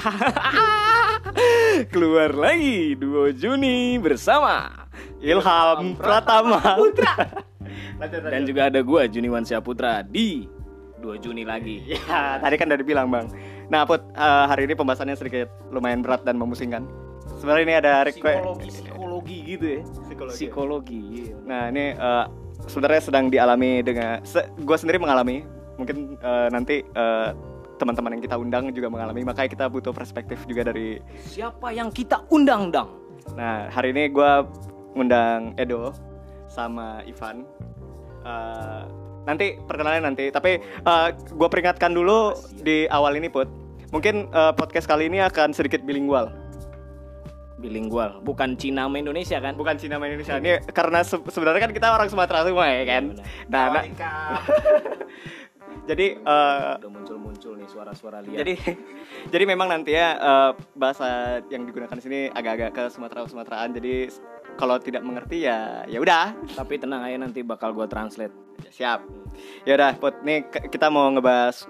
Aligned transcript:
Keluar 1.92 2.32
lagi 2.32 2.96
duo 2.96 3.30
Juni 3.32 4.00
bersama 4.00 4.86
Ilham 5.20 5.94
Pratama 5.96 6.60
Putra 6.76 7.14
Dan 8.32 8.48
juga 8.48 8.72
ada 8.72 8.80
gua 8.80 9.04
Juni 9.06 9.28
Wansyah 9.28 9.60
Putra 9.60 10.00
di 10.00 10.48
2 11.00 11.20
Juni 11.20 11.44
lagi 11.44 11.84
Ya, 11.96 12.40
tadi 12.40 12.60
kan 12.60 12.68
udah 12.68 12.80
dibilang 12.80 13.08
bang. 13.08 13.26
Nah, 13.72 13.88
Put, 13.88 14.02
eh, 14.12 14.44
hari 14.50 14.68
ini 14.68 14.74
pembahasannya 14.76 15.16
sedikit 15.16 15.48
lumayan 15.72 16.04
berat 16.04 16.26
dan 16.26 16.36
memusingkan. 16.36 16.84
Sebenarnya 17.40 17.64
ini 17.64 17.74
ada 17.78 17.92
request. 18.04 18.42
psikologi 18.68 19.38
gitu 19.56 19.64
ya 19.64 19.80
Psikologi. 20.04 20.34
Psikologi 20.36 21.04
Nah, 21.48 21.72
ini 21.72 21.96
eh, 21.96 22.24
sebenarnya 22.68 23.00
sedang 23.00 23.32
dialami 23.32 23.80
dengan. 23.80 24.20
gue 24.60 24.76
sendiri 24.76 25.00
mengalami. 25.00 25.46
Mungkin 25.80 26.20
eh, 26.20 26.48
nanti 26.52 26.84
eh, 26.84 27.28
teman-teman 27.80 28.20
yang 28.20 28.22
kita 28.22 28.36
undang 28.36 28.68
juga 28.70 28.92
mengalami. 28.92 29.24
Makanya 29.24 29.48
kita 29.48 29.64
butuh 29.66 29.90
perspektif 29.90 30.36
juga 30.44 30.68
dari. 30.68 31.00
Siapa 31.24 31.72
yang 31.72 31.88
kita 31.88 32.28
undang 32.28 32.68
dang? 32.68 32.92
Nah, 33.32 33.72
hari 33.72 33.96
ini 33.96 34.12
gue 34.12 34.32
ngundang 34.92 35.56
Edo 35.56 35.96
sama 36.46 37.00
Ivan. 37.08 37.48
Eh, 38.20 38.82
nanti 39.24 39.56
perkenalan 39.64 40.04
nanti. 40.04 40.28
Tapi 40.28 40.60
gue 41.32 41.48
peringatkan 41.48 41.96
dulu 41.96 42.36
di 42.60 42.84
awal 42.92 43.16
ini, 43.16 43.32
Put. 43.32 43.48
Mungkin 43.90 44.28
eh, 44.28 44.52
podcast 44.52 44.84
kali 44.84 45.08
ini 45.08 45.24
akan 45.24 45.56
sedikit 45.56 45.80
bilingual. 45.80 46.28
Bilingual, 47.60 48.24
bukan 48.24 48.56
Cina 48.56 48.88
sama 48.88 48.96
Indonesia 48.96 49.36
kan? 49.36 49.52
bukan 49.52 49.76
Cina 49.76 50.00
sama 50.00 50.08
Indonesia 50.08 50.40
ini 50.40 50.64
karena 50.72 51.04
se- 51.04 51.20
sebenarnya 51.28 51.68
kan 51.68 51.72
kita 51.76 51.92
orang 51.92 52.08
Sumatera 52.08 52.40
semua 52.40 52.64
ya 52.72 52.88
kan 52.88 53.12
benar. 53.12 53.24
nah, 53.52 53.64
nah, 53.68 53.84
jadi 55.86 56.06
eh, 56.20 56.72
Udah 56.80 56.92
muncul-muncul 56.92 57.52
nih 57.58 57.68
suara-suara 57.68 58.22
liar. 58.22 58.44
jadi 58.44 58.54
jadi 59.32 59.44
memang 59.44 59.68
nanti 59.70 59.94
ya 59.96 60.16
eh, 60.16 60.50
bahasa 60.76 61.40
yang 61.50 61.66
digunakan 61.66 61.94
di 61.96 62.02
sini 62.04 62.20
agak-agak 62.30 62.70
ke 62.72 62.82
Sumatera 62.92 63.26
Sumateraan 63.26 63.70
jadi 63.74 64.10
kalau 64.58 64.76
tidak 64.76 65.00
mengerti 65.06 65.48
ya 65.48 65.88
ya 65.88 65.98
udah. 66.02 66.36
Tapi 66.52 66.76
tenang 66.76 67.00
aja 67.06 67.16
nanti 67.16 67.40
bakal 67.40 67.72
gua 67.72 67.88
translate. 67.88 68.34
siap. 68.68 69.00
Ya 69.64 69.74
udah 69.74 69.96
put. 69.96 70.20
Nih 70.20 70.44
kita 70.46 70.92
mau 70.92 71.08
ngebahas 71.08 71.64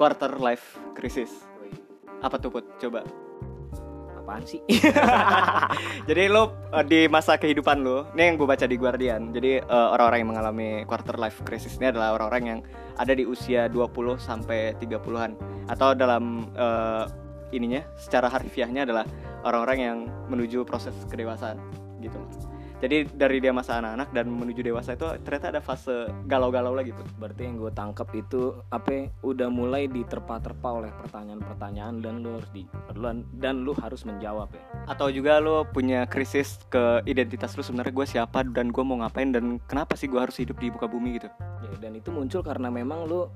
quarter 0.00 0.40
life 0.40 0.80
crisis. 0.96 1.44
Apa 2.24 2.40
tuh 2.40 2.48
put? 2.48 2.64
Coba 2.80 3.04
Apaan 4.30 4.46
sih? 4.46 4.62
jadi 6.08 6.30
lo 6.30 6.54
eh, 6.70 6.86
di 6.86 7.00
masa 7.10 7.34
kehidupan 7.34 7.82
lo, 7.82 8.06
ini 8.14 8.30
yang 8.30 8.38
gue 8.38 8.46
baca 8.46 8.62
di 8.62 8.78
Guardian. 8.78 9.34
Jadi 9.34 9.58
eh, 9.58 9.88
orang-orang 9.90 10.22
yang 10.22 10.30
mengalami 10.30 10.70
quarter 10.86 11.18
life 11.18 11.42
crisis 11.42 11.82
ini 11.82 11.90
adalah 11.90 12.14
orang-orang 12.14 12.44
yang 12.46 12.60
ada 12.94 13.10
di 13.10 13.26
usia 13.26 13.66
20 13.66 14.22
sampai 14.22 14.78
30-an 14.78 15.34
atau 15.66 15.98
dalam 15.98 16.46
eh, 16.54 17.10
ininya 17.50 17.82
secara 17.98 18.30
harfiahnya 18.30 18.86
adalah 18.86 19.02
orang-orang 19.42 19.78
yang 19.82 19.98
menuju 20.30 20.62
proses 20.62 20.94
kedewasaan 21.10 21.58
gitu. 21.98 22.22
Jadi 22.80 23.12
dari 23.12 23.44
dia 23.44 23.52
masa 23.52 23.76
anak-anak 23.76 24.08
dan 24.16 24.26
menuju 24.32 24.64
dewasa 24.64 24.96
itu 24.96 25.04
ternyata 25.20 25.52
ada 25.52 25.60
fase 25.60 26.08
galau-galau 26.24 26.72
lagi 26.72 26.96
tuh. 26.96 27.04
Berarti 27.20 27.44
yang 27.44 27.60
gue 27.60 27.72
tangkap 27.76 28.08
itu 28.16 28.56
apa? 28.72 29.12
Udah 29.20 29.52
mulai 29.52 29.84
diterpa-terpa 29.86 30.68
oleh 30.80 30.90
pertanyaan-pertanyaan 31.04 32.00
dan 32.00 32.24
lu 32.24 32.40
harus 32.40 32.50
di 32.56 32.64
dan- 32.96 33.28
dan 33.36 33.68
lu 33.68 33.76
harus 33.76 34.08
menjawab 34.08 34.48
ya. 34.56 34.64
Atau 34.88 35.12
juga 35.12 35.38
lo 35.38 35.68
punya 35.68 36.08
krisis 36.08 36.56
ke 36.72 37.04
identitas 37.04 37.52
lo 37.52 37.62
sebenarnya 37.62 37.92
gue 37.92 38.06
siapa 38.08 38.40
dan 38.48 38.72
gue 38.72 38.84
mau 38.84 38.96
ngapain 39.04 39.28
dan 39.28 39.60
kenapa 39.68 39.94
sih 39.94 40.08
gue 40.08 40.18
harus 40.18 40.40
hidup 40.40 40.56
di 40.56 40.72
muka 40.72 40.88
bumi 40.88 41.20
gitu. 41.20 41.28
Ya, 41.60 41.70
dan 41.84 41.92
itu 42.00 42.08
muncul 42.08 42.40
karena 42.40 42.72
memang 42.72 43.04
lu 43.04 43.28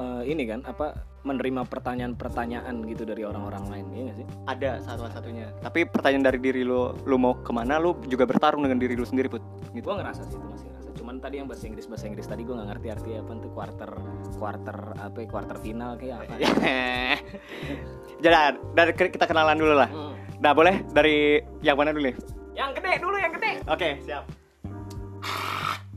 eh, 0.00 0.22
ini 0.26 0.42
kan 0.44 0.64
apa 0.64 0.96
menerima 1.20 1.68
pertanyaan-pertanyaan 1.68 2.80
gitu 2.86 3.04
dari 3.04 3.22
orang-orang 3.22 3.68
lain 3.68 3.84
ya 3.90 4.00
nggak 4.02 4.16
sih? 4.16 4.26
ada 4.46 4.70
salah 4.80 5.12
satunya 5.12 5.52
tapi 5.60 5.84
pertanyaan 5.84 6.24
dari 6.24 6.40
diri 6.40 6.62
lo 6.64 6.96
lo 6.98 7.16
mau 7.16 7.36
ke 7.36 7.52
mana 7.52 7.76
lo 7.76 8.00
juga 8.06 8.24
bertarung 8.24 8.64
dengan 8.64 8.80
diri 8.80 8.96
lo 8.96 9.04
sendiri 9.04 9.28
put 9.28 9.44
gitu 9.70 9.84
Gue 9.84 9.96
ngerasa 9.96 10.24
sih 10.24 10.32
itu 10.32 10.46
masih 10.46 10.66
ngerasa. 10.66 10.88
Cuman 10.96 11.16
tadi 11.16 11.36
yang 11.36 11.46
bahasa 11.46 11.64
Inggris 11.64 11.84
bahasa 11.86 12.04
Inggris 12.06 12.24
tadi 12.24 12.40
gue 12.40 12.52
nggak 12.52 12.68
ngerti 12.70 12.86
artinya 12.90 13.18
apa 13.20 13.32
itu 13.34 13.48
quarter 13.50 13.90
quarter 14.34 14.76
apa 14.96 15.18
quarter 15.26 15.56
final 15.58 15.90
kayak 15.94 16.16
apa? 16.18 16.32
jadi 18.24 18.36
dari 18.72 18.92
kita 18.96 19.24
kenalan 19.24 19.56
dulu 19.56 19.74
lah 19.74 19.88
Hmm. 19.88 20.16
nah 20.38 20.52
boleh 20.52 20.80
dari 20.90 21.16
yang 21.60 21.76
mana 21.76 21.92
dulu 21.92 22.04
nih 22.06 22.16
Yang 22.52 22.70
gede 22.76 22.92
dulu 22.98 23.16
yang 23.16 23.32
gede. 23.32 23.52
oke 23.66 23.88
siap 24.00 24.24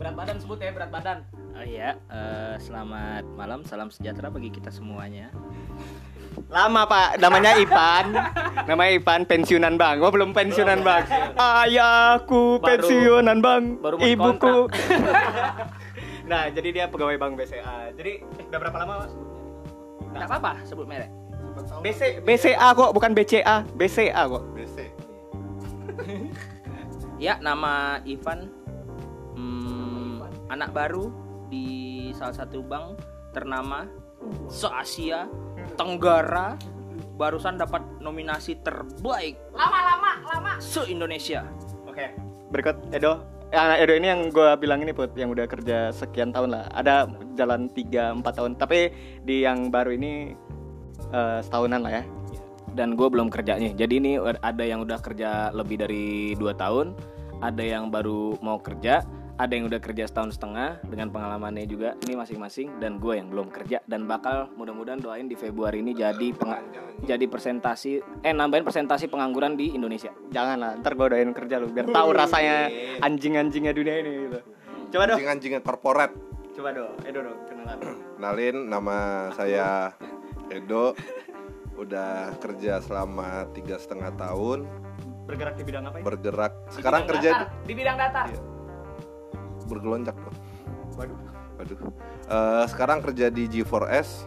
Berat 0.03 0.19
badan 0.19 0.35
sebut 0.35 0.59
ya 0.59 0.75
berat 0.75 0.91
badan. 0.91 1.17
Oh 1.55 1.63
iya, 1.63 1.95
eh, 2.11 2.59
selamat 2.59 3.23
malam, 3.39 3.63
salam 3.63 3.87
sejahtera 3.87 4.27
bagi 4.27 4.51
kita 4.51 4.67
semuanya. 4.67 5.31
lama 6.51 6.83
pak. 6.83 7.23
Namanya 7.23 7.55
Ipan. 7.55 8.11
Namanya 8.67 8.91
Ipan 8.99 9.23
pensiunan 9.23 9.79
bang. 9.79 10.03
Gua 10.03 10.11
belum 10.11 10.35
pensiunan 10.35 10.83
bang. 10.83 11.07
Ayahku 11.39 12.59
Baru- 12.59 12.83
pensiunan 12.83 13.39
bang. 13.39 13.63
baru 13.79 13.95
ibuku. 14.03 14.67
nah 16.29 16.51
jadi 16.51 16.69
dia 16.75 16.85
pegawai 16.91 17.15
bank 17.15 17.39
BCA 17.39 17.95
jadi 17.95 18.27
eh, 18.27 18.45
udah 18.51 18.59
berapa 18.59 18.77
lama 18.83 18.93
mas? 19.07 19.13
Nggak 20.11 20.27
apa-apa 20.27 20.51
sebut 20.67 20.83
merek. 20.83 21.15
BC 21.79 22.27
BCA 22.27 22.75
kok 22.75 22.91
bukan 22.91 23.15
BCA 23.15 23.63
BCA 23.71 24.21
kok. 24.27 24.43
BC. 24.51 24.77
Ya, 27.23 27.39
nama 27.39 28.03
Ivan. 28.03 28.62
Anak 30.51 30.75
baru 30.75 31.11
di 31.47 32.09
salah 32.17 32.35
satu 32.35 32.59
bank 32.65 32.99
ternama 33.31 33.87
se 34.47 34.67
Asia 34.67 35.27
Tenggara. 35.79 36.59
Barusan 37.13 37.61
dapat 37.61 37.81
nominasi 38.01 38.57
terbaik. 38.65 39.37
Lama 39.53 39.79
lama 39.85 40.11
lama 40.25 40.51
se 40.57 40.81
Indonesia. 40.89 41.45
Oke. 41.85 42.09
Berikut 42.49 42.77
Edo. 42.89 43.21
Ya, 43.53 43.77
Edo 43.77 43.93
ini 43.93 44.09
yang 44.09 44.33
gue 44.33 44.49
bilang 44.57 44.81
ini 44.81 44.97
put 44.97 45.13
yang 45.13 45.29
udah 45.29 45.45
kerja 45.45 45.93
sekian 45.93 46.33
tahun 46.33 46.57
lah. 46.57 46.65
Ada 46.73 47.05
jalan 47.37 47.69
3 47.69 48.17
4 48.17 48.37
tahun. 48.37 48.51
Tapi 48.57 48.89
di 49.21 49.45
yang 49.45 49.69
baru 49.69 49.93
ini 49.93 50.33
eh, 51.13 51.39
setahunan 51.45 51.85
lah 51.85 52.01
ya. 52.01 52.03
Dan 52.73 52.97
gue 52.97 53.05
belum 53.05 53.29
kerjanya. 53.29 53.69
Jadi 53.77 54.01
ini 54.01 54.11
ada 54.41 54.63
yang 54.65 54.81
udah 54.81 54.97
kerja 54.97 55.53
lebih 55.53 55.85
dari 55.85 56.33
2 56.33 56.49
tahun, 56.57 56.97
ada 57.45 57.61
yang 57.61 57.93
baru 57.93 58.41
mau 58.41 58.57
kerja, 58.57 59.05
ada 59.33 59.49
yang 59.49 59.65
udah 59.65 59.81
kerja 59.81 60.05
setahun 60.05 60.37
setengah 60.37 60.77
dengan 60.85 61.09
pengalamannya 61.09 61.65
juga. 61.65 61.97
Ini 62.05 62.13
masing-masing 62.13 62.77
dan 62.77 63.01
gue 63.01 63.17
yang 63.17 63.33
belum 63.33 63.49
kerja 63.49 63.81
dan 63.89 64.05
bakal 64.05 64.53
mudah-mudahan 64.53 65.01
doain 65.01 65.25
di 65.25 65.33
Februari 65.33 65.81
ini 65.81 65.97
jadi 65.97 66.37
penga- 66.37 66.61
jadi 67.01 67.25
presentasi 67.25 68.21
eh 68.21 68.33
nambahin 68.33 68.61
presentasi 68.61 69.09
pengangguran 69.09 69.57
di 69.57 69.73
Indonesia. 69.73 70.13
Jangan 70.29 70.57
lah, 70.61 70.71
ntar 70.77 70.93
gue 70.93 71.07
doain 71.09 71.33
kerja 71.33 71.57
lu 71.57 71.73
biar 71.73 71.89
tahu 71.89 72.09
rasanya 72.13 72.69
anjing-anjingnya 73.01 73.73
dunia 73.73 73.95
ini 74.05 74.11
gitu. 74.29 74.39
Coba 74.93 75.03
dong. 75.09 75.17
Anjing-anjingnya 75.17 75.61
korporat. 75.65 76.11
Coba 76.53 76.69
dong, 76.69 76.93
Edo 77.01 77.25
dong 77.25 77.39
kenalan. 77.49 77.77
Kenalin 78.21 78.57
nama 78.69 78.97
saya 79.33 79.97
Edo. 80.53 80.93
Udah 81.73 82.37
kerja 82.37 82.77
selama 82.85 83.49
tiga 83.57 83.81
setengah 83.81 84.13
tahun. 84.13 84.69
Bergerak 85.25 85.57
di 85.57 85.63
bidang 85.65 85.89
apa 85.89 85.97
ya? 85.97 86.03
Bergerak. 86.05 86.53
Sekarang 86.69 87.09
kerja 87.09 87.29
di, 87.33 87.45
di 87.65 87.73
bidang 87.73 87.97
data. 87.97 88.29
Iya. 88.29 88.52
Bergelonjak 89.63 90.13
dong. 90.13 90.35
Waduh. 90.93 91.17
Waduh. 91.55 91.75
Eh, 92.25 92.63
sekarang 92.67 92.99
kerja 92.99 93.27
di 93.27 93.45
G4S, 93.45 94.25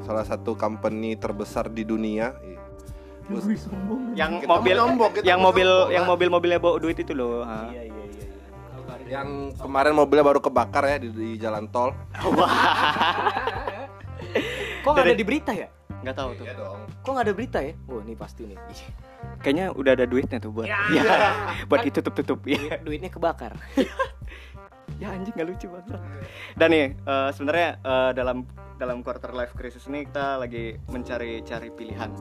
salah 0.00 0.22
satu 0.22 0.52
company 0.52 1.14
terbesar 1.14 1.66
di 1.66 1.82
dunia. 1.82 2.30
Ih. 2.42 2.54
Bus- 3.26 3.44
Yang 4.14 4.30
Kita 4.40 4.48
mobil 4.48 4.74
nyombong, 4.76 5.10
kita 5.12 5.24
yang 5.24 5.38
mobil 5.40 5.66
nyombong, 5.66 5.90
yang 5.90 6.00
lah. 6.00 6.08
mobil-mobilnya 6.08 6.58
bawa 6.58 6.74
duit 6.78 6.96
itu 6.96 7.10
loh. 7.10 7.42
ha. 7.42 7.68
Iya 7.68 7.82
iya 7.84 8.02
iya. 8.06 8.24
Yang 9.08 9.52
kemarin 9.56 9.92
mobilnya 9.92 10.22
baru 10.22 10.38
kebakar 10.38 10.82
ya 10.84 10.96
di, 10.98 11.08
di 11.10 11.36
jalan 11.36 11.66
tol. 11.66 11.90
Kok 14.82 14.88
nggak 14.88 15.04
ada 15.04 15.12
di 15.12 15.22
berita 15.22 15.50
ya? 15.50 15.66
Nggak 16.02 16.14
tahu 16.14 16.28
tuh. 16.34 16.44
Iya 16.46 16.54
dong. 16.54 16.78
Kok 17.02 17.10
nggak 17.10 17.24
ada 17.26 17.34
berita 17.34 17.58
ya? 17.58 17.72
Oh 17.86 17.98
ini 17.98 18.14
pasti 18.14 18.46
nih. 18.46 18.56
Kayaknya 19.38 19.64
udah 19.72 19.92
ada 19.92 20.04
duitnya 20.06 20.38
tuh 20.38 20.50
buat 20.52 20.66
Ya. 20.66 20.78
ya, 20.92 21.02
buat 21.68 21.82
ditutup-tutup 21.82 22.38
ya. 22.46 22.78
Duitnya 22.78 23.08
kebakar. 23.08 23.56
ya 24.96 25.12
anjing 25.12 25.34
nggak 25.36 25.48
lucu 25.48 25.66
banget 25.68 26.00
dan 26.56 26.68
nih 26.72 26.86
eh, 26.96 27.30
sebenarnya 27.36 27.68
eh, 27.84 28.10
dalam 28.16 28.46
dalam 28.76 29.00
quarter 29.00 29.32
life 29.32 29.56
crisis 29.56 29.88
ini 29.88 30.04
kita 30.08 30.40
lagi 30.40 30.76
mencari 30.92 31.40
cari 31.44 31.68
pilihan 31.72 32.12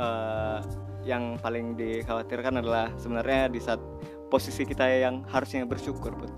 Eh, 0.00 0.58
yang 1.00 1.40
paling 1.40 1.74
dikhawatirkan 1.80 2.60
adalah 2.60 2.92
sebenarnya 3.00 3.48
di 3.48 3.56
saat 3.56 3.80
posisi 4.28 4.68
kita 4.68 4.84
yang 4.84 5.24
harusnya 5.32 5.64
bersyukur 5.64 6.12
Bud. 6.12 6.32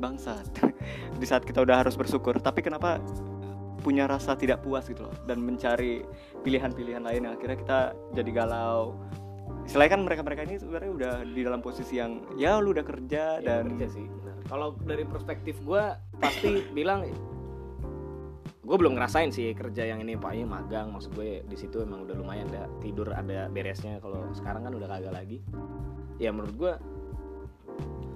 bangsat 0.00 0.48
di 1.20 1.26
saat 1.28 1.44
kita 1.44 1.60
udah 1.60 1.84
harus 1.84 1.92
bersyukur 1.92 2.32
tapi 2.40 2.64
kenapa 2.64 2.96
punya 3.84 4.08
rasa 4.08 4.32
tidak 4.32 4.64
puas 4.64 4.88
gitu 4.88 5.04
loh 5.04 5.14
dan 5.28 5.44
mencari 5.44 6.00
pilihan-pilihan 6.40 7.04
lain 7.04 7.28
yang 7.28 7.34
akhirnya 7.36 7.58
kita 7.60 7.78
jadi 8.16 8.30
galau 8.32 8.96
istilahnya 9.68 9.92
kan 9.92 10.02
mereka-mereka 10.08 10.42
ini 10.48 10.56
sebenarnya 10.56 10.90
udah 10.90 11.14
di 11.20 11.40
dalam 11.44 11.60
posisi 11.60 12.00
yang 12.00 12.24
ya 12.40 12.56
lu 12.64 12.72
udah 12.72 12.84
kerja 12.84 13.44
Ya, 13.44 13.60
dan 13.60 13.76
kerja 13.76 13.92
sih. 13.92 14.06
Kalau 14.50 14.74
dari 14.82 15.06
perspektif 15.06 15.62
gue 15.62 15.82
pasti 16.18 16.66
bilang 16.74 17.06
gue 18.70 18.76
belum 18.78 18.94
ngerasain 18.94 19.34
sih 19.34 19.50
kerja 19.50 19.82
yang 19.82 19.98
ini 20.06 20.14
pak 20.14 20.30
ini 20.30 20.46
magang 20.46 20.94
maksud 20.94 21.10
gue 21.18 21.42
di 21.42 21.56
situ 21.58 21.82
emang 21.82 22.06
udah 22.06 22.14
lumayan 22.14 22.46
dah 22.46 22.70
tidur 22.78 23.10
ada 23.10 23.50
beresnya 23.50 23.98
kalau 23.98 24.30
sekarang 24.30 24.62
kan 24.62 24.70
udah 24.78 24.86
kagak 24.86 25.10
lagi 25.10 25.42
ya 26.22 26.30
menurut 26.30 26.54
gue 26.54 26.72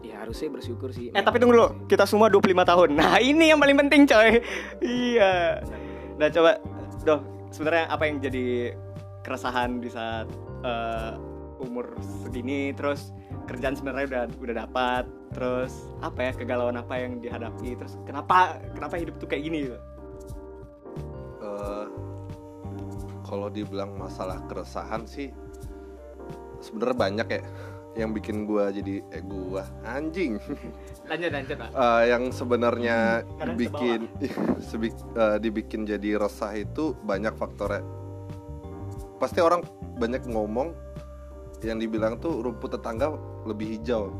ya 0.06 0.22
harusnya 0.22 0.54
bersyukur 0.54 0.94
sih 0.94 1.10
Eh 1.10 1.22
tapi 1.26 1.42
tunggu 1.42 1.58
dulu, 1.58 1.68
kita 1.90 2.06
semua 2.06 2.30
25 2.30 2.54
tahun. 2.62 2.88
Nah 2.94 3.18
ini 3.18 3.50
yang 3.50 3.58
paling 3.58 3.74
penting 3.82 4.06
coy. 4.06 4.38
Iya. 4.84 5.64
Nah 6.20 6.28
coba, 6.30 6.62
doh 7.02 7.20
sebenarnya 7.50 7.90
apa 7.90 8.02
yang 8.06 8.22
jadi 8.22 8.76
keresahan 9.26 9.82
di 9.82 9.90
saat 9.90 10.30
eh, 10.62 11.12
umur 11.58 11.96
segini, 12.22 12.70
terus 12.76 13.10
kerjaan 13.44 13.76
sebenarnya 13.76 14.06
udah 14.10 14.24
udah 14.40 14.56
dapat, 14.66 15.04
terus 15.32 15.72
apa 16.00 16.30
ya 16.30 16.32
kegalauan 16.32 16.76
apa 16.80 16.94
yang 16.96 17.20
dihadapi, 17.20 17.76
terus 17.76 17.96
kenapa 18.08 18.60
kenapa 18.72 18.94
hidup 18.96 19.16
tuh 19.20 19.28
kayak 19.28 19.42
gini 19.46 19.58
gitu? 19.68 19.78
Eh, 21.44 21.86
kalau 23.24 23.48
dibilang 23.52 23.96
masalah 23.96 24.40
keresahan 24.48 25.04
sih 25.04 25.32
sebenarnya 26.64 26.96
banyak 26.96 27.28
ya 27.28 27.42
yang 27.94 28.10
bikin 28.10 28.42
gua 28.42 28.74
jadi 28.74 29.06
eh 29.14 29.22
gua 29.22 29.62
anjing. 29.86 30.40
Lanjut 31.10 31.30
lanjut 31.30 31.56
pak. 31.60 31.68
Eh, 31.70 32.02
yang 32.10 32.24
sebenarnya 32.32 33.22
bikin 33.54 34.08
sebi- 34.72 35.04
eh, 35.14 35.36
dibikin 35.38 35.86
jadi 35.86 36.18
resah 36.18 36.56
itu 36.58 36.96
banyak 37.04 37.36
faktornya. 37.38 37.84
Pasti 39.20 39.38
orang 39.38 39.62
banyak 39.94 40.26
ngomong 40.26 40.74
yang 41.64 41.80
dibilang 41.80 42.20
tuh 42.20 42.44
rumput 42.44 42.76
tetangga 42.76 43.12
lebih 43.48 43.76
hijau 43.78 44.12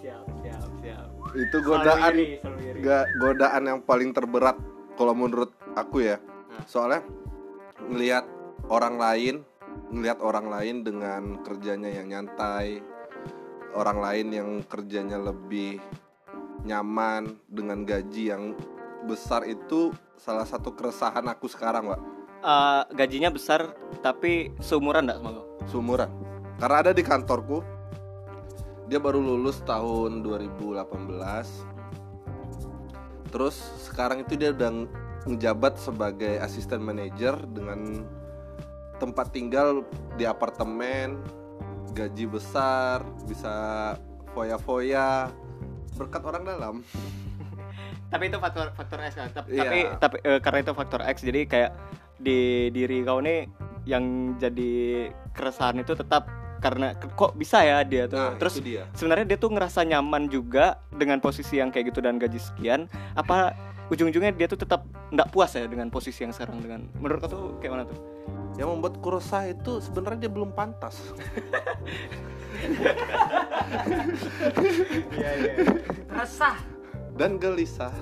Siap 0.00 0.24
siap 0.44 0.70
siap. 0.80 1.06
itu 1.36 1.56
Selalu 1.60 1.68
godaan 1.68 2.12
iri, 2.14 2.26
selalu 2.40 2.60
iri. 2.64 2.78
Gak 2.80 3.04
godaan 3.20 3.62
yang 3.68 3.80
paling 3.84 4.10
terberat 4.10 4.56
kalau 4.96 5.14
menurut 5.14 5.50
aku 5.76 6.02
ya. 6.04 6.16
Nah. 6.18 6.64
Soalnya 6.66 7.02
ngelihat 7.86 8.24
orang 8.68 8.96
lain, 8.96 9.34
ngelihat 9.92 10.18
orang 10.22 10.46
lain 10.48 10.76
dengan 10.82 11.22
kerjanya 11.44 11.90
yang 11.90 12.06
nyantai, 12.10 12.80
orang 13.74 13.98
lain 14.00 14.26
yang 14.32 14.48
kerjanya 14.66 15.18
lebih 15.20 15.78
nyaman 16.64 17.40
dengan 17.48 17.84
gaji 17.88 18.32
yang 18.34 18.52
besar 19.08 19.48
itu 19.48 19.92
salah 20.20 20.44
satu 20.44 20.76
keresahan 20.76 21.24
aku 21.28 21.48
sekarang, 21.48 21.88
Pak. 21.88 22.00
Eh, 22.40 22.82
gajinya 22.96 23.28
besar 23.28 23.76
tapi 24.00 24.52
seumuran 24.64 25.04
enggak 25.04 25.20
sama? 25.20 25.42
Seumuran. 25.68 26.10
Karena 26.60 26.76
ada 26.84 26.92
di 26.92 27.00
kantorku 27.00 27.64
dia 28.90 28.98
baru 28.98 29.22
lulus 29.22 29.62
tahun 29.62 30.26
2018 30.26 30.82
terus 33.30 33.54
sekarang 33.86 34.26
itu 34.26 34.34
dia 34.34 34.50
udah 34.50 34.82
ngejabat 35.30 35.78
sebagai 35.78 36.42
asisten 36.42 36.82
manajer 36.82 37.38
dengan 37.54 38.02
tempat 38.98 39.30
tinggal 39.30 39.86
di 40.18 40.26
apartemen 40.26 41.22
gaji 41.94 42.26
besar 42.26 43.06
bisa 43.30 43.94
foya-foya 44.34 45.30
berkat 45.94 46.22
orang 46.26 46.42
dalam 46.42 46.76
Tapi 48.10 48.26
itu 48.26 48.42
faktor 48.42 48.74
faktor 48.74 48.98
X 49.06 49.22
kan. 49.22 49.30
Tapi 49.30 49.54
Iya. 49.54 49.62
tapi, 49.62 49.78
tapi, 50.02 50.16
eh, 50.26 50.42
karena 50.42 50.66
itu 50.66 50.74
faktor 50.74 50.98
X 51.06 51.22
jadi 51.22 51.46
kayak 51.46 51.72
di 52.18 52.66
diri 52.74 53.06
kau 53.06 53.22
nih 53.22 53.46
yang 53.86 54.34
jadi 54.34 55.06
keresahan 55.30 55.78
itu 55.78 55.94
tetap 55.94 56.39
karena 56.60 56.92
kok 56.94 57.32
bisa 57.34 57.64
ya 57.64 57.80
dia 57.82 58.04
tuh. 58.06 58.20
Nah, 58.20 58.36
Terus 58.36 58.60
dia 58.60 58.84
sebenarnya 58.94 59.26
dia 59.34 59.38
tuh 59.40 59.50
ngerasa 59.50 59.80
nyaman 59.82 60.28
juga 60.28 60.78
dengan 60.92 61.18
posisi 61.18 61.56
yang 61.58 61.72
kayak 61.72 61.90
gitu 61.90 62.04
dan 62.04 62.20
gaji 62.20 62.38
sekian. 62.38 62.86
Apa 63.16 63.56
ujung-ujungnya 63.90 64.30
dia 64.30 64.46
tuh 64.46 64.60
tetap 64.60 64.86
nggak 65.10 65.28
puas 65.34 65.50
ya 65.56 65.66
dengan 65.66 65.90
posisi 65.90 66.22
yang 66.22 66.30
sekarang 66.30 66.62
dengan 66.62 66.86
menurut 67.02 67.26
tuh 67.26 67.58
kayak 67.58 67.72
mana 67.74 67.84
tuh? 67.90 67.98
yang 68.58 68.76
membuat 68.76 69.00
resah 69.00 69.48
itu 69.48 69.80
sebenarnya 69.80 70.26
dia 70.26 70.32
belum 70.32 70.52
pantas 70.52 71.00
Iya 75.16 75.30
iya. 75.40 75.52
Resah. 76.12 76.58
dan 77.16 77.36
gelisah 77.40 77.92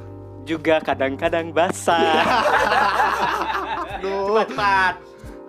Juga 0.42 0.80
kadang-kadang 0.80 1.52
basah. 1.52 2.24
Aduh. 4.00 4.40
Cepat. 4.48 4.94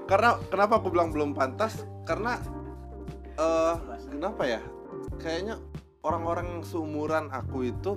karena 0.10 0.36
kenapa 0.52 0.74
aku 0.82 0.92
bilang 0.92 1.10
belum 1.16 1.32
pantas 1.32 1.86
karena 2.04 2.42
eh 3.40 3.76
kenapa 4.12 4.44
ya? 4.44 4.62
Kayaknya 5.18 5.56
orang-orang 6.04 6.62
seumuran 6.68 7.32
aku 7.32 7.72
itu 7.72 7.96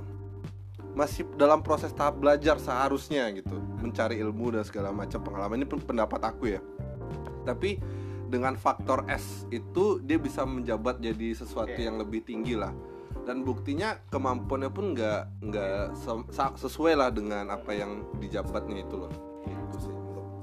masih 0.93 1.25
dalam 1.35 1.65
proses 1.65 1.91
tahap 1.91 2.23
belajar 2.23 2.63
seharusnya 2.63 3.27
gitu. 3.35 3.59
Mencari 3.83 4.23
ilmu 4.23 4.55
dan 4.55 4.63
segala 4.63 4.95
macam 4.95 5.19
pengalaman. 5.21 5.65
Ini 5.65 5.67
pen- 5.67 5.83
pendapat 5.83 6.21
aku 6.23 6.55
ya. 6.55 6.61
Tapi 7.43 7.83
dengan 8.31 8.55
faktor 8.55 9.05
S 9.11 9.45
itu 9.51 9.99
dia 10.01 10.17
bisa 10.17 10.47
menjabat 10.47 11.03
jadi 11.03 11.35
sesuatu 11.35 11.77
yang 11.77 11.99
lebih 11.99 12.23
tinggi 12.23 12.55
lah. 12.55 12.71
Dan 13.23 13.47
buktinya 13.47 13.99
kemampuannya 14.11 14.71
pun 14.71 14.95
nggak 14.95 15.47
nggak 15.47 15.95
sesuai 16.59 16.95
lah 16.99 17.11
dengan 17.11 17.51
apa 17.55 17.71
yang 17.71 18.03
dijabatnya 18.19 18.83
itu 18.83 18.99
loh 18.99 19.32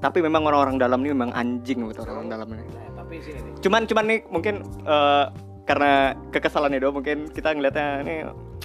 Tapi 0.00 0.18
memang 0.18 0.42
orang-orang 0.42 0.76
dalam 0.76 0.98
ini 1.00 1.12
memang 1.12 1.30
anjing 1.30 1.84
buat 1.84 2.00
orang-orang 2.00 2.28
dalam 2.30 2.48
ini. 2.50 2.64
Nah, 2.66 2.88
tapi 2.96 3.14
sini 3.20 3.38
nih 3.38 3.52
Cuman 3.60 3.80
cuman 3.84 4.04
nih 4.06 4.18
mungkin 4.26 4.54
eh, 4.82 5.24
karena 5.62 5.92
kekesalannya 6.28 6.78
doang 6.78 6.96
mungkin 6.96 7.28
kita 7.28 7.52
ngeliatnya 7.52 7.88
ini 8.00 8.16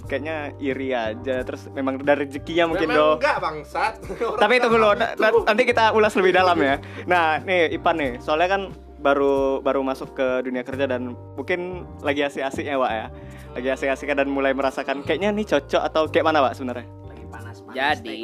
kayaknya 0.05 0.37
iri 0.57 0.89
aja 0.89 1.41
terus 1.41 1.65
memang 1.69 1.97
dari 1.97 2.23
rezekinya 2.23 2.69
mungkin 2.69 2.87
Memang 2.87 2.97
do. 2.97 3.09
enggak 3.17 3.37
bangsat. 3.37 3.93
Tapi 4.41 4.53
tunggu 4.59 4.77
lo, 4.77 4.93
itu. 4.93 5.01
na- 5.17 5.43
nanti 5.43 5.63
kita 5.63 5.91
ulas 5.91 6.13
lebih 6.13 6.31
dalam 6.31 6.57
ya. 6.57 6.77
Nah, 7.03 7.41
nih 7.41 7.73
Ipan 7.73 7.95
nih, 7.95 8.11
soalnya 8.19 8.47
kan 8.47 8.61
baru 8.95 9.59
baru 9.59 9.81
masuk 9.81 10.13
ke 10.13 10.41
dunia 10.41 10.61
kerja 10.61 10.85
dan 10.85 11.13
mungkin 11.35 11.83
lagi 11.99 12.21
asik-asiknya 12.21 12.73
Wak 12.75 12.91
ya. 12.91 13.07
Lagi 13.53 13.69
asik-asiknya 13.71 14.15
dan 14.17 14.29
mulai 14.29 14.51
merasakan 14.51 15.01
kayaknya 15.01 15.29
nih 15.31 15.45
cocok 15.47 15.81
atau 15.83 16.05
kayak 16.05 16.25
mana 16.25 16.41
Wak 16.41 16.53
sebenarnya? 16.53 16.85
lagi 17.05 17.25
panas 17.27 17.57
panas 17.59 17.75
Jadi 17.75 18.17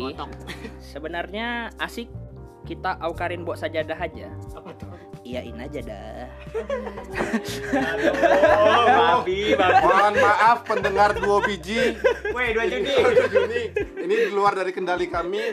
sebenarnya 0.82 1.48
asik 1.78 2.08
kita 2.72 2.96
aukarin 3.04 3.44
buat 3.44 3.60
sajadah 3.60 4.00
aja. 4.00 4.32
Iyain 5.28 5.60
aja 5.60 5.80
dah. 5.84 6.24
Oh, 8.56 8.86
babi, 8.88 9.52
babi. 9.60 9.84
Mohon 9.84 10.16
maaf 10.24 10.58
pendengar 10.64 11.12
dua 11.20 11.44
biji. 11.44 12.00
Woi, 12.32 12.56
dua 12.56 12.64
Juni. 12.72 12.96
Juni. 13.28 13.62
Ini 13.76 14.14
di 14.16 14.32
luar 14.32 14.56
dari 14.56 14.72
kendali 14.72 15.12
kami. 15.12 15.52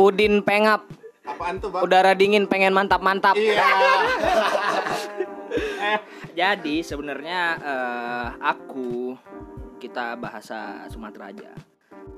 Udin 0.00 0.40
pengap 0.40 0.88
Apaan 1.28 1.60
tuh, 1.60 1.68
Bang? 1.68 1.84
udara 1.84 2.16
dingin 2.16 2.48
pengen 2.48 2.72
mantap 2.72 3.04
mantap 3.04 3.36
Iya. 3.36 3.60
Jadi 6.40 6.80
sebenarnya 6.80 7.40
eh, 7.60 8.28
aku 8.40 9.12
kita 9.76 10.16
bahasa 10.16 10.88
Sumatera 10.88 11.28
aja. 11.28 11.52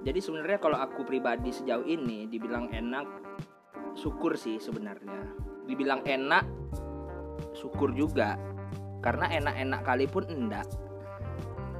Jadi 0.06 0.22
sebenarnya 0.22 0.62
kalau 0.62 0.78
aku 0.78 1.02
pribadi 1.02 1.50
sejauh 1.50 1.84
ini 1.84 2.30
dibilang 2.30 2.70
enak, 2.70 3.06
syukur 3.94 4.34
sih 4.38 4.58
sebenarnya. 4.58 5.26
Dibilang 5.66 6.02
enak, 6.06 6.44
syukur 7.54 7.94
juga. 7.94 8.36
Karena 9.00 9.30
enak-enak 9.32 9.80
kali 9.80 10.06
pun 10.10 10.24
enggak. 10.28 10.66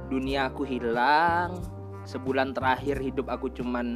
Dunia 0.09 0.49
aku 0.49 0.65
hilang. 0.65 1.59
Sebulan 2.01 2.57
terakhir 2.57 2.97
hidup 2.97 3.29
aku 3.29 3.53
cuman 3.53 3.93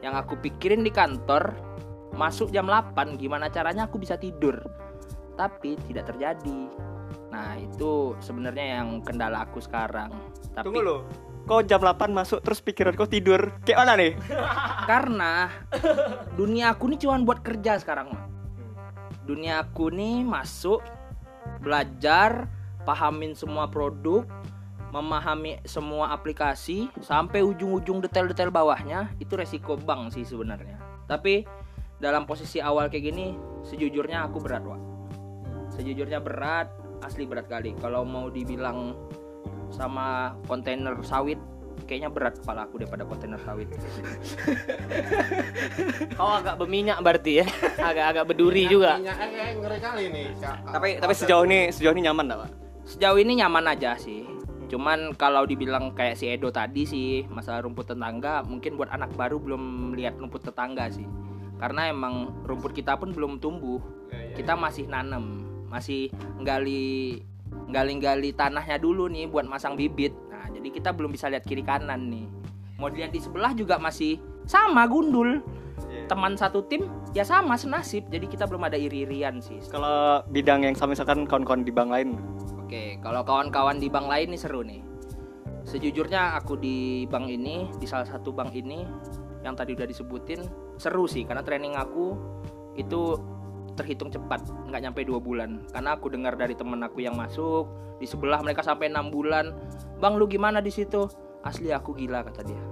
yang 0.00 0.16
aku 0.16 0.40
pikirin 0.40 0.82
di 0.82 0.90
kantor 0.90 1.52
masuk 2.16 2.48
jam 2.48 2.68
8 2.68 3.20
gimana 3.20 3.52
caranya 3.52 3.86
aku 3.86 4.00
bisa 4.00 4.16
tidur. 4.16 4.56
Tapi 5.36 5.76
tidak 5.88 6.12
terjadi. 6.12 6.68
Nah, 7.32 7.56
itu 7.56 8.12
sebenarnya 8.20 8.80
yang 8.80 9.00
kendala 9.00 9.48
aku 9.48 9.60
sekarang. 9.60 10.12
Tapi 10.52 10.64
Tunggu 10.68 10.84
lo. 10.84 10.98
Kok 11.42 11.66
jam 11.66 11.82
8 11.82 12.14
masuk 12.14 12.38
terus 12.38 12.62
pikiran 12.62 12.94
kau 12.94 13.10
tidur? 13.10 13.50
Kayak 13.66 13.78
mana 13.82 13.92
nih? 13.98 14.12
karena 14.82 15.50
dunia 16.34 16.74
aku 16.74 16.90
nih 16.90 16.98
cuma 17.06 17.18
buat 17.22 17.42
kerja 17.42 17.78
sekarang, 17.78 18.14
Mak. 18.14 18.24
Dunia 19.26 19.62
aku 19.62 19.90
nih 19.90 20.26
masuk 20.26 20.82
belajar, 21.62 22.50
pahamin 22.82 23.34
semua 23.34 23.70
produk, 23.70 24.26
memahami 24.90 25.62
semua 25.66 26.10
aplikasi 26.14 26.90
sampai 27.00 27.42
ujung-ujung 27.42 28.02
detail-detail 28.02 28.50
bawahnya 28.50 29.10
itu 29.22 29.38
resiko 29.38 29.78
bank 29.78 30.14
sih 30.14 30.26
sebenarnya. 30.26 30.78
Tapi 31.06 31.46
dalam 32.02 32.26
posisi 32.26 32.58
awal 32.58 32.90
kayak 32.90 33.14
gini, 33.14 33.34
sejujurnya 33.62 34.26
aku 34.26 34.42
berat, 34.42 34.66
Wak. 34.66 34.80
Sejujurnya 35.78 36.18
berat, 36.18 36.68
asli 37.06 37.24
berat 37.24 37.46
kali. 37.46 37.72
Kalau 37.78 38.02
mau 38.02 38.28
dibilang 38.28 38.98
sama 39.72 40.36
kontainer 40.46 40.94
sawit, 41.02 41.40
kayaknya 41.88 42.12
berat 42.12 42.38
kepala 42.38 42.68
aku 42.68 42.84
daripada 42.84 43.08
kontainer 43.08 43.40
sawit. 43.42 43.68
kau 46.18 46.28
agak 46.28 46.54
berminyak 46.60 47.00
berarti 47.00 47.42
ya 47.42 47.46
agak-agak 47.80 48.24
berduri 48.28 48.68
juga 48.68 49.00
Minyak 49.00 49.18
eh, 49.18 49.52
ngeri 49.58 49.78
kali 49.80 50.04
nih. 50.12 50.26
Tapi 50.44 50.88
tapi 51.00 51.14
sejauh 51.16 51.44
ini 51.48 51.72
sejauh 51.72 51.94
ini 51.96 52.02
nyaman 52.06 52.24
enggak, 52.28 52.40
Pak? 52.44 52.50
Sejauh 52.86 53.18
ini 53.18 53.32
nyaman 53.40 53.64
aja 53.72 53.96
sih. 53.96 54.28
Cuman 54.68 55.12
kalau 55.20 55.44
dibilang 55.44 55.92
kayak 55.92 56.16
si 56.16 56.32
Edo 56.32 56.48
tadi 56.48 56.88
sih 56.88 57.28
masalah 57.28 57.64
rumput 57.64 57.92
tetangga 57.92 58.40
mungkin 58.44 58.80
buat 58.80 58.88
anak 58.88 59.12
baru 59.16 59.36
belum 59.36 59.92
lihat 59.96 60.16
rumput 60.16 60.48
tetangga 60.48 60.88
sih. 60.92 61.08
karena 61.62 61.94
emang 61.94 62.42
rumput 62.42 62.74
kita 62.74 62.98
pun 62.98 63.14
belum 63.14 63.38
tumbuh 63.38 63.78
kita 64.34 64.58
masih 64.58 64.90
nanam 64.90 65.46
masih 65.70 66.10
nggali 66.42 67.22
nggali-nggali 67.72 68.36
tanahnya 68.36 68.76
dulu 68.76 69.08
nih 69.08 69.28
buat 69.28 69.48
masang 69.48 69.74
bibit. 69.74 70.12
Nah 70.28 70.48
jadi 70.52 70.68
kita 70.68 70.92
belum 70.92 71.12
bisa 71.12 71.32
lihat 71.32 71.48
kiri 71.48 71.64
kanan 71.64 72.12
nih. 72.12 72.26
Mau 72.76 72.90
dilihat 72.90 73.14
di 73.14 73.20
sebelah 73.22 73.54
juga 73.56 73.80
masih 73.80 74.20
sama 74.44 74.84
gundul. 74.90 75.40
Teman 76.08 76.36
satu 76.36 76.64
tim 76.66 76.88
ya 77.16 77.24
sama 77.24 77.56
senasib. 77.56 78.08
Jadi 78.12 78.28
kita 78.28 78.44
belum 78.48 78.68
ada 78.68 78.76
iri-irian 78.76 79.40
sih. 79.40 79.60
Kalau 79.68 80.24
bidang 80.28 80.64
yang 80.66 80.76
sama 80.76 80.92
misalkan 80.96 81.24
kawan-kawan 81.24 81.64
di 81.64 81.72
bank 81.72 81.88
lain. 81.92 82.16
Oke, 82.60 82.96
kalau 83.04 83.20
kawan-kawan 83.24 83.76
di 83.76 83.88
bank 83.92 84.08
lain 84.08 84.32
nih 84.32 84.40
seru 84.40 84.64
nih. 84.64 84.80
Sejujurnya 85.62 86.34
aku 86.40 86.58
di 86.58 87.06
bank 87.06 87.30
ini, 87.30 87.70
di 87.78 87.86
salah 87.86 88.08
satu 88.08 88.34
bank 88.34 88.50
ini 88.56 88.82
yang 89.46 89.54
tadi 89.54 89.76
udah 89.76 89.86
disebutin 89.86 90.42
seru 90.80 91.06
sih. 91.06 91.22
Karena 91.22 91.44
training 91.44 91.76
aku 91.76 92.16
itu 92.74 93.20
terhitung 93.74 94.12
cepat, 94.12 94.44
nggak 94.68 94.82
nyampe 94.88 95.00
dua 95.04 95.18
bulan. 95.18 95.64
Karena 95.72 95.96
aku 95.96 96.12
dengar 96.12 96.36
dari 96.36 96.52
temen 96.56 96.80
aku 96.84 97.02
yang 97.04 97.16
masuk 97.16 97.68
di 97.98 98.06
sebelah 98.06 98.42
mereka 98.42 98.62
sampai 98.64 98.90
enam 98.90 99.08
bulan. 99.08 99.54
Bang 99.98 100.18
lu 100.18 100.26
gimana 100.26 100.58
di 100.58 100.70
situ? 100.70 101.06
Asli 101.42 101.74
aku 101.74 101.94
gila 101.94 102.22
kata 102.22 102.42
dia. 102.46 102.62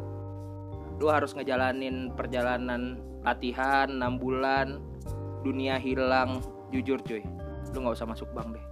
Lu 1.01 1.09
harus 1.09 1.33
ngejalanin 1.33 2.13
perjalanan 2.13 3.01
latihan 3.25 3.89
enam 3.89 4.21
bulan, 4.21 4.79
dunia 5.43 5.81
hilang. 5.81 6.45
Jujur 6.71 7.03
cuy, 7.03 7.27
lu 7.75 7.77
nggak 7.83 7.99
usah 7.99 8.07
masuk 8.07 8.31
bank 8.31 8.55
deh. 8.55 8.70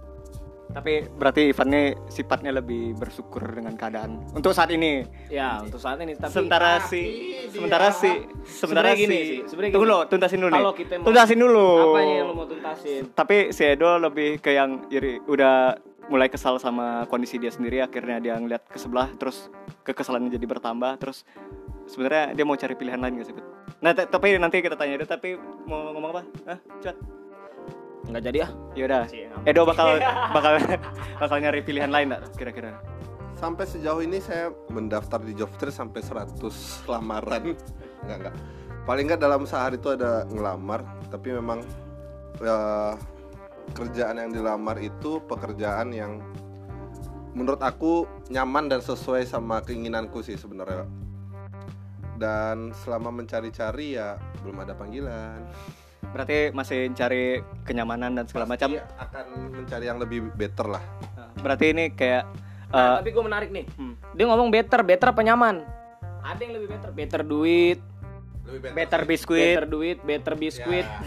Tapi 0.69 1.01
berarti 1.17 1.49
Ivan 1.49 1.73
sifatnya 2.13 2.53
lebih 2.53 2.93
bersyukur 2.93 3.41
dengan 3.41 3.73
keadaan 3.73 4.21
untuk 4.37 4.53
saat 4.53 4.69
ini. 4.69 5.01
Ya, 5.33 5.57
untuk 5.65 5.81
saat 5.81 5.97
ini 5.97 6.13
tapi 6.13 6.29
sementara 6.29 6.85
si 6.85 7.01
sementara 7.49 7.89
si 7.89 8.11
sementara 8.45 8.93
gini 8.93 9.17
si 9.17 9.25
sih, 9.25 9.39
sebenarnya 9.49 9.73
tunggu 9.73 9.89
gini. 9.89 9.97
lo 9.97 10.05
tuntasin 10.05 10.39
dulu 10.45 10.49
nih. 10.53 10.61
Kalau 10.61 10.73
kita 10.77 10.93
mau- 11.01 11.05
tuntasin 11.09 11.39
dulu. 11.41 11.69
apa 11.73 11.99
yang 12.05 12.25
lu 12.29 12.33
mau 12.37 12.45
tuntasin? 12.45 13.01
Tapi 13.17 13.37
si 13.49 13.61
Edo 13.65 13.97
lebih 13.97 14.37
ke 14.37 14.53
yang 14.53 14.85
iri 14.93 15.17
udah 15.25 15.73
mulai 16.05 16.29
kesal 16.29 16.61
sama 16.61 17.09
kondisi 17.09 17.41
dia 17.41 17.49
sendiri 17.49 17.81
akhirnya 17.81 18.21
dia 18.21 18.33
ngeliat 18.37 18.65
ke 18.65 18.77
sebelah 18.77 19.09
terus 19.17 19.49
kekesalannya 19.85 20.33
jadi 20.33 20.45
bertambah 20.49 20.97
terus 20.97 21.21
sebenarnya 21.85 22.33
dia 22.33 22.45
mau 22.45 22.57
cari 22.57 22.77
pilihan 22.77 23.01
lain 23.01 23.17
gak 23.17 23.27
sih? 23.29 23.33
Nah, 23.81 23.93
tapi 23.97 24.37
nanti 24.37 24.61
kita 24.61 24.77
tanya 24.77 25.01
Edo 25.01 25.09
tapi 25.09 25.33
mau 25.65 25.97
ngomong 25.97 26.13
apa? 26.13 26.21
Hah? 26.45 26.59
Cut. 26.77 27.18
Nggak 28.09 28.23
jadi 28.25 28.37
ah. 28.49 28.51
Yaudah. 28.73 29.03
Edo 29.45 29.61
bakal 29.69 30.01
bakal 30.35 30.53
bakal 31.21 31.37
nyari 31.37 31.61
pilihan 31.61 31.93
lain 31.93 32.09
gak 32.09 32.33
kira-kira? 32.33 32.81
Sampai 33.37 33.69
sejauh 33.69 34.03
ini 34.03 34.19
saya 34.19 34.51
mendaftar 34.67 35.21
di 35.23 35.31
job 35.37 35.47
fair 35.55 35.71
sampai 35.71 36.03
100 36.03 36.41
lamaran. 36.89 37.55
Enggak 38.03 38.17
enggak. 38.19 38.35
Paling 38.83 39.05
enggak 39.07 39.21
dalam 39.21 39.43
sehari 39.45 39.77
itu 39.77 39.93
ada 39.93 40.25
ngelamar, 40.27 40.81
tapi 41.13 41.35
memang 41.35 41.61
ya, 42.41 42.95
kerjaan 43.77 44.17
yang 44.17 44.31
dilamar 44.33 44.81
itu 44.81 45.21
pekerjaan 45.29 45.93
yang 45.93 46.23
menurut 47.37 47.61
aku 47.61 48.09
nyaman 48.33 48.71
dan 48.71 48.81
sesuai 48.81 49.29
sama 49.29 49.61
keinginanku 49.61 50.25
sih 50.25 50.35
sebenarnya. 50.35 50.89
Dan 52.19 52.75
selama 52.83 53.13
mencari-cari 53.13 53.95
ya 53.95 54.19
belum 54.43 54.67
ada 54.67 54.73
panggilan. 54.75 55.39
Berarti 56.09 56.49
masih 56.49 56.89
cari 56.91 57.37
kenyamanan 57.61 58.13
dan 58.13 58.25
segala 58.25 58.45
macam. 58.45 58.73
Akan 58.97 59.25
mencari 59.51 59.85
yang 59.85 59.97
lebih 59.97 60.33
better 60.33 60.65
lah. 60.67 60.83
Berarti 61.37 61.65
ini 61.69 61.91
kayak 61.91 62.25
Nah, 62.69 63.01
tapi 63.01 63.09
gue 63.09 63.23
menarik 63.23 63.49
nih. 63.49 63.65
hmm, 63.65 64.13
Dia 64.13 64.29
ngomong 64.29 64.53
better, 64.53 64.85
better 64.85 65.09
apa 65.09 65.25
nyaman? 65.25 65.65
Ada 66.21 66.37
yang 66.37 66.53
lebih 66.53 66.69
better, 66.69 66.91
better 66.93 67.21
duit, 67.23 67.81
Lebih 68.45 68.77
better 68.77 69.01
biskuit. 69.03 69.57
better 69.57 69.65
duit, 69.65 69.97
better 69.99 70.33
biskuit. 70.37 70.85
Ya. 70.85 71.01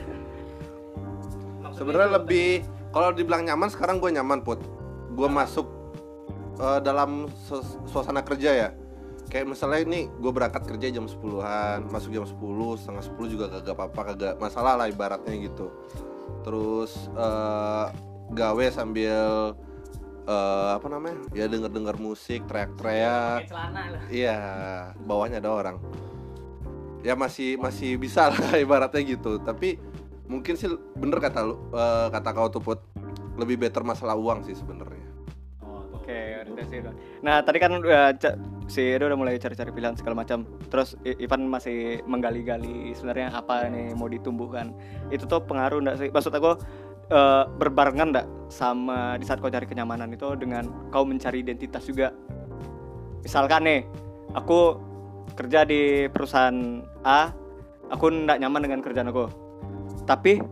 Sebenarnya 1.73 2.18
lebih 2.18 2.62
kalau 2.90 3.11
dibilang 3.11 3.47
nyaman 3.47 3.71
sekarang 3.71 3.97
gue 3.97 4.11
nyaman 4.11 4.42
put. 4.42 4.59
Gue 5.12 5.28
masuk 5.28 5.71
eh, 6.59 6.80
dalam 6.80 7.30
su- 7.40 7.62
suasana 7.87 8.21
kerja 8.21 8.50
ya. 8.52 8.68
Kayak 9.33 9.49
misalnya 9.49 9.81
ini 9.81 10.01
gue 10.12 10.29
berangkat 10.29 10.69
kerja 10.69 10.93
jam 10.93 11.09
10-an, 11.09 11.89
masuk 11.89 12.12
jam 12.12 12.29
10, 12.29 12.37
setengah 12.77 13.05
10 13.17 13.33
juga 13.33 13.49
kagak 13.49 13.73
apa-apa, 13.81 14.01
kagak 14.12 14.35
masalah 14.37 14.77
lah 14.77 14.93
ibaratnya 14.93 15.33
gitu. 15.41 15.73
Terus 16.45 17.09
eh, 17.17 17.87
gawe 18.29 18.65
sambil 18.69 19.57
eh, 20.29 20.71
apa 20.77 20.85
namanya? 20.93 21.17
Ya 21.33 21.49
denger-denger 21.49 21.97
musik, 21.97 22.45
teriak-teriak. 22.45 23.49
Iya, 24.12 24.39
bawahnya 25.01 25.41
ada 25.41 25.49
orang. 25.49 25.77
Ya 27.01 27.17
masih 27.17 27.57
masih 27.57 27.97
bisa 27.97 28.29
lah 28.29 28.53
ibaratnya 28.61 29.01
gitu. 29.01 29.41
Tapi 29.41 29.81
mungkin 30.29 30.61
sih 30.61 30.69
bener 30.93 31.25
kata 31.25 31.41
lu 31.41 31.57
eh, 31.73 32.09
kata 32.12 32.29
kau 32.37 32.53
tuh 32.53 32.61
Put. 32.61 32.81
lebih 33.33 33.65
better 33.65 33.81
masalah 33.81 34.12
uang 34.12 34.45
sih 34.45 34.53
sebenarnya. 34.53 35.01
Nah, 37.22 37.40
tadi 37.44 37.58
kan 37.62 37.78
udah 37.78 38.16
ca- 38.18 38.38
si 38.66 38.82
Edo 38.94 39.06
udah 39.11 39.18
mulai 39.18 39.38
cari-cari 39.38 39.70
pilihan 39.70 39.94
segala 39.94 40.25
macam. 40.25 40.49
Terus 40.72 40.99
Ivan 41.04 41.46
masih 41.46 42.02
menggali-gali 42.08 42.96
sebenarnya 42.96 43.30
apa 43.34 43.68
nih 43.68 43.94
mau 43.94 44.08
ditumbuhkan. 44.11 44.75
Itu 45.12 45.28
tuh 45.28 45.44
pengaruh 45.44 45.82
enggak 45.82 45.96
sih? 46.02 46.08
Maksud 46.11 46.32
aku 46.34 46.58
eh, 47.12 47.44
berbarengan 47.58 48.08
enggak 48.11 48.26
sama 48.49 49.16
di 49.16 49.25
saat 49.28 49.38
kau 49.38 49.52
cari 49.52 49.64
kenyamanan 49.68 50.11
itu 50.12 50.34
dengan 50.34 50.66
kau 50.90 51.06
mencari 51.06 51.44
identitas 51.44 51.87
juga. 51.87 52.11
Misalkan 53.22 53.62
nih, 53.62 53.80
aku 54.34 54.76
kerja 55.38 55.62
di 55.62 56.11
perusahaan 56.11 56.82
A, 57.06 57.30
aku 57.88 58.11
enggak 58.11 58.40
nyaman 58.42 58.61
dengan 58.66 58.80
kerjaan 58.82 59.08
aku. 59.12 59.26
Tapi 60.02 60.42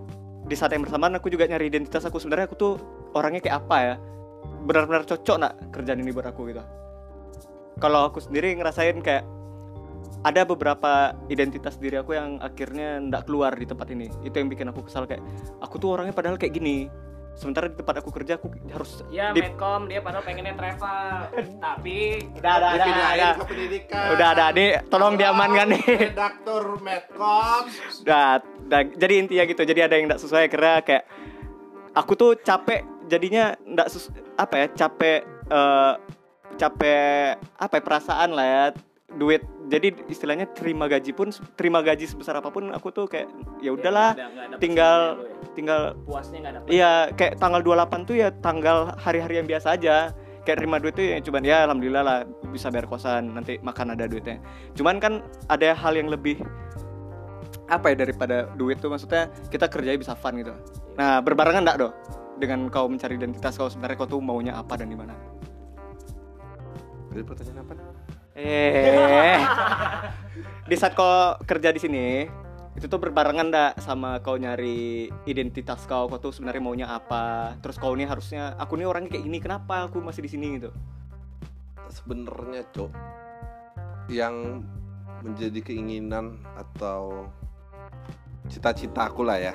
di 0.46 0.54
saat 0.58 0.74
yang 0.74 0.82
bersamaan 0.82 1.14
aku 1.18 1.30
juga 1.30 1.46
nyari 1.46 1.70
identitas 1.70 2.02
aku 2.06 2.18
sebenarnya 2.18 2.50
aku 2.50 2.56
tuh 2.58 2.74
orangnya 3.14 3.42
kayak 3.42 3.56
apa 3.66 3.76
ya? 3.82 3.94
Benar-benar 4.60 5.04
cocok 5.04 5.36
nak 5.36 5.52
kerjaan 5.70 5.98
ini 5.98 6.10
buat 6.10 6.26
aku 6.26 6.48
gitu. 6.48 6.62
Kalau 7.76 8.04
aku 8.04 8.20
sendiri 8.20 8.52
ngerasain 8.54 9.00
kayak 9.00 9.24
ada 10.20 10.44
beberapa 10.44 11.16
identitas 11.26 11.80
diri 11.80 11.96
aku 11.96 12.12
yang 12.12 12.36
akhirnya 12.38 13.00
ndak 13.00 13.24
keluar 13.24 13.56
di 13.56 13.64
tempat 13.64 13.88
ini. 13.88 14.12
Itu 14.20 14.36
yang 14.36 14.52
bikin 14.52 14.68
aku 14.68 14.84
kesal 14.84 15.08
kayak 15.08 15.24
aku 15.58 15.80
tuh 15.80 15.96
orangnya 15.96 16.12
padahal 16.12 16.36
kayak 16.36 16.52
gini. 16.52 16.92
Sementara 17.30 17.72
di 17.72 17.78
tempat 17.78 18.04
aku 18.04 18.12
kerja 18.12 18.36
aku 18.36 18.52
harus 18.68 19.00
Ya, 19.08 19.32
di- 19.32 19.40
Medcom 19.40 19.88
dia 19.88 20.04
padahal 20.04 20.20
pengennya 20.20 20.52
travel, 20.52 21.08
tapi 21.64 21.96
udah 22.36 22.52
ada 22.52 22.66
ada 22.74 22.84
ada. 22.84 23.28
ke 23.32 23.44
pendidikan. 23.48 24.06
Udah 24.12 24.28
ada 24.34 24.44
nih, 24.52 24.70
tolong 24.92 25.14
diamankan 25.16 25.66
nih. 25.72 25.84
Redaktur 26.10 26.82
Medcom. 26.84 27.64
Udah, 28.04 28.44
udah, 28.44 28.80
jadi 28.92 29.14
intinya 29.16 29.44
gitu. 29.46 29.62
Jadi 29.62 29.80
ada 29.80 29.94
yang 29.94 30.10
ndak 30.10 30.20
sesuai 30.20 30.52
karena 30.52 30.84
kayak 30.84 31.06
aku 31.96 32.12
tuh 32.12 32.36
capek 32.36 32.84
jadinya 33.10 33.58
ndak 33.66 33.90
sus- 33.90 34.14
apa 34.38 34.54
ya 34.54 34.66
capek 34.70 35.26
eh, 35.50 35.94
capek 36.56 37.36
apa 37.58 37.74
ya 37.74 37.82
perasaan 37.82 38.30
lah 38.32 38.46
ya 38.46 38.64
duit. 39.10 39.42
Jadi 39.70 40.06
istilahnya 40.10 40.50
terima 40.50 40.86
gaji 40.86 41.10
pun 41.14 41.30
terima 41.58 41.82
gaji 41.82 42.06
sebesar 42.06 42.38
apa 42.38 42.50
pun 42.50 42.70
aku 42.70 42.90
tuh 42.94 43.06
kayak 43.10 43.26
ya 43.62 43.74
udahlah 43.74 44.14
nggak 44.14 44.30
dapet 44.54 44.60
tinggal 44.62 44.98
ya. 45.18 45.50
tinggal 45.54 45.80
puasnya 46.06 46.38
nggak 46.42 46.54
dapet. 46.58 46.68
iya 46.70 46.92
kayak 47.14 47.34
tanggal 47.38 47.60
28 47.62 48.06
tuh 48.08 48.16
ya 48.18 48.28
tanggal 48.38 48.94
hari-hari 48.98 49.42
yang 49.42 49.48
biasa 49.50 49.74
aja. 49.74 50.14
Kayak 50.40 50.64
terima 50.64 50.80
duit 50.80 50.94
tuh 50.96 51.04
ya 51.04 51.18
cuman 51.20 51.42
ya 51.44 51.56
alhamdulillah 51.68 52.02
lah 52.02 52.18
bisa 52.50 52.72
bayar 52.72 52.88
kosan 52.88 53.34
nanti 53.34 53.58
makan 53.62 53.94
ada 53.94 54.06
duitnya. 54.10 54.42
Cuman 54.74 54.98
kan 54.98 55.22
ada 55.46 55.74
hal 55.74 55.94
yang 55.94 56.10
lebih 56.10 56.42
apa 57.70 57.94
ya 57.94 57.96
daripada 58.02 58.50
duit 58.58 58.82
tuh 58.82 58.90
maksudnya 58.90 59.30
kita 59.50 59.70
kerjanya 59.70 59.98
bisa 59.98 60.14
fun 60.18 60.34
gitu. 60.38 60.54
Nah 60.98 61.22
berbarengan 61.22 61.62
enggak 61.62 61.78
doh 61.86 61.92
dengan 62.40 62.72
kau 62.72 62.88
mencari 62.88 63.20
identitas 63.20 63.60
kau 63.60 63.68
sebenarnya 63.68 63.96
kau 64.00 64.08
tuh 64.08 64.20
maunya 64.24 64.56
apa 64.56 64.80
dan 64.80 64.88
di 64.88 64.96
mana 64.96 65.12
Jadi 67.12 67.22
pertanyaan 67.26 67.60
apa? 67.60 67.72
eh 68.40 69.36
di 70.70 70.76
saat 70.78 70.96
kau 70.96 71.36
kerja 71.44 71.68
di 71.74 71.80
sini 71.82 72.06
itu 72.78 72.86
tuh 72.86 73.02
berbarengan 73.02 73.50
enggak 73.52 73.72
sama 73.82 74.24
kau 74.24 74.40
nyari 74.40 75.10
identitas 75.28 75.84
kau 75.84 76.08
kau 76.08 76.16
tuh 76.16 76.32
sebenarnya 76.32 76.62
maunya 76.64 76.86
apa 76.88 77.58
terus 77.60 77.76
kau 77.76 77.92
ini 77.92 78.08
harusnya 78.08 78.56
aku 78.56 78.80
ini 78.80 78.88
orangnya 78.88 79.12
kayak 79.12 79.24
gini 79.28 79.38
kenapa 79.42 79.90
aku 79.90 80.00
masih 80.00 80.24
di 80.24 80.30
sini 80.32 80.56
gitu 80.56 80.72
Sebenarnya, 81.90 82.62
Cok, 82.70 82.90
yang 84.14 84.62
menjadi 85.26 85.58
keinginan 85.58 86.38
atau 86.54 87.26
cita-cita 88.46 89.10
aku 89.10 89.26
lah 89.26 89.42
ya. 89.42 89.54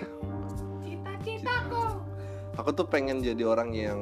Cita-citaku. 0.84 1.85
Aku 2.56 2.72
tuh 2.72 2.88
pengen 2.88 3.20
jadi 3.20 3.44
orang 3.44 3.76
yang 3.76 4.00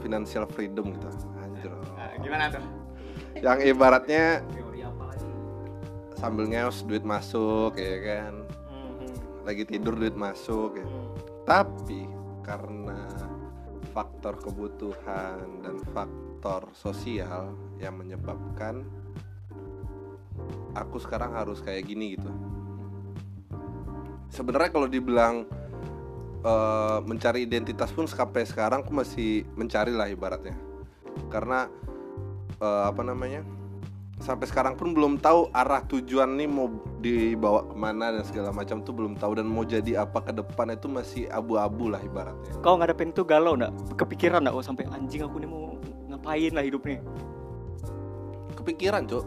financial 0.00 0.48
freedom 0.48 0.92
gitu. 0.96 1.08
Anjir. 1.40 1.72
gimana 2.20 2.48
tuh 2.48 2.64
Yang 3.40 3.58
ibaratnya 3.74 4.40
Teori 4.48 4.80
apa 4.84 5.02
lagi? 5.12 5.28
sambil 6.16 6.44
ngeos 6.48 6.80
duit 6.88 7.04
masuk 7.04 7.76
ya 7.76 7.96
kan. 8.00 8.34
Lagi 9.44 9.68
tidur 9.68 9.96
duit 9.96 10.16
masuk 10.16 10.80
ya. 10.80 10.86
Tapi 11.44 12.08
karena 12.40 13.04
faktor 13.92 14.40
kebutuhan 14.40 15.62
dan 15.62 15.76
faktor 15.92 16.72
sosial 16.72 17.52
yang 17.78 18.00
menyebabkan 18.00 18.82
aku 20.74 20.98
sekarang 20.98 21.30
harus 21.32 21.62
kayak 21.62 21.86
gini 21.86 22.18
gitu. 22.18 22.30
sebenarnya 24.34 24.74
kalau 24.74 24.90
dibilang 24.90 25.46
eh, 26.44 26.98
mencari 27.02 27.48
identitas 27.48 27.90
pun 27.90 28.04
sampai 28.04 28.44
sekarang 28.44 28.84
aku 28.84 28.92
masih 28.92 29.48
mencari 29.56 29.90
lah 29.90 30.06
ibaratnya 30.06 30.54
karena 31.32 31.66
eh, 32.60 32.82
apa 32.86 33.02
namanya 33.02 33.42
sampai 34.22 34.46
sekarang 34.46 34.78
pun 34.78 34.94
belum 34.94 35.18
tahu 35.18 35.50
arah 35.50 35.82
tujuan 35.90 36.38
nih 36.38 36.46
mau 36.46 36.70
dibawa 37.02 37.66
ke 37.66 37.74
mana 37.74 38.14
dan 38.14 38.22
segala 38.22 38.54
macam 38.54 38.78
tuh 38.86 38.94
belum 38.94 39.18
tahu 39.18 39.42
dan 39.42 39.50
mau 39.50 39.66
jadi 39.66 40.06
apa 40.06 40.22
ke 40.22 40.30
depan 40.30 40.70
itu 40.70 40.86
masih 40.86 41.26
abu-abu 41.34 41.90
lah 41.90 41.98
ibaratnya 41.98 42.54
Kau 42.62 42.78
ngadepin 42.78 43.10
tuh 43.10 43.26
galau 43.26 43.58
nggak? 43.58 43.98
Kepikiran 43.98 44.46
nggak? 44.46 44.54
Oh 44.54 44.62
sampai 44.62 44.86
anjing 44.94 45.26
aku 45.26 45.42
nih 45.42 45.50
mau 45.50 45.74
ngapain 46.08 46.54
lah 46.54 46.62
hidup 46.62 46.86
nih? 46.86 47.02
kepikiran 48.64 49.04
cuk 49.04 49.24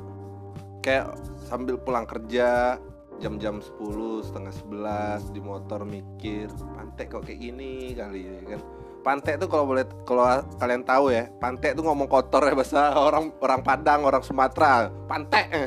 kayak 0.82 1.14
sambil 1.46 1.78
pulang 1.78 2.10
kerja 2.10 2.82
jam-jam 3.18 3.58
10 3.58 4.26
setengah 4.30 4.54
11 4.54 5.34
di 5.34 5.42
motor 5.42 5.82
mikir 5.84 6.50
pantek 6.78 7.10
kok 7.10 7.26
kayak 7.26 7.40
gini? 7.42 7.94
kali 7.98 8.22
ya 8.30 8.42
kan. 8.56 8.62
Pantek 9.02 9.40
tuh 9.40 9.48
kalau 9.48 9.66
boleh 9.72 9.88
kalau 10.04 10.28
kalian 10.60 10.84
tahu 10.84 11.16
ya 11.16 11.32
pantek 11.40 11.74
tuh 11.74 11.84
ngomong 11.88 12.12
kotor 12.12 12.44
ya 12.44 12.54
bahasa 12.54 12.92
orang 12.94 13.32
orang 13.40 13.62
Padang 13.64 14.04
orang 14.04 14.22
Sumatera. 14.22 14.92
Pantek. 15.08 15.48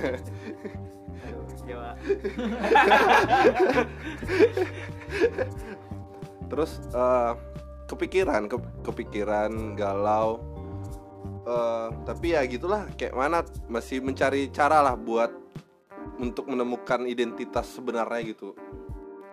Terus 6.50 6.82
eh, 6.90 7.32
kepikiran 7.86 8.50
ke- 8.50 8.74
kepikiran 8.84 9.74
galau. 9.78 10.42
Eh, 11.46 11.88
tapi 12.04 12.36
ya 12.36 12.44
gitulah 12.44 12.84
kayak 13.00 13.16
mana 13.16 13.40
masih 13.72 14.04
mencari 14.04 14.52
cara 14.52 14.84
lah 14.84 14.94
buat 14.98 15.39
untuk 16.18 16.50
menemukan 16.50 17.06
identitas 17.06 17.70
sebenarnya 17.70 18.34
gitu 18.34 18.56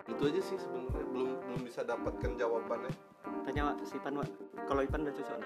itu 0.08 0.22
aja 0.24 0.42
sih 0.42 0.58
sebenarnya 0.60 1.06
belum 1.10 1.30
belum 1.48 1.62
bisa 1.66 1.82
dapatkan 1.84 2.38
jawabannya 2.38 2.94
Tanya 3.48 3.72
Pak, 3.72 3.88
si 3.88 3.96
Ipan 3.96 4.20
Pak. 4.20 4.30
Kalau 4.68 4.82
Ipan 4.84 5.08
udah 5.08 5.16
cocok? 5.16 5.40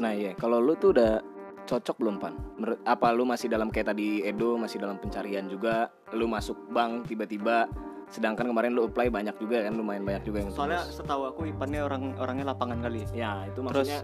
Nah 0.00 0.12
iya, 0.16 0.32
kalau 0.32 0.64
lu 0.64 0.72
tuh 0.80 0.96
udah 0.96 1.20
cocok 1.68 1.96
belum 2.00 2.16
pan? 2.16 2.32
Menurut 2.56 2.80
apa 2.88 3.12
lu 3.12 3.28
masih 3.28 3.52
dalam 3.52 3.68
kayak 3.68 3.92
tadi 3.92 4.24
Edo 4.24 4.56
masih 4.56 4.80
dalam 4.80 4.96
pencarian 4.96 5.44
juga? 5.44 5.92
Lu 6.16 6.24
masuk 6.24 6.56
bank 6.72 7.10
tiba-tiba, 7.10 7.68
sedangkan 8.08 8.48
kemarin 8.48 8.72
lu 8.72 8.88
apply 8.88 9.12
banyak 9.12 9.36
juga 9.36 9.68
kan, 9.68 9.76
lumayan 9.76 10.08
banyak 10.08 10.24
juga 10.24 10.38
yang 10.40 10.48
Soalnya 10.56 10.88
setahu 10.88 11.28
aku 11.28 11.52
Ipannya 11.52 11.84
orang 11.84 12.16
orangnya 12.16 12.56
lapangan 12.56 12.80
kali. 12.80 13.04
ya 13.12 13.44
itu 13.44 13.60
Terus 13.60 13.68
maksudnya 13.68 14.00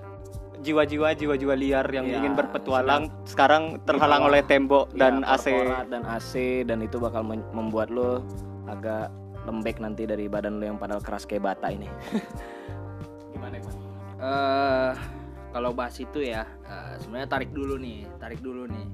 jiwa-jiwa 0.63 1.09
jiwa-jiwa 1.13 1.55
liar 1.55 1.87
yang 1.89 2.07
Ya, 2.07 2.17
ingin 2.17 2.33
berpetualang 2.33 3.11
sekarang 3.25 3.83
terhalang 3.83 4.23
bawah. 4.23 4.31
oleh 4.31 4.43
tembok 4.43 4.87
dan 4.93 5.21
ya, 5.21 5.35
AC. 5.35 5.47
korporat 5.51 5.87
dan 5.89 6.03
AC 6.05 6.33
dan 6.63 6.79
itu 6.81 6.97
bakal 6.97 7.23
membuat 7.27 7.89
lu 7.89 8.23
agak 8.65 9.11
lembek 9.43 9.77
nanti 9.77 10.03
dari 10.05 10.27
badan 10.27 10.57
lu 10.57 10.65
yang 10.65 10.79
padahal 10.79 10.99
keras 10.99 11.25
kayak 11.25 11.43
bata 11.45 11.67
ini. 11.69 11.91
Gimana 13.33 13.59
pan? 13.59 13.75
eh 14.17 14.93
kalau 15.51 15.71
bahas 15.73 15.99
itu 15.99 16.23
ya 16.23 16.47
eh, 16.63 16.95
sebenarnya 16.97 17.29
tarik 17.29 17.51
dulu 17.51 17.75
nih 17.75 18.07
tarik 18.17 18.39
dulu 18.39 18.65
nih 18.65 18.87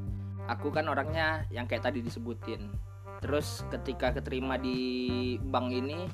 aku 0.49 0.73
kan 0.73 0.89
orangnya 0.89 1.45
yang 1.49 1.69
kayak 1.69 1.85
tadi 1.85 2.01
disebutin 2.01 2.73
terus 3.21 3.61
ketika 3.69 4.11
keterima 4.11 4.57
di 4.57 4.79
bank 5.43 5.69
ini 5.69 6.09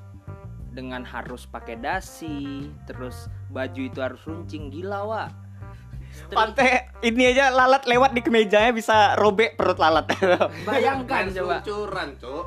dengan 0.69 1.07
harus 1.07 1.47
pakai 1.47 1.79
dasi 1.79 2.67
terus 2.83 3.31
baju 3.49 3.81
itu 3.81 4.03
harus 4.03 4.19
runcing 4.25 4.67
gila 4.69 5.07
wa 5.07 5.25
Stri- 5.31 5.44
Pantai 6.29 6.89
ini 7.01 7.31
aja 7.31 7.53
lalat 7.53 7.85
lewat 7.85 8.17
di 8.17 8.21
kemejanya 8.21 8.73
bisa 8.73 9.15
robek 9.17 9.55
perut 9.55 9.79
lalat. 9.79 10.09
bayangkan 10.69 11.31
coba. 11.31 11.61
Luncuran, 11.61 12.09
cuk. 12.19 12.45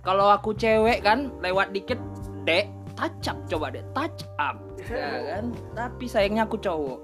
Kalau 0.00 0.26
aku 0.30 0.54
cewek 0.54 1.04
kan 1.04 1.28
lewat 1.42 1.74
dikit 1.74 1.98
dek 2.42 2.70
touch 2.96 3.28
up 3.28 3.38
coba 3.46 3.70
dek 3.70 3.84
touch 3.92 4.24
up 4.40 4.56
ya 4.80 5.36
kan? 5.36 5.52
tapi 5.76 6.04
sayangnya 6.08 6.48
aku 6.48 6.56
cowok. 6.56 6.98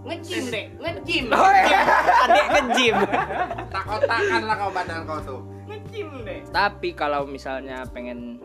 Ngejim 0.00 0.44
dek 0.48 0.66
ngejim. 0.80 1.24
Adik 2.24 2.46
ke-gym. 2.48 2.96
tak 3.74 3.84
kotakan 3.84 4.42
lah 4.48 4.56
kau 4.56 4.70
badan 4.72 5.00
kau 5.04 5.20
tuh 5.20 5.40
Nge-gym 5.68 6.08
deh. 6.24 6.40
tapi 6.50 6.96
kalau 6.96 7.28
misalnya 7.28 7.84
pengen 7.92 8.40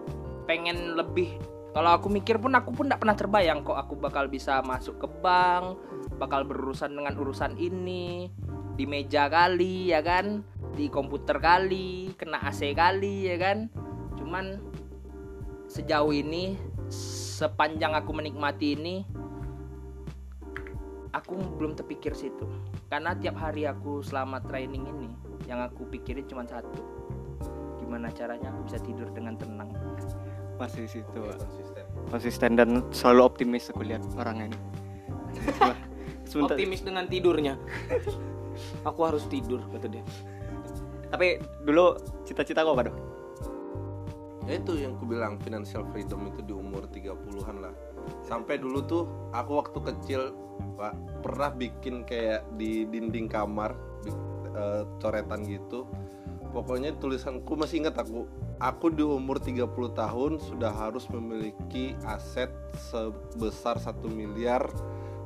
pengen 0.46 0.94
lebih 0.94 1.40
kalau 1.74 1.98
aku 1.98 2.08
mikir 2.08 2.38
pun 2.38 2.54
aku 2.54 2.72
pun 2.72 2.86
tidak 2.88 3.02
pernah 3.02 3.18
terbayang 3.18 3.60
kok 3.66 3.76
aku 3.76 3.98
bakal 3.98 4.30
bisa 4.30 4.62
masuk 4.62 4.96
ke 5.02 5.08
bank 5.20 5.76
bakal 6.16 6.48
berurusan 6.48 6.96
dengan 6.96 7.16
urusan 7.20 7.60
ini 7.60 8.32
di 8.76 8.84
meja 8.84 9.32
kali 9.32 9.92
ya 9.92 10.04
kan 10.04 10.44
di 10.76 10.92
komputer 10.92 11.40
kali 11.40 12.12
kena 12.20 12.44
AC 12.44 12.76
kali 12.76 13.32
ya 13.32 13.40
kan 13.40 13.72
cuman 14.20 14.60
sejauh 15.72 16.12
ini 16.12 16.60
sepanjang 16.92 17.96
aku 17.96 18.12
menikmati 18.12 18.76
ini 18.76 18.96
aku 21.16 21.40
belum 21.56 21.80
terpikir 21.80 22.12
situ 22.12 22.48
karena 22.92 23.16
tiap 23.16 23.40
hari 23.40 23.64
aku 23.64 24.04
selama 24.04 24.44
training 24.44 24.84
ini 24.84 25.10
yang 25.48 25.64
aku 25.64 25.88
pikirin 25.88 26.28
cuma 26.28 26.44
satu 26.44 26.84
gimana 27.80 28.12
caranya 28.12 28.52
aku 28.52 28.68
bisa 28.68 28.80
tidur 28.84 29.08
dengan 29.16 29.40
tenang 29.40 29.72
Masih 30.56 30.88
situ. 30.88 31.20
Pak. 31.20 31.36
konsisten 31.36 31.84
Konsisten 32.08 32.52
dan 32.56 32.70
selalu 32.96 33.22
optimis 33.28 33.68
aku 33.76 33.84
lihat 33.84 34.08
orangnya 34.16 34.56
ini. 34.56 34.60
Sebentar. 36.26 36.58
Optimis 36.58 36.82
dengan 36.82 37.06
tidurnya. 37.08 37.56
Aku 38.90 39.02
harus 39.06 39.26
tidur 39.30 39.62
kata 39.72 39.88
dia. 39.88 40.04
Tapi 41.10 41.40
dulu 41.64 41.96
cita-cita 42.28 42.66
kau 42.66 42.74
apa 42.76 42.92
dong? 42.92 42.98
Ya 44.46 44.62
itu 44.62 44.78
yang 44.78 44.94
ku 45.02 45.10
bilang 45.10 45.42
financial 45.42 45.82
freedom 45.90 46.30
itu 46.30 46.46
di 46.46 46.54
umur 46.54 46.86
30-an 46.90 47.66
lah. 47.66 47.74
Sampai 48.22 48.62
dulu 48.62 48.86
tuh 48.86 49.04
aku 49.34 49.58
waktu 49.58 49.80
kecil 49.94 50.22
Pak 50.78 51.24
pernah 51.26 51.50
bikin 51.52 52.06
kayak 52.06 52.46
di 52.56 52.86
dinding 52.86 53.26
kamar 53.26 53.74
bi- 54.06 54.14
eh, 54.54 54.84
coretan 55.02 55.42
gitu. 55.50 55.90
Pokoknya 56.54 56.96
tulisanku 56.96 57.58
masih 57.60 57.84
ingat 57.84 58.00
aku. 58.00 58.30
Aku 58.64 58.88
di 58.88 59.04
umur 59.04 59.42
30 59.44 59.68
tahun 59.92 60.40
sudah 60.40 60.72
harus 60.72 61.04
memiliki 61.12 61.92
aset 62.08 62.48
sebesar 62.80 63.76
satu 63.76 64.08
miliar, 64.08 64.64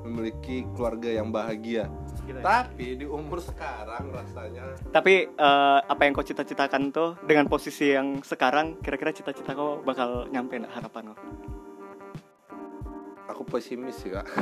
memiliki 0.06 0.68
keluarga 0.76 1.10
yang 1.10 1.34
bahagia. 1.34 1.90
Tapi 2.30 3.02
di 3.02 3.10
umur 3.10 3.42
sekarang 3.42 4.14
rasanya 4.14 4.78
Tapi 4.94 5.34
eh, 5.34 5.80
apa 5.82 6.02
yang 6.06 6.14
kau 6.14 6.22
cita-citakan 6.22 6.94
tuh 6.94 7.18
dengan 7.26 7.50
posisi 7.50 7.90
yang 7.90 8.22
sekarang 8.22 8.78
kira-kira 8.86 9.10
cita-cita 9.10 9.58
kau 9.58 9.82
bakal 9.82 10.30
nyampe 10.30 10.62
nggak 10.62 10.78
harapan 10.78 11.10
kau? 11.10 11.18
aku 13.40 13.56
pesimis 13.56 13.96
sih 13.96 14.12
kak. 14.12 14.28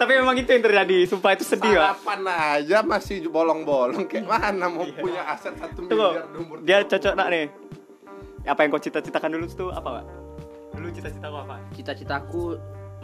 Tapi 0.00 0.12
memang 0.16 0.32
itu 0.38 0.48
yang 0.48 0.64
terjadi, 0.64 1.04
sumpah 1.04 1.36
itu 1.36 1.44
sedih 1.44 1.76
pak. 1.76 2.00
Sarapan 2.00 2.20
aja 2.56 2.80
masih 2.80 3.28
bolong-bolong 3.28 4.08
kayak 4.08 4.24
mana 4.24 4.72
mau 4.72 4.88
punya 4.88 5.28
aset 5.28 5.52
satu 5.60 5.84
Tunggu, 5.84 6.16
miliar 6.16 6.26
di 6.32 6.38
umur 6.40 6.56
dia 6.64 6.80
30. 6.86 6.90
cocok 6.96 7.12
nak 7.18 7.28
nih. 7.28 7.44
Apa 8.46 8.60
yang 8.64 8.70
kau 8.72 8.80
cita-citakan 8.80 9.30
dulu 9.36 9.44
tuh 9.52 9.68
apa 9.76 10.00
pak? 10.00 10.04
Dulu 10.72 10.88
cita-cita 10.94 11.26
kau 11.28 11.40
apa? 11.44 11.56
cita-citaku 11.76 12.56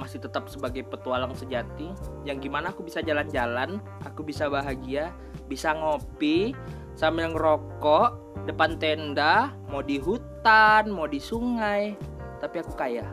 masih 0.03 0.19
tetap 0.19 0.51
sebagai 0.51 0.83
petualang 0.83 1.31
sejati 1.39 1.95
yang 2.27 2.43
gimana 2.43 2.75
aku 2.75 2.83
bisa 2.83 2.99
jalan-jalan 2.99 3.79
aku 4.03 4.27
bisa 4.27 4.51
bahagia 4.51 5.15
bisa 5.47 5.71
ngopi 5.79 6.51
sambil 6.99 7.31
ngerokok 7.33 8.23
depan 8.45 8.77
tenda 8.77 9.55
mau 9.71 9.81
di 9.81 10.03
hutan 10.03 10.91
mau 10.91 11.07
di 11.07 11.21
sungai. 11.23 11.95
Tapi 12.43 12.57
aku 12.59 12.73
kaya. 12.75 13.07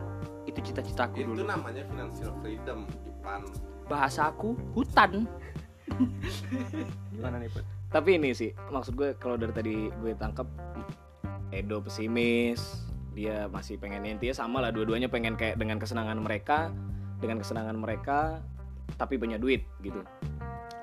Itu 0.48 0.58
cita-citaku 0.58 1.22
itu 1.22 1.30
dulu. 1.30 1.46
namanya 1.46 1.86
financial 1.86 2.34
freedom 2.42 2.90
Ipan 3.06 3.46
bahasa 3.86 4.30
aku 4.30 4.58
hutan. 4.74 5.26
Gimana 7.14 7.38
nih 7.38 7.50
put? 7.50 7.62
Tapi 7.90 8.18
ini 8.18 8.30
sih 8.34 8.54
maksud 8.70 8.94
gue 8.94 9.18
kalau 9.18 9.34
dari 9.34 9.50
tadi 9.54 9.74
gue 9.90 10.12
tangkap 10.14 10.46
Edo 11.50 11.82
pesimis, 11.82 12.89
dia 13.20 13.44
masih 13.52 13.76
pengen 13.76 14.00
intinya 14.08 14.32
sama 14.32 14.64
lah 14.64 14.72
dua-duanya 14.72 15.12
pengen 15.12 15.36
kayak 15.36 15.60
dengan 15.60 15.76
kesenangan 15.76 16.16
mereka, 16.16 16.72
dengan 17.20 17.36
kesenangan 17.44 17.76
mereka 17.76 18.40
tapi 18.96 19.20
punya 19.20 19.36
duit 19.36 19.68
gitu. 19.84 20.00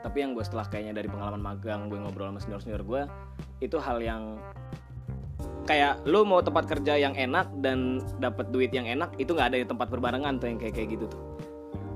Tapi 0.06 0.17
yang 0.21 0.38
gue 0.38 0.45
setelah 0.45 0.69
kayaknya 0.69 1.02
dari 1.02 1.10
pengalaman 1.10 1.41
magang 1.41 1.89
gue 1.89 1.97
ngobrol 1.97 2.30
sama 2.30 2.39
senior-senior 2.39 2.86
gue 2.86 3.02
itu 3.65 3.82
hal 3.82 3.97
yang 3.97 4.38
kayak 5.65 5.97
lu 6.06 6.23
mau 6.23 6.39
tempat 6.45 6.69
kerja 6.69 6.95
yang 6.95 7.17
enak 7.17 7.50
dan 7.60 8.06
dapat 8.21 8.54
duit 8.54 8.69
yang 8.69 8.86
enak 8.86 9.17
itu 9.17 9.34
nggak 9.34 9.52
ada 9.52 9.58
di 9.58 9.67
tempat 9.67 9.89
berbarengan 9.89 10.38
tuh 10.38 10.47
yang 10.54 10.62
kayak 10.62 10.78
kayak 10.78 10.89
gitu 10.93 11.10
tuh. 11.10 11.21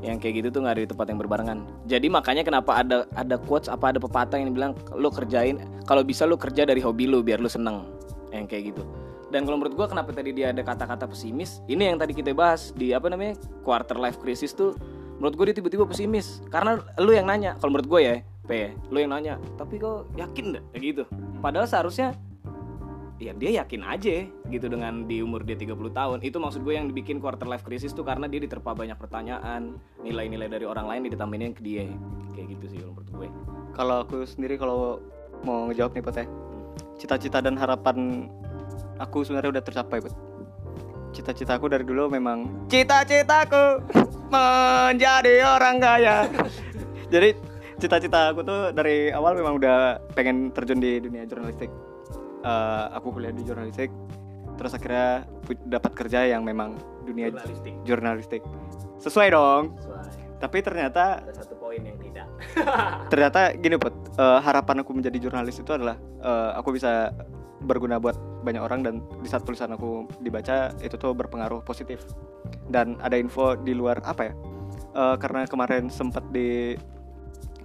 Yang 0.01 0.17
kayak 0.25 0.33
gitu 0.41 0.47
tuh 0.49 0.59
nggak 0.65 0.73
ada 0.73 0.83
di 0.83 0.89
tempat 0.89 1.05
yang 1.13 1.19
berbarengan. 1.21 1.57
Jadi 1.85 2.07
makanya 2.09 2.41
kenapa 2.41 2.81
ada 2.81 3.05
ada 3.13 3.37
quotes 3.37 3.69
apa 3.69 3.93
ada 3.93 4.01
pepatah 4.01 4.41
yang 4.41 4.49
bilang 4.57 4.73
lu 4.97 5.13
kerjain 5.13 5.61
kalau 5.85 6.01
bisa 6.01 6.25
lu 6.25 6.33
kerja 6.33 6.65
dari 6.65 6.81
hobi 6.81 7.05
lu 7.05 7.21
biar 7.21 7.37
lu 7.37 7.47
seneng. 7.47 7.85
Yang 8.33 8.45
kayak 8.49 8.63
gitu 8.73 8.83
dan 9.31 9.47
kalau 9.47 9.57
menurut 9.63 9.73
gua 9.79 9.87
kenapa 9.87 10.11
tadi 10.11 10.35
dia 10.35 10.51
ada 10.51 10.59
kata-kata 10.59 11.07
pesimis? 11.07 11.63
Ini 11.71 11.95
yang 11.95 11.97
tadi 11.97 12.11
kita 12.11 12.35
bahas 12.35 12.75
di 12.75 12.91
apa 12.91 13.07
namanya 13.07 13.39
quarter 13.63 13.95
life 13.95 14.19
crisis 14.19 14.51
tuh 14.51 14.75
menurut 15.21 15.37
gue 15.37 15.45
dia 15.53 15.55
tiba-tiba 15.61 15.85
pesimis. 15.87 16.43
Karena 16.51 16.81
lu 16.99 17.15
yang 17.15 17.29
nanya 17.29 17.55
kalau 17.61 17.77
menurut 17.77 17.87
gue 17.87 18.01
ya 18.01 18.15
P 18.49 18.73
lu 18.89 18.97
yang 18.99 19.13
nanya 19.13 19.37
tapi 19.55 19.79
kok 19.79 20.11
yakin 20.19 20.57
nggak? 20.57 20.63
Kayak 20.75 20.83
gitu. 20.83 21.03
Padahal 21.39 21.69
seharusnya 21.69 22.17
ya 23.21 23.37
dia 23.37 23.61
yakin 23.61 23.85
aja 23.85 24.25
gitu 24.49 24.65
dengan 24.65 25.05
di 25.05 25.21
umur 25.21 25.45
dia 25.45 25.53
30 25.53 25.77
tahun. 25.93 26.17
Itu 26.25 26.41
maksud 26.41 26.65
gue 26.65 26.73
yang 26.73 26.89
dibikin 26.89 27.21
quarter 27.21 27.45
life 27.45 27.61
crisis 27.61 27.93
tuh 27.93 28.01
karena 28.01 28.25
dia 28.25 28.41
diterpa 28.41 28.73
banyak 28.73 28.97
pertanyaan 28.97 29.77
nilai-nilai 30.01 30.49
dari 30.49 30.65
orang 30.65 30.89
lain 30.89 31.07
ditambahin 31.07 31.53
ke 31.53 31.61
dia. 31.61 31.85
Kayak 32.33 32.57
gitu 32.57 32.65
sih 32.73 32.77
kalau 32.81 32.93
menurut 32.97 33.09
gue 33.13 33.27
Kalau 33.77 33.95
aku 34.03 34.17
sendiri 34.25 34.57
kalau 34.57 34.99
mau 35.45 35.69
ngejawab 35.69 35.93
nih 35.93 36.03
Put 36.03 36.17
ya. 36.17 36.25
Cita-cita 36.97 37.45
dan 37.45 37.55
harapan 37.61 38.29
aku 38.97 39.23
sebenarnya 39.23 39.59
udah 39.59 39.63
tercapai, 39.63 40.01
Put. 40.03 40.13
Cita-cita 41.11 41.59
aku 41.59 41.67
dari 41.67 41.83
dulu 41.83 42.07
memang 42.07 42.67
cita-citaku 42.71 43.83
menjadi 44.31 45.43
orang 45.43 45.77
kaya. 45.83 46.23
Jadi 47.13 47.35
cita-cita 47.83 48.31
aku 48.31 48.47
tuh 48.47 48.71
dari 48.71 49.11
awal 49.11 49.35
memang 49.35 49.59
udah 49.59 49.99
pengen 50.15 50.55
terjun 50.55 50.79
di 50.79 51.03
dunia 51.03 51.27
jurnalistik. 51.27 51.67
Eh, 52.41 52.85
aku 52.95 53.11
kuliah 53.11 53.35
di 53.35 53.43
jurnalistik, 53.43 53.91
terus 54.55 54.71
akhirnya 54.73 55.27
dapat 55.67 55.91
kerja 55.93 56.25
yang 56.25 56.47
memang 56.47 56.79
dunia 57.03 57.27
jurnalistik 57.29 57.73
jurnalistik. 57.83 58.41
Sesuai 59.03 59.27
dong. 59.35 59.75
Soalnya 59.83 60.19
Tapi 60.41 60.57
ternyata 60.65 61.21
ada 61.21 61.33
satu 61.37 61.53
poin 61.53 61.77
yang 61.77 62.01
tidak 62.01 62.25
ternyata 63.11 63.53
gini 63.55 63.77
put 63.77 63.93
eh, 64.17 64.39
harapan 64.41 64.81
aku 64.83 64.91
menjadi 64.97 65.17
jurnalis 65.21 65.61
itu 65.61 65.71
adalah 65.71 65.95
eh, 66.01 66.51
aku 66.57 66.75
bisa 66.75 67.13
berguna 67.61 68.01
buat 68.01 68.17
banyak 68.41 68.61
orang 68.61 68.81
dan 68.81 68.93
di 69.21 69.29
saat 69.29 69.45
tulisan 69.45 69.73
aku 69.77 70.09
dibaca 70.19 70.73
itu 70.81 70.95
tuh 70.97 71.13
berpengaruh 71.13 71.61
positif. 71.61 72.01
Dan 72.67 72.97
ada 72.99 73.15
info 73.15 73.53
di 73.57 73.77
luar 73.77 74.01
apa 74.03 74.31
ya? 74.31 74.33
Eh, 74.91 75.15
karena 75.21 75.47
kemarin 75.47 75.87
sempat 75.87 76.25
di 76.33 76.75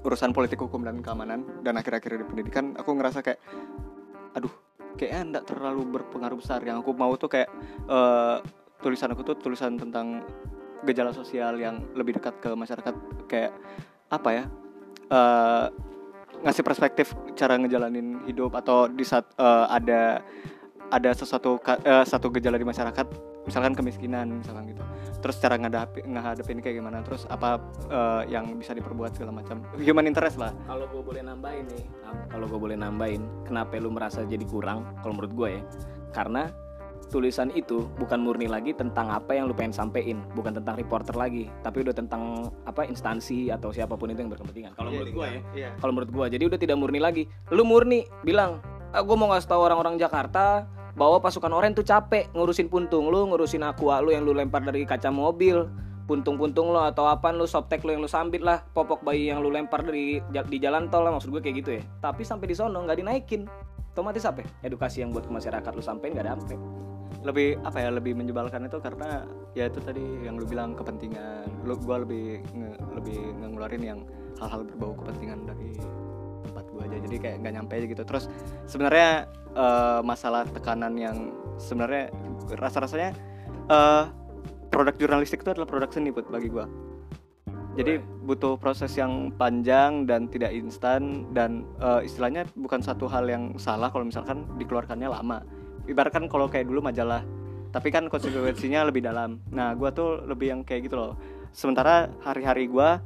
urusan 0.06 0.30
politik 0.30 0.62
hukum 0.62 0.86
dan 0.86 1.02
keamanan 1.02 1.42
dan 1.66 1.74
akhir-akhir 1.74 2.22
di 2.22 2.26
pendidikan 2.30 2.78
aku 2.78 2.94
ngerasa 2.94 3.26
kayak 3.26 3.42
aduh 4.38 4.52
kayaknya 4.94 5.20
enggak 5.34 5.44
terlalu 5.50 5.82
berpengaruh 5.90 6.38
besar. 6.38 6.62
Yang 6.62 6.86
aku 6.86 6.90
mau 6.94 7.12
tuh 7.18 7.30
kayak 7.32 7.50
eh, 7.88 8.36
tulisan 8.84 9.10
aku 9.10 9.26
tuh 9.26 9.36
tulisan 9.40 9.74
tentang 9.74 10.22
gejala 10.86 11.10
sosial 11.10 11.58
yang 11.58 11.82
lebih 11.98 12.20
dekat 12.20 12.38
ke 12.38 12.54
masyarakat 12.54 12.94
kayak 13.26 13.52
apa 14.12 14.30
ya? 14.30 14.44
Eh, 15.10 15.66
ngasih 16.46 16.62
perspektif 16.62 17.10
cara 17.34 17.58
ngejalanin 17.58 18.22
hidup 18.30 18.54
atau 18.54 18.86
di 18.86 19.02
saat 19.02 19.26
eh, 19.34 19.66
ada 19.66 20.22
ada 20.86 21.10
sesuatu 21.10 21.58
eh, 21.66 22.06
satu 22.06 22.30
gejala 22.30 22.54
di 22.54 22.62
masyarakat 22.62 23.06
misalkan 23.46 23.74
kemiskinan 23.74 24.38
misalkan 24.38 24.70
gitu. 24.70 24.82
Terus 25.18 25.36
cara 25.42 25.58
ngadapi 25.58 26.06
ngehadapin 26.06 26.62
kayak 26.62 26.78
gimana 26.78 27.02
terus 27.02 27.26
apa 27.26 27.58
eh, 27.90 28.22
yang 28.30 28.54
bisa 28.54 28.70
diperbuat 28.78 29.18
segala 29.18 29.34
macam. 29.42 29.66
Human 29.82 30.06
interest 30.06 30.38
lah. 30.38 30.54
Kalau 30.70 30.86
gue 30.86 31.02
boleh 31.02 31.22
nambahin 31.26 31.66
nih 31.66 31.84
kalau 32.30 32.46
gue 32.46 32.60
boleh 32.60 32.78
nambahin 32.78 33.22
kenapa 33.42 33.82
lu 33.82 33.90
merasa 33.90 34.22
jadi 34.22 34.46
kurang 34.46 34.86
kalau 35.02 35.18
menurut 35.18 35.34
gue 35.34 35.48
ya? 35.58 35.62
Karena 36.14 36.46
tulisan 37.08 37.54
itu 37.54 37.86
bukan 37.96 38.18
murni 38.18 38.50
lagi 38.50 38.74
tentang 38.74 39.10
apa 39.14 39.38
yang 39.38 39.46
lu 39.46 39.54
pengen 39.54 39.72
sampein 39.72 40.22
bukan 40.34 40.58
tentang 40.58 40.74
reporter 40.74 41.14
lagi 41.14 41.46
tapi 41.62 41.86
udah 41.86 41.94
tentang 41.94 42.50
apa 42.66 42.82
instansi 42.86 43.48
atau 43.54 43.70
siapa 43.70 43.94
pun 43.94 44.10
itu 44.10 44.20
yang 44.22 44.32
berkepentingan. 44.32 44.72
Kalau 44.74 44.90
menurut 44.90 45.12
gue 45.14 45.26
ya. 45.26 45.40
iya. 45.54 45.68
Kalau 45.78 45.92
menurut 45.94 46.10
gua 46.10 46.26
jadi 46.26 46.44
udah 46.46 46.58
tidak 46.58 46.76
murni 46.78 46.98
lagi. 46.98 47.30
Lu 47.54 47.62
murni 47.62 48.04
bilang 48.26 48.58
ah, 48.90 49.02
gua 49.02 49.16
mau 49.16 49.30
ngasih 49.30 49.48
tahu 49.48 49.60
orang-orang 49.62 49.96
Jakarta 49.96 50.66
bahwa 50.96 51.20
pasukan 51.20 51.52
oranye 51.52 51.76
tuh 51.76 51.86
capek 51.86 52.32
ngurusin 52.32 52.72
puntung 52.72 53.12
lu 53.12 53.28
ngurusin 53.28 53.60
aqua 53.62 54.00
lu 54.00 54.16
yang 54.16 54.24
lu 54.24 54.32
lempar 54.32 54.64
dari 54.64 54.88
kaca 54.88 55.12
mobil 55.12 55.68
puntung-puntung 56.08 56.70
lo 56.70 56.86
atau 56.86 57.04
apa 57.10 57.34
lu 57.34 57.44
softtek 57.44 57.84
lu 57.84 57.98
yang 57.98 58.02
lu 58.02 58.08
sambit 58.08 58.40
lah 58.40 58.62
popok 58.72 59.02
bayi 59.04 59.28
yang 59.28 59.42
lu 59.42 59.52
lempar 59.52 59.82
dari 59.84 60.22
di 60.24 60.58
jalan 60.62 60.88
tol 60.88 61.04
lah 61.04 61.12
maksud 61.12 61.28
gue 61.34 61.42
kayak 61.42 61.56
gitu 61.60 61.70
ya. 61.76 61.82
Tapi 62.00 62.22
sampai 62.24 62.46
di 62.48 62.56
sono 62.56 62.80
nggak 62.86 62.98
dinaikin. 63.02 63.44
Otomatis 63.96 64.28
apa? 64.28 64.44
Ya? 64.44 64.68
edukasi 64.68 65.00
yang 65.00 65.08
buat 65.08 65.24
ke 65.24 65.32
masyarakat 65.32 65.72
lu 65.72 65.80
sampein 65.80 66.12
nggak 66.12 66.28
sampai 66.28 66.56
lebih 67.26 67.58
apa 67.66 67.82
ya 67.82 67.90
lebih 67.90 68.14
menyebalkan 68.14 68.70
itu 68.70 68.78
karena 68.78 69.26
ya 69.58 69.66
itu 69.66 69.82
tadi 69.82 70.22
yang 70.22 70.38
lu 70.38 70.46
bilang 70.46 70.78
kepentingan. 70.78 71.66
Lu 71.66 71.74
gua 71.82 72.06
lebih 72.06 72.46
nge- 72.54 72.78
lebih 72.94 73.18
nge- 73.42 73.50
ngeluarin 73.50 73.82
yang 73.82 74.00
hal-hal 74.38 74.62
berbau 74.62 74.94
kepentingan 75.02 75.42
dari 75.42 75.74
tempat 76.46 76.64
gua 76.70 76.86
aja. 76.86 76.96
Jadi 77.02 77.16
kayak 77.18 77.36
nggak 77.42 77.54
nyampe 77.58 77.72
aja 77.74 77.86
gitu. 77.90 78.02
Terus 78.06 78.24
sebenarnya 78.70 79.26
eh, 79.58 80.00
masalah 80.06 80.46
tekanan 80.46 80.94
yang 80.94 81.34
sebenarnya 81.58 82.14
rasa-rasanya 82.54 83.10
eh 83.66 84.04
produk 84.70 84.94
jurnalistik 84.94 85.42
itu 85.42 85.50
adalah 85.50 85.66
produk 85.66 85.90
seni 85.90 86.14
buat 86.14 86.30
bagi 86.30 86.46
gua. 86.46 86.70
Jadi 87.76 88.00
butuh 88.24 88.56
proses 88.56 88.96
yang 88.96 89.36
panjang 89.36 90.08
dan 90.08 90.32
tidak 90.32 90.54
instan 90.54 91.28
dan 91.34 91.66
eh, 91.82 92.06
istilahnya 92.06 92.46
bukan 92.54 92.80
satu 92.80 93.10
hal 93.10 93.26
yang 93.26 93.58
salah 93.58 93.90
kalau 93.90 94.06
misalkan 94.06 94.46
dikeluarkannya 94.56 95.10
lama 95.10 95.42
ibaratkan 95.86 96.26
kalau 96.30 96.50
kayak 96.50 96.66
dulu 96.68 96.82
majalah 96.82 97.22
tapi 97.76 97.92
kan 97.92 98.08
konsekuensinya 98.08 98.88
lebih 98.88 99.04
dalam. 99.04 99.36
Nah 99.52 99.76
gua 99.76 99.92
tuh 99.92 100.24
lebih 100.24 100.48
yang 100.48 100.60
kayak 100.64 100.88
gitu 100.88 100.96
loh. 100.96 101.12
Sementara 101.52 102.08
hari-hari 102.24 102.72
gua 102.72 103.04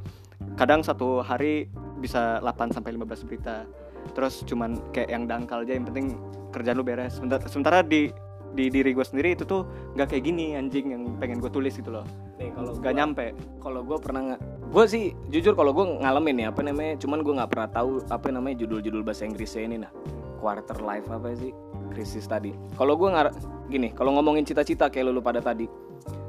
kadang 0.54 0.86
satu 0.86 1.26
hari 1.26 1.66
bisa 1.98 2.38
8 2.38 2.70
sampai 2.70 2.94
15 2.94 3.26
berita. 3.26 3.66
Terus 4.14 4.46
cuman 4.46 4.78
kayak 4.94 5.10
yang 5.10 5.26
dangkal 5.26 5.66
aja 5.66 5.74
yang 5.74 5.86
penting 5.90 6.14
kerjaan 6.54 6.78
lu 6.78 6.86
beres. 6.86 7.18
Sementara, 7.18 7.42
sementara 7.50 7.78
di 7.82 8.14
di 8.50 8.66
diri 8.66 8.90
gue 8.90 9.06
sendiri 9.06 9.38
itu 9.38 9.46
tuh 9.46 9.62
nggak 9.94 10.10
kayak 10.10 10.26
gini 10.26 10.58
anjing 10.58 10.90
yang 10.90 11.02
pengen 11.22 11.38
gue 11.38 11.50
tulis 11.50 11.74
gitu 11.74 11.90
loh. 11.90 12.06
Nih 12.38 12.50
kalau 12.54 12.74
nggak 12.78 12.94
nyampe. 12.94 13.26
kalau 13.62 13.82
gue 13.82 13.98
pernah 13.98 14.34
nggak 14.34 14.40
gue 14.70 14.84
sih 14.86 15.04
jujur 15.34 15.54
kalau 15.58 15.70
gue 15.74 15.86
ngalamin 16.02 16.46
ya 16.46 16.54
apa 16.54 16.62
namanya 16.62 16.94
cuman 16.98 17.26
gue 17.26 17.34
nggak 17.38 17.50
pernah 17.50 17.68
tahu 17.70 17.90
apa 18.06 18.26
namanya 18.30 18.62
judul-judul 18.66 19.02
bahasa 19.02 19.26
Inggrisnya 19.26 19.62
ini 19.66 19.76
nah. 19.82 19.92
Quarter 20.40 20.80
life 20.82 21.06
apa 21.12 21.36
sih 21.36 21.52
krisis 21.90 22.24
tadi. 22.24 22.54
Kalau 22.78 22.94
gue 22.94 23.08
nggak 23.10 23.34
gini 23.68 23.88
kalau 23.92 24.14
ngomongin 24.16 24.46
cita-cita 24.46 24.88
kayak 24.88 25.10
lu, 25.10 25.18
lu 25.18 25.22
pada 25.22 25.42
tadi. 25.42 25.66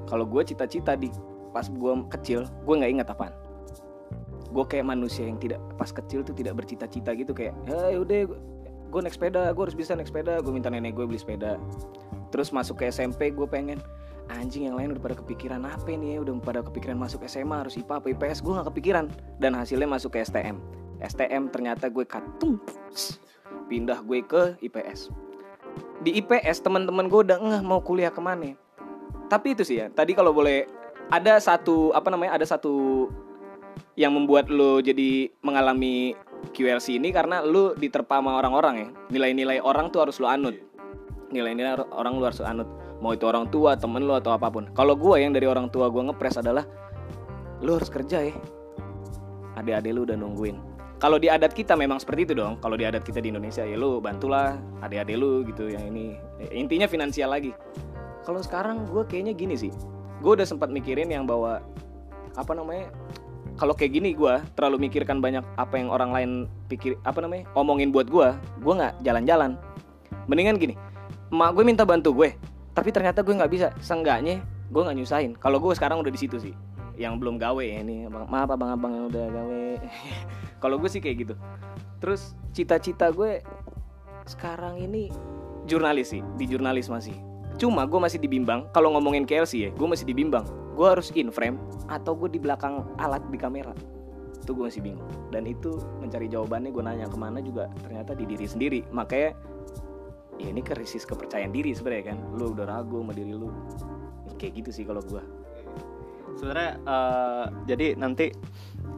Kalau 0.10 0.28
gue 0.28 0.42
cita-cita 0.44 0.98
di 0.98 1.08
pas 1.56 1.68
gue 1.70 1.94
kecil 2.18 2.50
gue 2.66 2.76
nggak 2.76 2.92
ingat 3.00 3.08
apaan. 3.14 3.34
Gue 4.52 4.66
kayak 4.68 4.90
manusia 4.90 5.24
yang 5.30 5.40
tidak 5.40 5.62
pas 5.80 5.94
kecil 5.94 6.26
tuh 6.26 6.36
tidak 6.36 6.60
bercita-cita 6.60 7.16
gitu 7.16 7.32
kayak 7.32 7.56
ya 7.70 7.98
udah 8.02 8.28
gue 8.92 9.00
naik 9.00 9.16
sepeda 9.16 9.56
gue 9.56 9.64
harus 9.64 9.78
bisa 9.78 9.96
naik 9.96 10.12
sepeda 10.12 10.44
gue 10.44 10.52
minta 10.52 10.68
nenek 10.68 10.98
gue 10.98 11.06
beli 11.08 11.22
sepeda. 11.22 11.56
Terus 12.34 12.52
masuk 12.52 12.84
ke 12.84 12.92
SMP 12.92 13.32
gue 13.32 13.48
pengen 13.48 13.80
anjing 14.32 14.68
yang 14.68 14.76
lain 14.80 14.96
udah 14.96 15.04
pada 15.04 15.16
kepikiran 15.20 15.64
apa 15.64 15.92
nih 15.92 16.18
ya? 16.20 16.28
Udah 16.28 16.34
pada 16.44 16.60
kepikiran 16.66 17.00
masuk 17.00 17.24
SMA 17.28 17.64
harus 17.68 17.80
IPA 17.80 17.94
apa 18.04 18.08
IPS 18.12 18.40
gue 18.44 18.52
nggak 18.52 18.68
kepikiran. 18.76 19.06
Dan 19.40 19.56
hasilnya 19.56 19.88
masuk 19.88 20.16
ke 20.16 20.24
STM 20.24 20.82
STM 21.02 21.50
ternyata 21.50 21.90
gue 21.90 22.06
katung 22.06 22.62
pindah 23.66 24.06
gue 24.06 24.22
ke 24.22 24.56
IPS 24.62 25.10
di 26.02 26.18
IPS 26.18 26.66
teman-teman 26.66 27.06
gue 27.06 27.22
udah 27.22 27.38
ngeh 27.38 27.62
mau 27.62 27.80
kuliah 27.82 28.10
ke 28.10 28.22
mana. 28.22 28.58
Tapi 29.30 29.56
itu 29.56 29.64
sih 29.64 29.80
ya 29.80 29.88
tadi 29.88 30.12
kalau 30.18 30.34
boleh 30.36 30.68
ada 31.12 31.38
satu 31.38 31.94
apa 31.94 32.10
namanya 32.10 32.36
ada 32.40 32.46
satu 32.48 33.08
yang 33.96 34.12
membuat 34.16 34.48
lo 34.52 34.80
jadi 34.80 35.32
mengalami 35.44 36.16
QLC 36.52 36.98
ini 36.98 37.14
karena 37.14 37.46
lu 37.46 37.78
diterpa 37.78 38.20
sama 38.20 38.42
orang-orang 38.42 38.76
ya. 38.76 38.88
Nilai-nilai 39.14 39.62
orang 39.62 39.94
tuh 39.94 40.10
harus 40.10 40.18
lo 40.18 40.28
anut. 40.28 40.58
Nilai-nilai 41.32 41.80
or- 41.80 41.92
orang 41.94 42.14
lu 42.18 42.24
harus 42.26 42.42
anut. 42.42 42.68
Mau 43.02 43.14
itu 43.14 43.26
orang 43.26 43.50
tua 43.50 43.78
temen 43.78 44.04
lu 44.04 44.14
atau 44.14 44.34
apa 44.34 44.50
pun. 44.50 44.70
Kalau 44.74 44.98
gue 44.98 45.22
yang 45.22 45.32
dari 45.34 45.46
orang 45.46 45.70
tua 45.70 45.90
gue 45.90 46.02
ngepres 46.02 46.42
adalah 46.42 46.66
lu 47.62 47.78
harus 47.78 47.88
kerja 47.88 48.26
ya. 48.26 48.36
Adik-adik 49.56 49.92
lu 49.94 50.02
udah 50.08 50.18
nungguin 50.18 50.71
kalau 51.02 51.18
di 51.18 51.34
adat 51.34 51.58
kita 51.58 51.74
memang 51.74 51.98
seperti 51.98 52.30
itu 52.30 52.34
dong. 52.38 52.62
Kalau 52.62 52.78
di 52.78 52.86
adat 52.86 53.02
kita 53.02 53.18
di 53.18 53.34
Indonesia 53.34 53.66
ya 53.66 53.74
lu 53.74 53.98
bantulah 53.98 54.62
adik-adik 54.86 55.18
lu 55.18 55.42
gitu 55.50 55.66
yang 55.66 55.90
ini. 55.90 56.14
Eh, 56.38 56.54
intinya 56.54 56.86
finansial 56.86 57.34
lagi. 57.34 57.58
Kalau 58.22 58.38
sekarang 58.38 58.86
gue 58.86 59.02
kayaknya 59.10 59.34
gini 59.34 59.58
sih. 59.58 59.74
Gue 60.22 60.38
udah 60.38 60.46
sempat 60.46 60.70
mikirin 60.70 61.10
yang 61.10 61.26
bahwa 61.26 61.58
apa 62.38 62.54
namanya 62.54 62.94
kalau 63.58 63.74
kayak 63.74 63.98
gini 63.98 64.14
gue 64.14 64.46
terlalu 64.54 64.86
mikirkan 64.86 65.18
banyak 65.26 65.42
apa 65.58 65.74
yang 65.82 65.90
orang 65.90 66.14
lain 66.14 66.32
pikir 66.70 66.96
apa 67.02 67.18
namanya 67.20 67.50
omongin 67.58 67.90
buat 67.90 68.06
gue 68.06 68.30
gue 68.62 68.74
nggak 68.78 69.02
jalan-jalan. 69.02 69.58
Mendingan 70.30 70.62
gini 70.62 70.78
emak 71.34 71.58
gue 71.58 71.66
minta 71.66 71.82
bantu 71.82 72.14
gue 72.14 72.38
tapi 72.78 72.94
ternyata 72.94 73.26
gue 73.26 73.34
nggak 73.34 73.50
bisa. 73.50 73.74
Seenggaknya 73.82 74.46
gue 74.70 74.82
nggak 74.86 74.98
nyusahin. 75.02 75.34
Kalau 75.42 75.58
gue 75.58 75.74
sekarang 75.74 75.98
udah 75.98 76.14
di 76.14 76.22
situ 76.22 76.38
sih 76.38 76.54
yang 77.00 77.18
belum 77.18 77.40
gawe 77.40 77.64
ya 77.64 77.84
ini. 77.84 78.08
Maaf 78.08 78.50
abang-abang 78.52 78.92
yang 78.94 79.06
udah 79.12 79.26
gawe. 79.32 79.64
Kalau 80.64 80.76
gue 80.78 80.90
sih 80.92 81.02
kayak 81.04 81.18
gitu. 81.28 81.36
Terus 82.02 82.34
cita-cita 82.52 83.10
gue 83.14 83.42
sekarang 84.26 84.78
ini 84.78 85.10
jurnalis 85.66 86.14
sih 86.14 86.22
di 86.38 86.46
jurnalis 86.50 86.90
masih. 86.90 87.16
Cuma 87.58 87.86
gue 87.86 88.00
masih 88.00 88.18
dibimbang. 88.18 88.70
Kalau 88.74 88.94
ngomongin 88.98 89.26
KLC 89.26 89.54
ya 89.68 89.70
gue 89.74 89.88
masih 89.88 90.06
dibimbang. 90.08 90.46
Gue 90.74 90.88
harus 90.88 91.14
in 91.14 91.30
frame 91.30 91.60
atau 91.92 92.16
gue 92.16 92.32
di 92.32 92.40
belakang 92.42 92.86
alat 92.98 93.22
di 93.30 93.38
kamera. 93.38 93.76
Itu 94.42 94.58
gue 94.58 94.70
masih 94.70 94.82
bingung. 94.82 95.06
Dan 95.30 95.46
itu 95.46 95.78
mencari 96.02 96.26
jawabannya 96.26 96.74
gue 96.74 96.84
nanya 96.84 97.08
ke 97.10 97.18
mana 97.18 97.40
juga 97.44 97.70
ternyata 97.86 98.18
di 98.18 98.26
diri 98.26 98.46
sendiri. 98.50 98.80
Makanya 98.90 99.38
ya 100.42 100.48
ini 100.50 100.62
krisis 100.66 101.06
kepercayaan 101.06 101.54
diri 101.54 101.74
sebenarnya 101.76 102.16
kan. 102.16 102.18
Lu 102.34 102.54
udah 102.54 102.66
ragu 102.66 103.02
sama 103.02 103.14
diri 103.14 103.38
lu. 103.38 103.54
Kayak 104.42 104.66
gitu 104.66 104.82
sih 104.82 104.86
kalau 104.90 105.06
gue 105.06 105.22
sebenarnya 106.38 106.72
eh, 106.84 107.46
jadi 107.68 107.88
nanti 108.00 108.28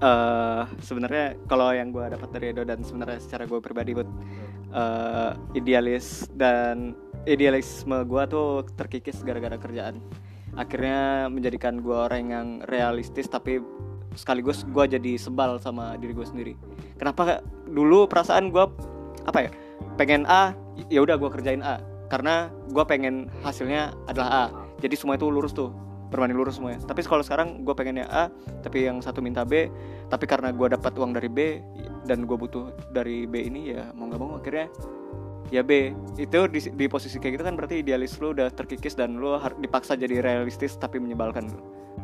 eh 0.03 0.63
sebenarnya 0.83 1.37
kalau 1.47 1.71
yang 1.71 1.93
gue 1.93 2.05
dapat 2.07 2.29
dari 2.33 2.45
Edo 2.51 2.67
dan 2.67 2.81
sebenarnya 2.83 3.19
secara 3.21 3.47
gue 3.47 3.59
pribadi 3.61 3.95
buat 3.95 4.09
eh, 4.73 5.31
idealis 5.55 6.27
dan 6.33 6.97
idealisme 7.23 8.03
gua 8.03 8.27
tuh 8.27 8.67
terkikis 8.75 9.23
gara-gara 9.23 9.55
kerjaan. 9.55 9.99
Akhirnya 10.53 11.31
menjadikan 11.31 11.81
gua 11.81 12.11
orang 12.11 12.23
yang 12.29 12.47
realistis 12.69 13.25
tapi 13.25 13.63
sekaligus 14.13 14.67
gua 14.69 14.85
jadi 14.85 15.17
sebal 15.17 15.57
sama 15.57 15.97
diri 15.97 16.13
gue 16.13 16.27
sendiri. 16.27 16.53
Kenapa 16.99 17.41
dulu 17.65 18.05
perasaan 18.05 18.53
gua 18.53 18.69
apa 19.23 19.49
ya 19.49 19.51
pengen 19.95 20.27
A 20.27 20.53
ya 20.91 21.01
udah 21.01 21.17
gua 21.17 21.31
kerjain 21.31 21.63
A. 21.63 21.81
Karena 22.11 22.53
gua 22.69 22.85
pengen 22.85 23.31
hasilnya 23.41 23.95
adalah 24.05 24.29
A. 24.29 24.45
Jadi 24.83 24.93
semua 24.99 25.15
itu 25.17 25.31
lurus 25.31 25.55
tuh 25.55 25.71
berbanding 26.13 26.37
lurus 26.37 26.61
semuanya 26.61 26.79
tapi 26.85 27.01
kalau 27.01 27.25
sekarang 27.25 27.65
gue 27.65 27.73
pengennya 27.73 28.05
A 28.13 28.29
tapi 28.61 28.85
yang 28.85 29.01
satu 29.01 29.19
minta 29.19 29.41
B 29.41 29.67
tapi 30.13 30.29
karena 30.29 30.53
gue 30.53 30.69
dapat 30.69 30.93
uang 30.93 31.17
dari 31.17 31.27
B 31.27 31.57
dan 32.05 32.29
gue 32.29 32.37
butuh 32.37 32.69
dari 32.93 33.25
B 33.25 33.49
ini 33.49 33.73
ya 33.73 33.89
mau 33.97 34.05
nggak 34.05 34.21
mau 34.21 34.37
akhirnya 34.37 34.69
ya 35.49 35.65
B 35.65 35.91
itu 36.21 36.39
di, 36.47 36.59
di 36.77 36.85
posisi 36.85 37.17
kayak 37.17 37.41
gitu 37.41 37.43
kan 37.49 37.57
berarti 37.57 37.81
idealis 37.81 38.21
lu 38.21 38.37
udah 38.37 38.53
terkikis 38.53 38.93
dan 38.93 39.17
lu 39.17 39.41
dipaksa 39.57 39.97
jadi 39.97 40.21
realistis 40.21 40.77
tapi 40.77 41.01
menyebalkan 41.01 41.49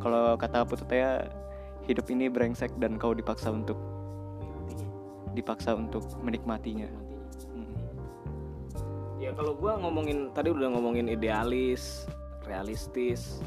kalau 0.01 0.33
kata 0.33 0.65
Pututea 0.65 1.29
hidup 1.85 2.09
ini 2.09 2.29
brengsek 2.29 2.73
dan 2.81 2.97
kau 2.97 3.13
dipaksa 3.13 3.53
untuk 3.53 3.77
dipaksa 5.37 5.77
untuk 5.77 6.03
menikmatinya 6.25 6.89
Hmm. 7.55 7.71
Ya 9.19 9.31
kalau 9.35 9.55
gua 9.55 9.79
ngomongin 9.79 10.31
tadi 10.35 10.51
udah 10.51 10.71
ngomongin 10.75 11.11
idealis, 11.11 12.07
realistis. 12.47 13.43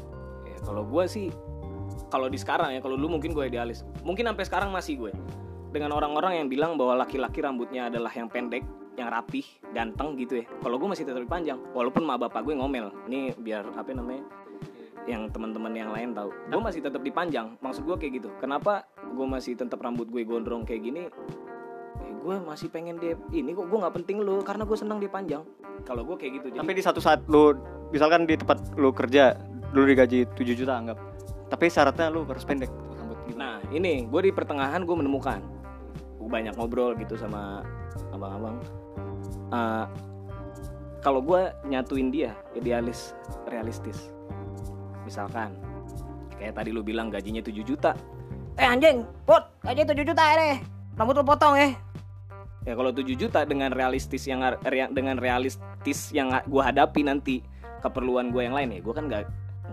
Ya 0.63 0.71
kalau 0.71 0.87
gua 0.87 1.03
sih 1.11 1.27
kalau 2.13 2.29
di 2.29 2.37
sekarang 2.37 2.77
ya 2.77 2.79
kalau 2.79 2.93
dulu 2.93 3.17
mungkin 3.17 3.33
gue 3.33 3.49
idealis. 3.49 3.81
Mungkin 4.05 4.29
sampai 4.29 4.45
sekarang 4.45 4.69
masih 4.69 5.01
gue. 5.01 5.11
Dengan 5.73 5.97
orang-orang 5.97 6.39
yang 6.39 6.47
bilang 6.47 6.77
bahwa 6.77 7.01
laki-laki 7.01 7.41
rambutnya 7.41 7.89
adalah 7.89 8.13
yang 8.13 8.29
pendek, 8.29 8.61
yang 8.93 9.09
rapih, 9.09 9.41
ganteng 9.73 10.13
gitu 10.21 10.45
ya. 10.45 10.45
Kalau 10.61 10.77
gue 10.77 10.85
masih 10.85 11.09
tetap 11.09 11.25
panjang. 11.25 11.57
Walaupun 11.73 12.05
ma 12.05 12.13
bapak 12.21 12.45
gue 12.45 12.53
ngomel. 12.53 12.93
Ini 13.09 13.33
biar 13.41 13.65
apa 13.73 13.89
namanya? 13.97 14.21
Yang 15.09 15.33
teman-teman 15.33 15.73
yang 15.73 15.89
lain 15.89 16.13
tahu. 16.13 16.29
Gue 16.53 16.61
masih 16.61 16.85
tetap 16.85 17.01
dipanjang. 17.01 17.57
Maksud 17.65 17.81
gue 17.81 17.97
kayak 17.97 18.13
gitu. 18.21 18.29
Kenapa 18.37 18.85
gue 19.01 19.25
masih 19.25 19.57
tetap 19.57 19.81
rambut 19.81 20.05
gue 20.05 20.21
gondrong 20.21 20.69
kayak 20.69 20.81
gini? 20.85 21.09
Eh, 22.05 22.13
gue 22.21 22.35
masih 22.45 22.69
pengen 22.69 23.01
dia 23.01 23.17
ini 23.33 23.57
kok 23.57 23.69
gue 23.69 23.77
nggak 23.77 23.95
penting 24.01 24.21
lu 24.21 24.41
karena 24.41 24.65
gue 24.65 24.77
senang 24.77 24.97
dia 24.97 25.11
panjang 25.13 25.45
kalau 25.85 26.01
gue 26.01 26.17
kayak 26.17 26.41
gitu 26.41 26.47
jadi 26.57 26.59
tapi 26.65 26.73
di 26.73 26.81
satu 26.81 26.97
saat 26.97 27.21
lu 27.29 27.53
misalkan 27.93 28.25
di 28.25 28.33
tempat 28.33 28.73
lu 28.73 28.89
kerja 28.89 29.37
lu 29.73 29.89
digaji 29.89 30.29
7 30.37 30.53
juta 30.53 30.73
anggap. 30.77 30.97
Tapi 31.49 31.65
syaratnya 31.69 32.09
lu 32.13 32.25
harus 32.25 32.45
pendek 32.45 32.69
rambut 32.97 33.19
gitu. 33.29 33.37
nah 33.37 33.61
ini 33.73 34.05
gue 34.05 34.21
di 34.29 34.31
pertengahan 34.31 34.85
gue 34.85 34.95
menemukan. 34.95 35.41
Gue 36.21 36.29
banyak 36.29 36.53
ngobrol 36.55 36.93
gitu 36.97 37.17
sama 37.17 37.65
abang-abang. 38.13 38.61
Eh, 39.53 39.85
kalau 41.03 41.19
gue 41.19 41.51
nyatuin 41.67 42.13
dia 42.13 42.37
idealis 42.55 43.17
realistis. 43.49 44.13
Misalkan 45.03 45.57
kayak 46.39 46.55
tadi 46.55 46.69
lu 46.71 46.85
bilang 46.85 47.11
gajinya 47.11 47.41
7 47.43 47.65
juta. 47.65 47.91
Eh 48.55 48.69
anjing 48.69 49.03
put 49.25 49.43
gaji 49.65 49.81
7 49.83 50.05
juta 50.05 50.21
ya 50.21 50.35
deh. 50.37 50.57
Rambut 50.93 51.17
lu 51.17 51.25
potong 51.25 51.57
ya 51.57 51.73
ya 52.63 52.73
kalau 52.79 52.91
7 52.95 53.03
juta 53.19 53.43
dengan 53.43 53.75
realistis 53.75 54.23
yang 54.23 54.39
dengan 54.91 55.19
realistis 55.19 56.11
yang 56.15 56.31
gue 56.47 56.63
hadapi 56.63 57.03
nanti 57.03 57.43
keperluan 57.83 58.31
gue 58.31 58.47
yang 58.47 58.55
lain 58.55 58.71
ya 58.71 58.79
gue 58.79 58.93
kan 58.95 59.05
nggak 59.11 59.23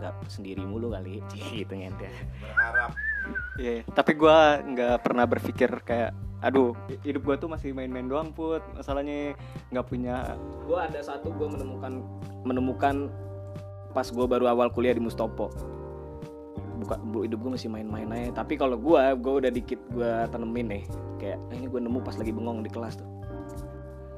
nggak 0.00 0.14
sendiri 0.26 0.64
mulu 0.64 0.90
kali. 0.90 1.20
Gitu 1.54 1.70
ngente 1.70 2.08
berharap. 2.40 2.90
Iya, 3.60 3.84
tapi 3.92 4.16
gua 4.16 4.58
nggak 4.64 5.04
pernah 5.04 5.28
berpikir 5.28 5.68
kayak 5.84 6.16
aduh 6.40 6.72
hidup 7.04 7.20
gua 7.20 7.36
tuh 7.36 7.52
masih 7.52 7.76
main-main 7.76 8.08
doang 8.08 8.32
put. 8.32 8.64
Masalahnya 8.72 9.36
nggak 9.68 9.86
punya 9.86 10.34
gue 10.64 10.78
ada 10.78 11.00
satu 11.04 11.28
gue 11.36 11.48
menemukan 11.50 12.00
menemukan 12.48 12.96
pas 13.90 14.06
gue 14.08 14.22
baru 14.24 14.48
awal 14.48 14.72
kuliah 14.72 14.96
di 14.96 15.02
Mustopo. 15.04 15.52
Buka 16.80 16.96
bu- 17.04 17.28
hidup 17.28 17.44
gue 17.44 17.52
masih 17.60 17.68
main-main 17.68 18.08
aja. 18.08 18.40
Tapi 18.40 18.56
kalau 18.56 18.80
gue 18.80 19.02
gue 19.20 19.32
udah 19.44 19.52
dikit 19.52 19.76
gue 19.92 20.10
tanemin 20.32 20.80
nih. 20.80 20.84
Kayak 21.20 21.38
"Ah, 21.52 21.54
ini 21.60 21.66
gue 21.68 21.80
nemu 21.84 22.00
pas 22.00 22.16
lagi 22.16 22.32
bengong 22.32 22.64
di 22.64 22.70
kelas 22.72 22.96
tuh. 22.96 23.08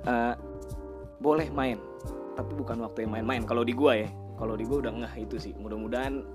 Eh, 0.07 0.35
boleh 1.19 1.51
main 1.51 1.79
tapi 2.33 2.53
bukan 2.55 2.81
waktu 2.81 3.05
yang 3.05 3.13
main-main. 3.19 3.43
Kalau 3.43 3.67
di 3.67 3.75
gue 3.75 4.07
ya 4.07 4.09
kalau 4.43 4.59
di 4.59 4.67
gue 4.67 4.79
udah 4.83 4.91
ngeh 4.91 5.15
itu 5.23 5.39
sih. 5.39 5.55
Mudah-mudahan 5.55 6.27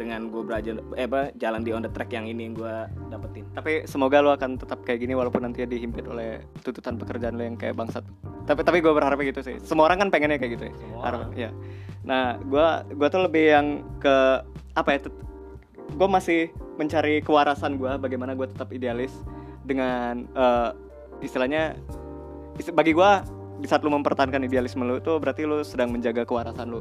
dengan 0.00 0.32
gue 0.32 0.40
belajar 0.40 0.80
eh 0.96 1.04
apa 1.04 1.28
jalan 1.36 1.60
di 1.60 1.76
on 1.76 1.84
the 1.84 1.92
track 1.92 2.08
yang 2.16 2.24
ini 2.24 2.48
yang 2.48 2.54
gue 2.56 2.74
dapetin. 3.12 3.44
Tapi 3.52 3.84
semoga 3.84 4.24
lo 4.24 4.32
akan 4.32 4.56
tetap 4.56 4.80
kayak 4.88 5.04
gini 5.04 5.12
walaupun 5.12 5.44
nanti 5.44 5.68
dihimpit 5.68 6.08
oleh 6.08 6.40
tuntutan 6.64 6.96
pekerjaan 6.96 7.36
lo 7.36 7.44
yang 7.44 7.60
kayak 7.60 7.76
bangsat. 7.76 8.00
Tapi 8.48 8.64
tapi 8.64 8.80
gue 8.80 8.92
berharapnya 8.96 9.28
gitu 9.28 9.44
sih. 9.44 9.56
Semua 9.60 9.92
orang 9.92 10.00
kan 10.00 10.08
pengennya 10.08 10.40
kayak 10.40 10.52
gitu 10.56 10.64
ya. 10.72 10.74
Semua. 10.80 11.00
Harap- 11.04 11.20
orang. 11.28 11.36
ya. 11.36 11.50
Nah 12.00 12.40
gua 12.48 12.88
gua 12.96 13.08
tuh 13.12 13.28
lebih 13.28 13.44
yang 13.52 13.66
ke 14.00 14.16
apa 14.72 14.88
ya 14.96 14.98
gue 15.90 16.08
masih 16.08 16.40
mencari 16.80 17.20
kewarasan 17.20 17.76
gua 17.76 18.00
bagaimana 18.00 18.32
gue 18.32 18.46
tetap 18.48 18.72
idealis 18.72 19.12
dengan 19.66 20.24
eh, 20.32 20.70
istilahnya 21.20 21.76
is- 22.56 22.72
bagi 22.72 22.96
gua 22.96 23.20
di 23.60 23.68
saat 23.68 23.84
lu 23.84 23.92
mempertahankan 23.92 24.40
idealisme 24.48 24.80
lu 24.88 24.96
itu 24.96 25.12
berarti 25.20 25.44
lu 25.44 25.60
sedang 25.60 25.92
menjaga 25.92 26.24
kewarasan 26.24 26.72
lu 26.72 26.80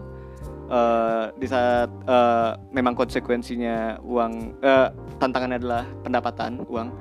Eh, 0.69 1.25
di 1.41 1.49
saat 1.49 1.89
eh, 1.89 2.51
memang 2.69 2.93
konsekuensinya 2.93 3.97
uang 4.05 4.61
eh, 4.61 4.93
tantangannya 5.17 5.57
adalah 5.57 5.83
pendapatan 6.05 6.61
uang 6.69 6.93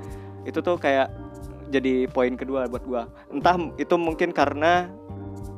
itu 0.49 0.57
tuh 0.57 0.73
kayak 0.81 1.13
jadi 1.69 2.09
poin 2.09 2.33
kedua 2.33 2.65
buat 2.65 2.81
gua. 2.89 3.05
Entah 3.29 3.61
itu 3.77 3.93
mungkin 3.93 4.33
karena 4.33 4.89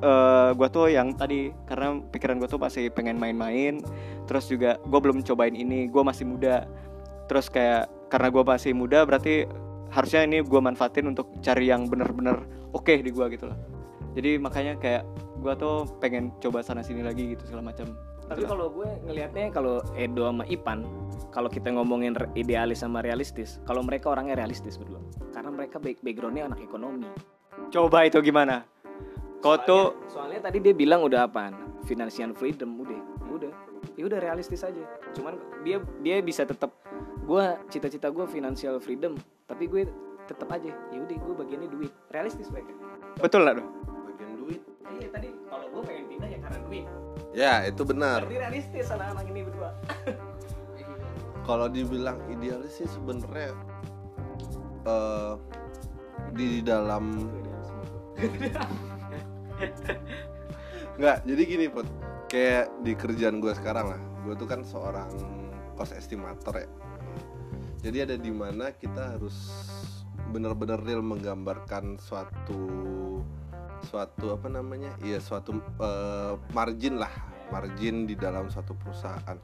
eh 0.02 0.52
gue 0.58 0.68
tuh 0.74 0.92
yang 0.92 1.16
tadi 1.16 1.56
karena 1.70 2.04
pikiran 2.12 2.42
gue 2.42 2.50
tuh 2.52 2.60
masih 2.60 2.90
pengen 2.90 3.22
main-main 3.22 3.80
terus 4.26 4.50
juga 4.50 4.82
gue 4.82 5.00
belum 5.00 5.22
cobain 5.24 5.56
ini 5.56 5.88
gue 5.88 6.04
masih 6.04 6.28
muda. 6.28 6.68
Terus 7.32 7.48
kayak 7.48 7.88
karena 8.12 8.28
gue 8.28 8.44
masih 8.44 8.76
muda 8.76 9.08
berarti 9.08 9.48
harusnya 9.88 10.28
ini 10.28 10.44
gue 10.44 10.60
manfaatin 10.60 11.08
untuk 11.08 11.32
cari 11.40 11.72
yang 11.72 11.88
bener-bener 11.88 12.44
oke 12.76 12.92
di 12.92 13.08
gue 13.08 13.26
gitu 13.40 13.48
loh 13.48 13.71
jadi 14.12 14.38
makanya 14.38 14.76
kayak 14.78 15.04
gue 15.40 15.54
tuh 15.56 15.88
pengen 16.00 16.32
coba 16.38 16.62
sana 16.62 16.84
sini 16.84 17.02
lagi 17.02 17.34
gitu 17.36 17.44
segala 17.48 17.72
macam 17.72 17.88
Tapi 18.32 18.48
kalau 18.48 18.72
gue 18.72 18.88
ngelihatnya 19.04 19.52
kalau 19.52 19.84
Edo 19.92 20.32
sama 20.32 20.48
Ipan, 20.48 20.88
kalau 21.36 21.52
kita 21.52 21.68
ngomongin 21.68 22.16
idealis 22.32 22.80
sama 22.80 23.04
realistis, 23.04 23.60
kalau 23.68 23.84
mereka 23.84 24.08
orangnya 24.08 24.40
realistis 24.40 24.80
berdua, 24.80 25.04
karena 25.36 25.52
mereka 25.52 25.84
back 25.84 26.00
backgroundnya 26.00 26.48
anak 26.48 26.64
ekonomi. 26.64 27.12
coba 27.68 28.08
itu 28.08 28.24
gimana 28.24 28.64
kau 29.44 29.60
Soalnya- 29.60 29.68
tuh 29.68 29.84
soalnya 30.08 30.40
tadi 30.48 30.64
dia 30.64 30.72
bilang 30.72 31.04
udah 31.04 31.28
apaan? 31.28 31.60
Financial 31.84 32.32
freedom 32.32 32.80
udah, 32.80 33.00
udah, 33.36 33.52
ya 34.00 34.04
udah 34.08 34.20
realistis 34.22 34.64
aja. 34.64 34.80
Cuman 35.12 35.36
dia 35.68 35.84
dia 36.00 36.24
bisa 36.24 36.48
tetap, 36.48 36.72
gue 37.28 37.44
cita-cita 37.68 38.08
gue 38.08 38.24
financial 38.32 38.80
freedom, 38.80 39.18
tapi 39.44 39.68
gue 39.68 39.92
tetap 40.24 40.48
aja, 40.56 40.72
ya 40.72 41.00
udah 41.04 41.18
gue 41.20 41.36
bagiannya 41.36 41.68
duit, 41.68 41.92
realistis 42.08 42.48
mereka. 42.48 42.72
betul 43.20 43.44
lah 43.44 43.60
dong 43.60 43.68
Iya 45.02 45.10
tadi. 45.10 45.30
Kalau 45.50 45.66
gue 45.74 45.82
pengen 45.82 46.06
pindah 46.06 46.30
ya 46.30 46.38
karena 46.38 46.60
duit, 46.70 46.86
ya 47.34 47.54
itu 47.66 47.82
benar. 47.82 48.20
Berarti 48.22 48.38
realistis 48.38 48.88
anak-anak 48.94 49.26
ini 49.34 49.42
berdua. 49.50 49.70
kalau 51.50 51.66
dibilang 51.66 52.22
idealis 52.30 52.78
sih 52.78 52.86
sebenarnya 52.86 53.58
eh, 54.86 55.34
di 56.38 56.62
dalam 56.62 57.28
nggak 61.02 61.18
jadi 61.26 61.42
gini 61.42 61.66
put. 61.74 61.90
Kayak 62.30 62.72
di 62.86 62.94
kerjaan 62.96 63.42
gue 63.42 63.52
sekarang 63.58 63.92
lah. 63.92 64.02
Gue 64.22 64.38
tuh 64.38 64.48
kan 64.48 64.62
seorang 64.62 65.10
cost 65.74 65.98
estimator 65.98 66.62
ya. 66.62 66.70
Jadi 67.82 67.98
ada 68.06 68.16
di 68.16 68.30
mana 68.30 68.70
kita 68.70 69.18
harus 69.18 69.34
benar-benar 70.30 70.80
real 70.86 71.02
menggambarkan 71.02 71.98
suatu 71.98 72.62
suatu 73.92 74.32
apa 74.32 74.48
namanya 74.48 74.96
ya 75.04 75.20
suatu 75.20 75.60
eh, 75.60 76.34
margin 76.56 76.96
lah 76.96 77.12
margin 77.52 78.08
di 78.08 78.16
dalam 78.16 78.48
suatu 78.48 78.72
perusahaan. 78.80 79.36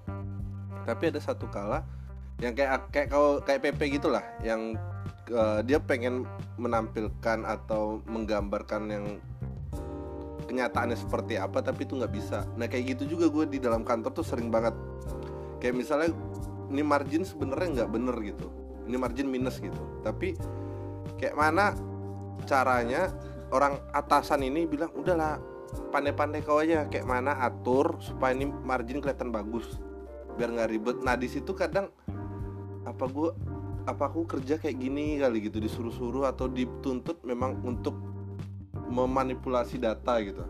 Tapi 0.88 1.04
ada 1.12 1.20
satu 1.20 1.52
kala 1.52 1.84
yang 2.40 2.56
kayak 2.56 2.88
kayak 2.96 3.08
kau 3.12 3.44
kayak 3.44 3.68
PP 3.68 4.00
gitulah 4.00 4.24
yang 4.40 4.80
eh, 5.28 5.60
dia 5.68 5.84
pengen 5.84 6.24
menampilkan 6.56 7.44
atau 7.44 8.00
menggambarkan 8.08 8.84
yang 8.88 9.06
kenyataannya 10.48 10.96
seperti 10.96 11.36
apa 11.36 11.60
tapi 11.60 11.84
itu 11.84 12.00
nggak 12.00 12.14
bisa. 12.16 12.48
Nah 12.56 12.72
kayak 12.72 12.96
gitu 12.96 13.20
juga 13.20 13.28
gue 13.28 13.46
di 13.52 13.60
dalam 13.60 13.84
kantor 13.84 14.16
tuh 14.16 14.24
sering 14.24 14.48
banget. 14.48 14.72
Kayak 15.60 15.76
misalnya 15.76 16.10
ini 16.72 16.84
margin 16.88 17.28
sebenarnya 17.28 17.84
nggak 17.84 17.92
bener 17.92 18.16
gitu. 18.24 18.48
Ini 18.88 18.96
margin 18.96 19.28
minus 19.28 19.60
gitu. 19.60 19.84
Tapi 20.08 20.40
kayak 21.20 21.36
mana 21.36 21.76
caranya 22.48 23.12
orang 23.52 23.80
atasan 23.96 24.44
ini 24.44 24.68
bilang 24.68 24.92
udahlah 24.96 25.40
pandai-pandai 25.92 26.44
kau 26.44 26.60
aja 26.60 26.88
kayak 26.88 27.08
mana 27.08 27.36
atur 27.44 28.00
supaya 28.00 28.36
ini 28.36 28.48
margin 28.48 29.00
kelihatan 29.04 29.32
bagus. 29.32 29.80
Biar 30.36 30.54
nggak 30.54 30.70
ribet. 30.72 30.98
Nah 31.04 31.16
di 31.16 31.28
situ 31.28 31.52
kadang 31.56 31.92
apa 32.88 33.06
gue 33.08 33.30
apa 33.88 34.12
aku 34.12 34.28
kerja 34.28 34.60
kayak 34.60 34.78
gini 34.80 35.20
kali 35.20 35.48
gitu 35.48 35.64
disuruh-suruh 35.64 36.28
atau 36.28 36.52
dituntut 36.52 37.24
memang 37.24 37.60
untuk 37.64 37.96
memanipulasi 38.88 39.80
data 39.80 40.20
gitu. 40.24 40.44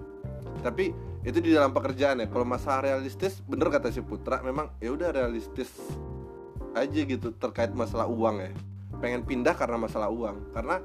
Tapi 0.62 0.94
itu 1.26 1.38
di 1.42 1.54
dalam 1.54 1.74
pekerjaan 1.74 2.22
ya. 2.22 2.28
Kalau 2.30 2.46
masalah 2.46 2.86
realistis 2.86 3.42
bener 3.46 3.70
kata 3.70 3.94
si 3.94 4.02
Putra 4.02 4.42
memang 4.42 4.74
ya 4.82 4.94
udah 4.94 5.14
realistis 5.14 5.70
aja 6.78 7.02
gitu 7.06 7.34
terkait 7.38 7.74
masalah 7.74 8.10
uang 8.10 8.42
ya. 8.42 8.52
Pengen 8.98 9.22
pindah 9.26 9.54
karena 9.54 9.78
masalah 9.78 10.10
uang. 10.10 10.54
Karena 10.54 10.82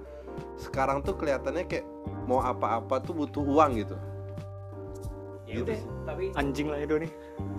sekarang 0.60 1.02
tuh 1.02 1.16
kelihatannya 1.18 1.64
kayak 1.66 1.86
mau 2.28 2.38
apa-apa 2.42 3.02
tuh 3.02 3.14
butuh 3.14 3.42
uang 3.42 3.82
gitu. 3.82 3.96
Ya 5.42 5.60
udah 5.60 5.80
tapi 6.08 6.32
anjing 6.32 6.72
lah 6.72 6.80
itu 6.80 6.96
nih. 6.96 7.10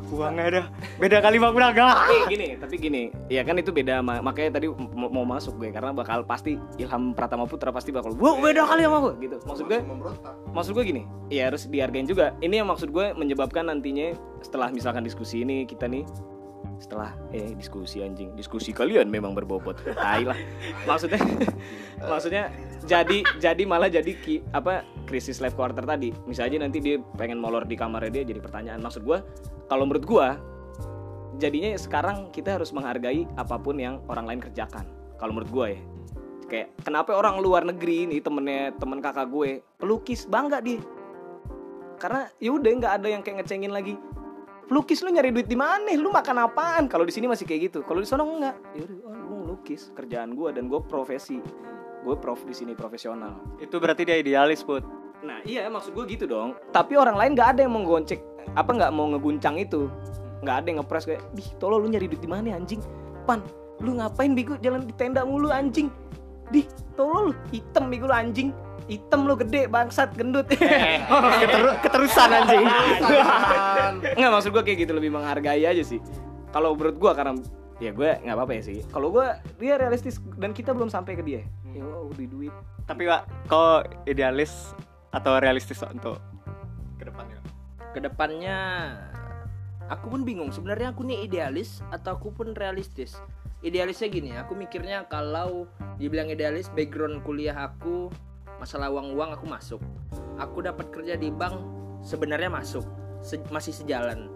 Uangnya 0.09 0.43
ada. 0.49 0.61
Beda 0.97 1.21
kali 1.21 1.37
bang 1.37 1.53
Braga 1.53 1.93
tapi 1.93 2.15
gini 2.25 2.47
tapi 2.57 2.75
gini. 2.81 3.13
Ya 3.29 3.45
kan 3.45 3.53
itu 3.61 3.69
beda 3.69 4.01
ma- 4.01 4.23
makanya 4.23 4.57
tadi 4.57 4.65
mau, 4.73 5.21
masuk 5.21 5.61
gue 5.61 5.69
karena 5.69 5.93
bakal 5.93 6.25
pasti 6.25 6.57
Ilham 6.81 7.13
Pratama 7.13 7.45
Putra 7.45 7.69
pasti 7.69 7.93
bakal 7.93 8.17
wow 8.17 8.41
beda 8.41 8.65
kali 8.65 8.81
sama 8.81 8.97
gue 8.97 9.13
gitu. 9.29 9.37
Maksud 9.45 9.65
gue 9.69 9.79
maksud 10.57 10.71
gue 10.73 10.83
gini 10.89 11.03
ya 11.29 11.53
harus 11.53 11.69
dihargain 11.69 12.09
juga. 12.09 12.33
Ini 12.41 12.65
yang 12.65 12.67
maksud 12.71 12.89
gue 12.89 13.13
menyebabkan 13.13 13.69
nantinya 13.69 14.17
setelah 14.41 14.73
misalkan 14.73 15.05
diskusi 15.05 15.45
ini 15.45 15.69
kita 15.69 15.85
nih 15.85 16.01
setelah 16.79 17.13
eh 17.33 17.53
diskusi 17.57 18.01
anjing. 18.01 18.33
Diskusi 18.37 18.71
kalian 18.71 19.09
memang 19.09 19.33
berbobot. 19.33 19.81
Tai 19.83 20.23
lah. 20.23 20.39
Maksudnya 20.85 21.21
maksudnya 22.11 22.43
jadi 22.83 23.23
jadi 23.39 23.63
malah 23.63 23.89
jadi 23.91 24.11
ki, 24.13 24.53
apa 24.55 24.83
krisis 25.05 25.39
life 25.39 25.57
quarter 25.57 25.83
tadi. 25.83 26.13
Misalnya 26.25 26.65
nanti 26.65 26.79
dia 26.79 26.97
pengen 27.17 27.37
molor 27.37 27.67
di 27.67 27.77
kamarnya 27.77 28.21
dia 28.21 28.23
jadi 28.33 28.39
pertanyaan. 28.41 28.79
Maksud 28.81 29.03
gue 29.03 29.17
kalau 29.67 29.83
menurut 29.87 30.05
gue 30.05 30.27
jadinya 31.41 31.73
sekarang 31.75 32.29
kita 32.29 32.61
harus 32.61 32.69
menghargai 32.75 33.25
apa 33.39 33.55
pun 33.57 33.77
yang 33.77 34.01
orang 34.09 34.29
lain 34.29 34.41
kerjakan. 34.41 34.85
Kalau 35.17 35.31
menurut 35.33 35.51
gue 35.51 35.67
ya. 35.77 35.81
Kayak 36.43 36.67
kenapa 36.85 37.17
orang 37.17 37.41
luar 37.41 37.65
negeri 37.65 38.05
ini 38.05 38.17
temennya 38.21 38.75
temen 38.77 39.01
kakak 39.01 39.31
gue 39.31 39.63
pelukis 39.79 40.29
bangga 40.29 40.61
dia. 40.61 40.83
Karena 41.97 42.27
ya 42.37 42.51
udah 42.51 42.71
nggak 42.83 42.93
ada 42.99 43.07
yang 43.07 43.21
kayak 43.23 43.43
ngecengin 43.43 43.71
lagi 43.71 43.95
pelukis 44.67 45.03
lu 45.03 45.11
nyari 45.11 45.29
duit 45.29 45.47
di 45.47 45.57
mana? 45.57 45.91
Lu 45.95 46.09
makan 46.09 46.49
apaan? 46.49 46.83
Kalau 46.87 47.03
di 47.03 47.13
sini 47.13 47.27
masih 47.27 47.43
kayak 47.43 47.71
gitu. 47.71 47.79
Kalau 47.83 47.99
di 47.99 48.07
sana 48.07 48.23
enggak. 48.23 48.55
Ya 48.73 48.81
udah 48.87 48.97
oh, 49.05 49.13
gue 49.13 49.37
ngelukis 49.45 49.81
kerjaan 49.93 50.33
gue 50.33 50.49
dan 50.55 50.71
gue 50.71 50.79
profesi. 50.83 51.39
Gue 52.03 52.15
prof 52.19 52.43
di 52.43 52.51
sini 52.51 52.75
profesional. 52.75 53.39
Itu 53.63 53.79
berarti 53.79 54.03
dia 54.03 54.19
idealis 54.19 54.63
put. 54.63 54.83
Nah 55.23 55.39
iya 55.47 55.67
maksud 55.71 55.95
gue 55.95 56.03
gitu 56.11 56.27
dong. 56.27 56.55
Tapi 56.75 56.99
orang 56.99 57.15
lain 57.15 57.31
nggak 57.35 57.49
ada 57.55 57.59
yang 57.63 57.73
mau 57.75 57.83
goncek 57.87 58.19
apa 58.59 58.71
nggak 58.75 58.91
mau 58.91 59.07
ngeguncang 59.15 59.55
itu. 59.55 59.87
Nggak 60.43 60.55
ada 60.59 60.67
yang 60.67 60.77
ngepres 60.83 61.07
kayak 61.07 61.23
di 61.31 61.43
tolong 61.59 61.87
lu 61.87 61.87
nyari 61.95 62.11
duit 62.11 62.19
di 62.19 62.27
mana 62.27 62.55
anjing? 62.55 62.83
Pan 63.23 63.39
lu 63.79 63.99
ngapain 63.99 64.35
bigo 64.35 64.59
jalan 64.59 64.83
di 64.83 64.93
tenda 64.99 65.23
mulu 65.23 65.47
anjing. 65.47 65.87
Di 66.51 66.67
tolong 66.99 67.31
lu 67.31 67.33
hitam 67.55 67.87
bigo 67.87 68.11
lu 68.11 68.15
anjing 68.15 68.51
hitam 68.87 69.25
lu 69.27 69.35
gede 69.39 69.67
bangsat 69.67 70.15
gendut. 70.15 70.47
Keteru- 71.43 71.77
keterusan 71.81 72.29
anjing. 72.31 72.65
Nggak 74.15 74.31
maksud 74.31 74.49
gue 74.51 74.63
kayak 74.63 74.79
gitu 74.87 74.93
lebih 74.95 75.11
menghargai 75.13 75.63
aja 75.63 75.83
sih. 75.83 75.99
Kalau 76.53 76.77
menurut 76.77 76.97
gue 76.99 77.11
karena 77.15 77.33
ya 77.81 77.91
gue 77.91 78.09
nggak 78.23 78.35
apa-apa 78.35 78.53
ya 78.59 78.61
sih. 78.63 78.77
Kalau 78.91 79.09
gue 79.09 79.27
dia 79.57 79.75
realistis 79.79 80.21
dan 80.37 80.53
kita 80.53 80.71
belum 80.71 80.91
sampai 80.91 81.17
ke 81.17 81.23
dia. 81.25 81.41
Ya 81.73 81.83
wow, 81.83 82.11
di 82.13 82.29
duit. 82.29 82.53
Tapi 82.85 83.07
pak 83.07 83.49
kau 83.49 83.81
idealis 84.05 84.75
atau 85.13 85.37
realistis 85.39 85.79
untuk 85.85 86.17
ke 86.97 87.05
depannya 87.05 87.37
ke 87.93 87.99
depannya 88.01 88.57
aku 89.87 90.09
pun 90.09 90.21
bingung. 90.25 90.49
Sebenarnya 90.49 90.91
aku 90.91 91.05
nih 91.05 91.29
idealis 91.29 91.85
atau 91.93 92.17
aku 92.17 92.33
pun 92.33 92.57
realistis? 92.57 93.15
Idealisnya 93.63 94.09
gini 94.11 94.31
aku 94.35 94.57
mikirnya 94.59 95.07
kalau 95.07 95.69
dibilang 95.95 96.27
idealis 96.27 96.67
background 96.73 97.23
kuliah 97.23 97.55
aku 97.55 98.11
masalah 98.63 98.87
uang 98.87 99.11
uang 99.19 99.35
aku 99.35 99.43
masuk. 99.43 99.83
Aku 100.39 100.63
dapat 100.63 100.87
kerja 100.87 101.19
di 101.19 101.27
bank 101.27 101.59
sebenarnya 101.99 102.47
masuk 102.47 102.87
Se- 103.19 103.43
masih 103.51 103.75
sejalan. 103.75 104.31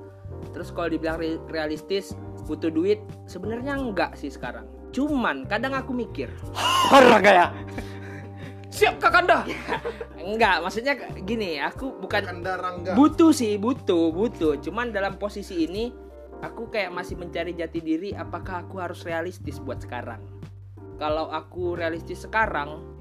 Terus 0.52 0.76
kalau 0.76 0.92
dibilang 0.92 1.16
re- 1.16 1.40
realistis 1.48 2.12
butuh 2.44 2.68
duit 2.68 3.00
sebenarnya 3.24 3.80
enggak 3.80 4.20
sih 4.20 4.28
sekarang. 4.28 4.68
Cuman 4.92 5.48
kadang 5.48 5.80
aku 5.80 5.96
mikir. 5.96 6.28
Orang 6.96 7.24
kayak 7.24 7.56
siap 8.68 9.00
kakanda 9.00 9.42
enggak 10.22 10.62
maksudnya 10.62 10.94
gini 11.26 11.58
aku 11.58 11.98
bukan 11.98 12.44
butuh 13.00 13.32
sih 13.32 13.56
butuh 13.56 14.12
butuh. 14.12 14.60
Cuman 14.60 14.92
dalam 14.92 15.16
posisi 15.16 15.64
ini 15.64 15.88
aku 16.44 16.68
kayak 16.68 16.92
masih 16.92 17.16
mencari 17.16 17.56
jati 17.56 17.80
diri 17.80 18.12
apakah 18.12 18.68
aku 18.68 18.84
harus 18.84 19.08
realistis 19.08 19.64
buat 19.64 19.80
sekarang? 19.80 20.20
Kalau 21.00 21.32
aku 21.32 21.80
realistis 21.80 22.28
sekarang 22.28 22.97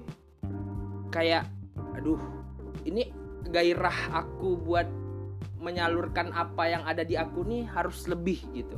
kayak 1.17 1.49
aduh 1.97 2.21
ini 2.85 3.09
gairah 3.49 4.13
aku 4.13 4.61
buat 4.61 4.85
menyalurkan 5.57 6.29
apa 6.37 6.69
yang 6.69 6.85
ada 6.85 7.01
di 7.01 7.17
aku 7.17 7.41
nih 7.49 7.65
harus 7.73 8.05
lebih 8.05 8.39
gitu. 8.53 8.77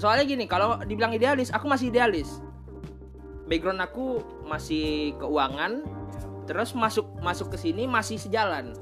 Soalnya 0.00 0.24
gini 0.26 0.50
kalau 0.50 0.80
dibilang 0.82 1.14
idealis 1.14 1.54
aku 1.54 1.70
masih 1.70 1.94
idealis. 1.94 2.42
Background 3.46 3.80
aku 3.80 4.20
masih 4.44 5.16
keuangan 5.16 5.86
terus 6.44 6.72
masuk 6.76 7.06
masuk 7.22 7.54
ke 7.54 7.58
sini 7.60 7.86
masih 7.86 8.18
sejalan. 8.18 8.74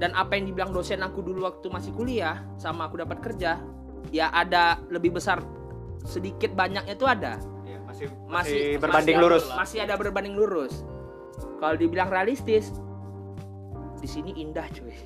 Dan 0.00 0.16
apa 0.16 0.34
yang 0.34 0.48
dibilang 0.48 0.72
dosen 0.72 1.04
aku 1.04 1.20
dulu 1.22 1.44
waktu 1.46 1.68
masih 1.68 1.92
kuliah 1.92 2.42
sama 2.56 2.88
aku 2.88 3.04
dapat 3.04 3.20
kerja 3.22 3.60
ya 4.10 4.32
ada 4.34 4.80
lebih 4.90 5.14
besar 5.14 5.44
sedikit 6.02 6.56
banyaknya 6.56 6.96
itu 6.96 7.06
ada. 7.06 7.38
Masih 7.86 8.08
masih 8.24 8.62
berbanding 8.80 9.20
masih- 9.20 9.28
lurus 9.28 9.44
masih 9.52 9.78
ada 9.84 9.94
berbanding 10.00 10.32
lurus 10.32 10.80
kalau 11.62 11.78
dibilang 11.78 12.10
realistis 12.10 12.74
di 14.02 14.10
sini 14.10 14.34
indah 14.34 14.66
cuy. 14.66 14.98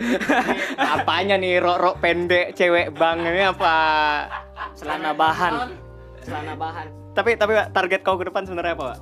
Apanya 0.96 1.36
nih 1.36 1.60
rok 1.60 1.76
rok 1.76 1.96
pendek 2.00 2.56
cewek 2.56 2.96
bang 2.96 3.20
ini 3.20 3.44
apa? 3.44 3.76
Celana 4.72 5.12
bahan. 5.12 5.76
Celana 6.24 6.56
bahan. 6.56 6.88
Tapi 7.12 7.36
tapi 7.36 7.52
Pak, 7.52 7.76
target 7.76 8.00
kau 8.00 8.16
ke 8.16 8.24
depan 8.32 8.48
sebenarnya 8.48 8.80
apa 8.80 8.86
Pak? 8.96 9.00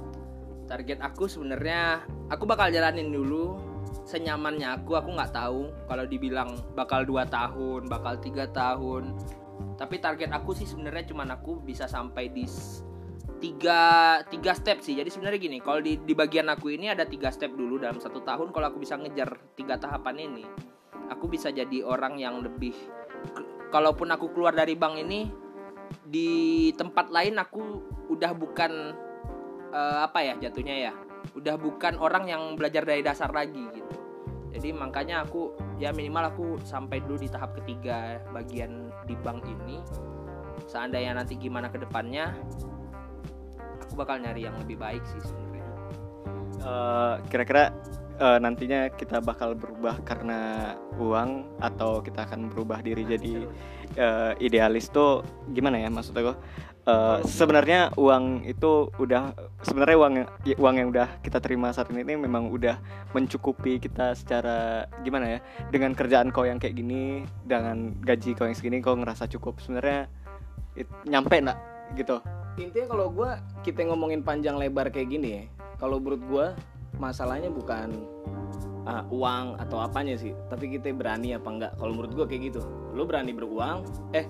target 0.73 1.05
aku 1.05 1.29
sebenarnya 1.29 2.01
aku 2.33 2.49
bakal 2.49 2.73
jalanin 2.73 3.13
dulu. 3.13 3.61
Senyamannya 4.09 4.83
aku 4.83 4.97
aku 4.99 5.15
nggak 5.15 5.37
tahu. 5.37 5.69
Kalau 5.87 6.05
dibilang 6.09 6.57
bakal 6.73 7.05
dua 7.05 7.29
tahun 7.29 7.87
bakal 7.87 8.17
tiga 8.19 8.49
tahun. 8.51 9.15
Tapi 9.77 10.01
target 10.01 10.33
aku 10.33 10.57
sih 10.57 10.65
sebenarnya 10.65 11.13
cuman 11.13 11.29
aku 11.37 11.61
bisa 11.61 11.85
sampai 11.85 12.33
di 12.33 12.49
tiga 13.43 13.81
tiga 14.31 14.55
step 14.55 14.79
sih. 14.79 14.95
Jadi 14.95 15.11
sebenarnya 15.11 15.41
gini 15.43 15.59
kalau 15.59 15.83
di 15.83 15.99
di 15.99 16.15
bagian 16.15 16.47
aku 16.47 16.71
ini 16.71 16.95
ada 16.95 17.03
tiga 17.03 17.35
step 17.35 17.51
dulu 17.59 17.83
dalam 17.83 17.99
satu 17.99 18.23
tahun 18.23 18.55
kalau 18.55 18.71
aku 18.71 18.79
bisa 18.79 18.95
ngejar 18.95 19.35
tiga 19.59 19.75
tahapan 19.83 20.31
ini. 20.31 20.47
Aku 21.11 21.27
bisa 21.27 21.51
jadi 21.51 21.83
orang 21.83 22.23
yang 22.23 22.39
lebih 22.41 22.73
kalaupun 23.75 24.15
aku 24.15 24.31
keluar 24.31 24.55
dari 24.55 24.79
bank 24.79 25.03
ini 25.03 25.27
di 26.07 26.71
tempat 26.79 27.11
lain 27.11 27.37
aku 27.43 27.83
udah 28.15 28.33
bukan 28.33 28.73
eh, 29.75 29.99
apa 30.07 30.23
ya 30.23 30.39
jatuhnya 30.39 30.77
ya 30.79 30.93
udah 31.35 31.57
bukan 31.59 31.99
orang 31.99 32.31
yang 32.31 32.43
belajar 32.55 32.87
dari 32.87 33.03
dasar 33.03 33.35
lagi 33.35 33.63
gitu. 33.75 33.95
Jadi 34.53 34.69
makanya 34.77 35.25
aku 35.25 35.57
ya 35.81 35.91
minimal 35.97 36.29
aku 36.29 36.47
sampai 36.61 37.01
dulu 37.01 37.25
di 37.25 37.29
tahap 37.33 37.57
ketiga 37.59 38.21
bagian 38.37 38.93
di 39.09 39.17
bank 39.17 39.43
ini. 39.49 39.81
Seandainya 40.69 41.17
nanti 41.17 41.41
gimana 41.41 41.73
ke 41.73 41.81
depannya 41.81 42.37
aku 43.83 43.99
bakal 43.99 44.17
nyari 44.23 44.47
yang 44.47 44.57
lebih 44.63 44.79
baik 44.79 45.03
sih 45.05 45.21
sebenarnya. 45.21 45.67
Eh, 46.63 47.15
kira-kira 47.27 47.75
eh, 48.23 48.39
nantinya 48.39 48.87
kita 48.95 49.19
bakal 49.19 49.59
berubah 49.59 49.99
karena 50.07 50.73
uang 50.97 51.59
atau 51.59 51.99
kita 51.99 52.29
akan 52.31 52.55
berubah 52.55 52.79
diri 52.85 53.03
jadi 53.03 53.35
eh, 53.99 54.33
idealis 54.39 54.89
tuh 54.95 55.27
gimana 55.51 55.83
ya 55.83 55.91
maksud 55.91 56.15
aku? 56.15 56.39
Eh, 56.83 57.19
sebenarnya 57.27 57.95
uang 57.95 58.43
itu 58.43 58.91
udah 58.99 59.35
sebenarnya 59.63 59.97
uang 60.03 60.13
yang 60.19 60.29
ya, 60.43 60.55
uang 60.59 60.75
yang 60.83 60.89
udah 60.91 61.09
kita 61.23 61.39
terima 61.39 61.71
saat 61.71 61.91
ini 61.95 62.03
ini 62.03 62.19
memang 62.19 62.51
udah 62.51 62.79
mencukupi 63.15 63.79
kita 63.79 64.19
secara 64.19 64.91
gimana 65.07 65.39
ya? 65.39 65.41
Dengan 65.71 65.95
kerjaan 65.95 66.35
kau 66.35 66.43
yang 66.43 66.59
kayak 66.59 66.75
gini 66.75 67.23
dengan 67.47 67.95
gaji 68.03 68.35
kau 68.35 68.47
yang 68.51 68.59
segini 68.59 68.83
kau 68.83 68.99
ngerasa 68.99 69.31
cukup. 69.31 69.63
Sebenarnya 69.63 70.11
nyampe 71.07 71.39
nggak 71.39 71.59
gitu 71.99 72.19
intinya 72.61 72.87
kalau 72.93 73.07
gue 73.09 73.31
kita 73.65 73.89
ngomongin 73.89 74.21
panjang 74.21 74.61
lebar 74.61 74.93
kayak 74.93 75.09
gini 75.09 75.29
ya 75.33 75.45
kalau 75.81 75.97
menurut 75.97 76.23
gue 76.29 76.47
masalahnya 77.01 77.49
bukan 77.49 77.91
ah, 78.85 79.03
uang 79.09 79.57
atau 79.57 79.81
apanya 79.81 80.15
sih 80.21 80.37
tapi 80.53 80.69
kita 80.69 80.93
berani 80.93 81.33
apa 81.33 81.49
enggak. 81.49 81.73
Kalau 81.81 81.93
menurut 81.97 82.13
gue 82.13 82.27
kayak 82.29 82.43
gitu 82.53 82.61
lu 82.93 83.09
berani 83.09 83.33
beruang 83.33 83.89
eh 84.13 84.29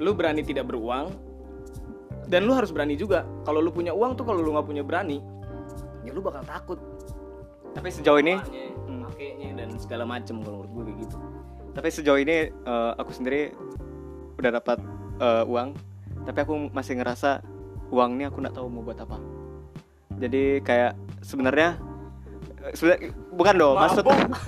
lu 0.00 0.16
berani 0.16 0.42
tidak 0.42 0.66
beruang 0.66 1.14
dan 2.26 2.46
lu 2.46 2.52
harus 2.54 2.74
berani 2.74 2.98
juga. 2.98 3.22
Kalau 3.46 3.62
lu 3.62 3.70
punya 3.70 3.94
uang 3.94 4.18
tuh 4.18 4.26
kalau 4.26 4.42
lu 4.42 4.54
nggak 4.54 4.66
punya 4.66 4.82
berani 4.82 5.22
ya 6.02 6.10
lu 6.10 6.20
bakal 6.20 6.42
takut. 6.42 6.78
Tapi 7.70 7.86
sejauh 7.86 8.18
ini 8.18 8.34
Makanya, 8.34 8.66
Hmm. 8.90 9.56
dan 9.58 9.68
segala 9.78 10.08
macem 10.08 10.42
kalau 10.42 10.64
menurut 10.64 10.72
gue 10.74 10.84
kayak 10.90 10.98
gitu. 11.06 11.16
Tapi 11.70 11.88
sejauh 11.92 12.18
ini 12.18 12.36
eh, 12.50 12.92
aku 12.98 13.14
sendiri 13.14 13.54
udah 14.42 14.50
dapat 14.58 14.78
eh, 15.22 15.44
uang 15.46 15.76
tapi 16.24 16.38
aku 16.44 16.68
masih 16.72 17.00
ngerasa 17.00 17.40
uang 17.90 18.10
ini 18.18 18.24
aku 18.26 18.42
nggak 18.42 18.56
tahu 18.56 18.66
mau 18.70 18.82
buat 18.82 18.98
apa. 19.02 19.18
Jadi 20.20 20.62
kayak 20.62 20.94
sebenarnya 21.22 21.76
sebenarnya 22.76 23.08
bukan 23.32 23.54
dong 23.56 23.76
maksud 23.80 24.04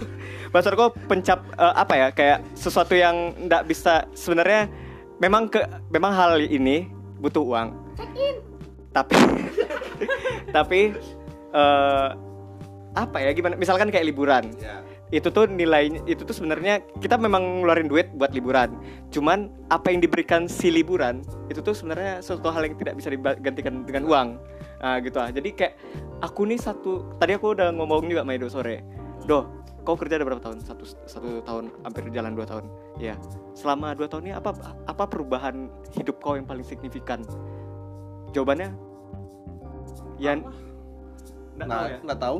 maksudku 0.53 0.86
pencap 1.09 1.40
eh, 1.57 1.74
apa 1.74 1.95
ya 1.97 2.09
kayak 2.12 2.38
sesuatu 2.53 2.93
yang 2.93 3.32
nggak 3.49 3.64
bisa 3.64 4.05
sebenarnya 4.12 4.68
memang 5.16 5.49
ke 5.49 5.64
memang 5.88 6.12
hal 6.12 6.38
ini 6.40 6.88
butuh 7.18 7.43
uang. 7.43 7.68
Tapi 8.93 9.16
tapi 10.57 10.80
eh, 11.53 12.09
apa 12.93 13.16
ya 13.24 13.30
gimana 13.32 13.57
misalkan 13.57 13.88
kayak 13.88 14.07
liburan. 14.07 14.53
Ya. 14.61 14.84
Itu 15.12 15.28
tuh 15.28 15.44
nilainya 15.44 16.00
itu 16.08 16.24
tuh 16.24 16.32
sebenarnya 16.32 16.80
kita 16.96 17.20
memang 17.20 17.60
ngeluarin 17.60 17.84
duit 17.84 18.08
buat 18.16 18.32
liburan. 18.32 18.80
Cuman 19.12 19.52
apa 19.68 19.92
yang 19.92 20.00
diberikan 20.00 20.48
si 20.48 20.72
liburan 20.72 21.20
itu 21.52 21.60
tuh 21.60 21.76
sebenarnya 21.76 22.24
suatu 22.24 22.48
hal 22.48 22.64
yang 22.64 22.80
tidak 22.80 22.96
bisa 22.96 23.12
digantikan 23.12 23.84
dengan 23.84 24.08
uang. 24.08 24.28
Nah, 24.80 24.96
gitu 25.04 25.20
ah. 25.20 25.28
Jadi 25.28 25.52
kayak 25.52 25.76
aku 26.24 26.48
nih 26.48 26.56
satu 26.56 27.20
tadi 27.20 27.36
aku 27.36 27.52
udah 27.52 27.76
ngomong 27.76 28.08
juga 28.08 28.24
sama 28.24 28.32
Edo 28.32 28.48
sore. 28.48 28.80
Doh 29.28 29.44
kau 29.84 30.00
kerja 30.00 30.16
ada 30.16 30.24
berapa 30.24 30.40
tahun? 30.40 30.64
Satu 30.64 30.88
satu 31.04 31.44
tahun 31.44 31.68
hampir 31.84 32.08
jalan 32.08 32.32
dua 32.32 32.48
tahun. 32.48 32.64
Ya 32.96 33.20
selama 33.52 33.92
dua 33.92 34.08
tahun 34.08 34.32
ini 34.32 34.34
apa 34.34 34.56
apa 34.88 35.04
perubahan 35.04 35.68
hidup 35.92 36.24
kau 36.24 36.40
yang 36.40 36.48
paling 36.48 36.64
signifikan? 36.64 37.20
Jawabannya 38.32 38.72
ya 40.16 40.40
nggak 41.59 41.68
tahu 41.68 41.82
Nah, 41.82 41.88
ya 41.88 41.98
nggak 42.00 42.20
tahu. 42.20 42.36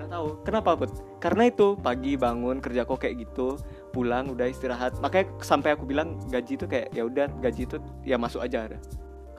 Nggak 0.00 0.10
tahu. 0.10 0.26
Kenapa, 0.42 0.70
Put? 0.74 0.90
Karena 1.22 1.42
itu 1.46 1.66
pagi 1.78 2.12
bangun 2.18 2.56
kerja 2.58 2.82
kok 2.82 2.98
kayak 2.98 3.14
gitu, 3.28 3.60
pulang 3.94 4.32
udah 4.32 4.46
istirahat. 4.50 4.98
Makanya 4.98 5.30
sampai 5.44 5.76
aku 5.76 5.84
bilang 5.86 6.18
gaji 6.30 6.58
itu 6.58 6.66
kayak 6.66 6.90
ya 6.96 7.06
udah 7.06 7.30
gaji 7.38 7.62
itu 7.68 7.76
ya 8.02 8.16
masuk 8.18 8.42
aja 8.42 8.66
ada. 8.66 8.78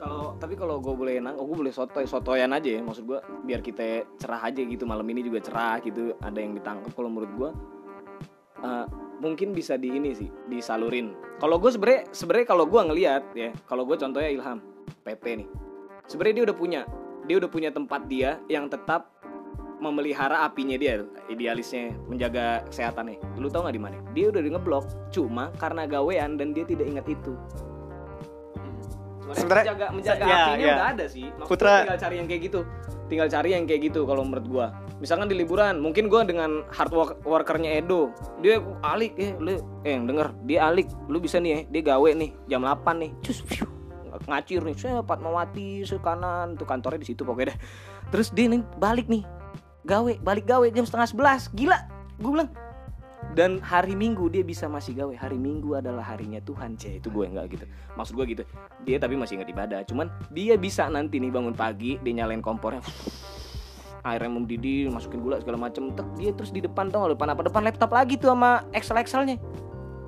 Kalau 0.02 0.34
tapi 0.42 0.58
kalau 0.58 0.82
gue 0.82 0.90
boleh 0.90 1.22
nang, 1.22 1.38
gue 1.38 1.56
boleh 1.56 1.70
sotoy 1.70 2.08
sotoyan 2.08 2.50
aja 2.50 2.78
ya. 2.78 2.80
Maksud 2.82 3.04
gue 3.06 3.18
biar 3.46 3.62
kita 3.62 4.02
cerah 4.18 4.42
aja 4.42 4.58
gitu 4.58 4.82
malam 4.82 5.06
ini 5.06 5.22
juga 5.22 5.38
cerah 5.38 5.78
gitu. 5.78 6.16
Ada 6.18 6.38
yang 6.42 6.58
ditangkap. 6.58 6.90
Kalau 6.90 7.06
menurut 7.06 7.32
gue 7.38 7.50
eh, 8.66 8.86
mungkin 9.22 9.54
bisa 9.54 9.78
di 9.78 9.94
ini 9.94 10.10
sih 10.10 10.26
disalurin. 10.50 11.14
Kalau 11.38 11.62
gue 11.62 11.70
sebenernya 11.70 12.10
sebenernya 12.10 12.46
kalau 12.50 12.66
gue 12.66 12.80
ngelihat 12.82 13.22
ya, 13.38 13.54
kalau 13.70 13.86
gue 13.86 13.94
contohnya 13.94 14.30
Ilham 14.30 14.58
PP 15.06 15.24
nih. 15.38 15.48
Sebenarnya 16.10 16.34
dia 16.42 16.44
udah 16.50 16.58
punya 16.58 16.82
dia 17.26 17.36
udah 17.38 17.50
punya 17.50 17.70
tempat 17.70 18.06
dia 18.10 18.42
yang 18.50 18.66
tetap 18.66 19.10
memelihara 19.82 20.46
apinya 20.46 20.78
dia 20.78 21.02
idealisnya 21.26 21.90
menjaga 22.06 22.62
kesehatannya. 22.70 23.18
Lu 23.34 23.50
tau 23.50 23.66
nggak 23.66 23.74
di 23.74 23.82
mana? 23.82 23.98
Dia 24.14 24.30
udah 24.30 24.38
di 24.38 24.50
ngeblok 24.54 24.84
cuma 25.10 25.50
karena 25.58 25.90
gawean 25.90 26.38
dan 26.38 26.54
dia 26.54 26.62
tidak 26.62 26.86
ingat 26.86 27.06
itu. 27.10 27.34
Sebenarnya- 29.32 29.72
menjaga 29.74 29.86
menjaga 29.96 30.24
ya, 30.28 30.36
apinya 30.44 30.66
ya. 30.66 30.74
udah 30.76 30.88
ada 30.92 31.04
sih. 31.08 31.24
Maksudnya 31.34 31.48
Putra- 31.50 31.80
tinggal 31.82 31.98
cari 31.98 32.14
yang 32.20 32.28
kayak 32.28 32.42
gitu. 32.46 32.60
Tinggal 33.10 33.28
cari 33.28 33.48
yang 33.52 33.64
kayak 33.66 33.80
gitu 33.90 34.00
kalau 34.06 34.22
menurut 34.22 34.46
gua. 34.46 34.66
Misalkan 35.02 35.26
di 35.26 35.34
liburan 35.34 35.74
mungkin 35.82 36.06
gua 36.06 36.22
dengan 36.22 36.62
hard 36.70 36.92
work 36.94 37.12
workernya 37.26 37.82
Edo 37.82 38.14
dia 38.38 38.62
alik 38.86 39.18
eh 39.18 39.34
lu 39.34 39.58
eh 39.82 39.98
denger 39.98 40.30
dia 40.46 40.70
alik. 40.70 40.86
Lu 41.10 41.18
bisa 41.18 41.42
nih 41.42 41.50
eh 41.50 41.62
dia 41.66 41.82
gawe 41.82 42.10
nih 42.14 42.30
jam 42.46 42.62
8 42.62 42.94
nih. 43.02 43.10
Cus 43.18 43.42
ngacir 44.28 44.60
nih 44.60 44.76
saya 44.76 45.00
Fatmawati 45.00 45.86
se 45.88 45.96
kanan. 46.00 46.54
Tuh 46.56 46.68
kantornya 46.68 47.00
di 47.00 47.08
situ 47.08 47.24
pokoknya 47.24 47.54
deh. 47.54 47.58
Terus 48.12 48.28
dia 48.32 48.46
nih 48.52 48.60
balik 48.76 49.08
nih 49.08 49.24
gawe 49.82 50.12
balik 50.22 50.46
gawe 50.46 50.66
jam 50.70 50.84
setengah 50.84 51.08
sebelas. 51.08 51.48
Gila 51.52 51.78
gue 52.20 52.32
bilang. 52.32 52.50
Dan 53.32 53.62
hari 53.64 53.96
Minggu 53.96 54.28
dia 54.28 54.44
bisa 54.44 54.68
masih 54.68 54.92
gawe. 54.98 55.14
Hari 55.16 55.38
Minggu 55.38 55.78
adalah 55.78 56.04
harinya 56.04 56.42
Tuhan 56.42 56.76
c 56.76 57.00
itu 57.00 57.08
gue 57.08 57.24
nggak 57.32 57.46
gitu. 57.54 57.64
Maksud 57.96 58.12
gue 58.18 58.26
gitu. 58.36 58.42
Dia 58.84 59.00
tapi 59.00 59.16
masih 59.16 59.40
nggak 59.40 59.50
ibadah. 59.56 59.80
Cuman 59.88 60.12
dia 60.34 60.58
bisa 60.60 60.90
nanti 60.92 61.16
nih 61.16 61.32
bangun 61.32 61.56
pagi 61.56 61.96
dia 62.02 62.12
nyalain 62.12 62.44
kompornya. 62.44 62.84
Airnya 64.02 64.34
mendidih 64.34 64.90
masukin 64.90 65.22
gula 65.22 65.38
segala 65.38 65.56
macem. 65.70 65.94
Tek 65.94 66.08
dia 66.18 66.30
terus 66.34 66.50
di 66.50 66.60
depan 66.60 66.90
tuh 66.90 67.14
depan 67.14 67.32
apa? 67.32 67.46
Depan 67.46 67.62
laptop 67.62 67.90
lagi 67.94 68.18
tuh 68.18 68.34
sama 68.34 68.66
Excel 68.74 68.98
Excelnya 69.00 69.38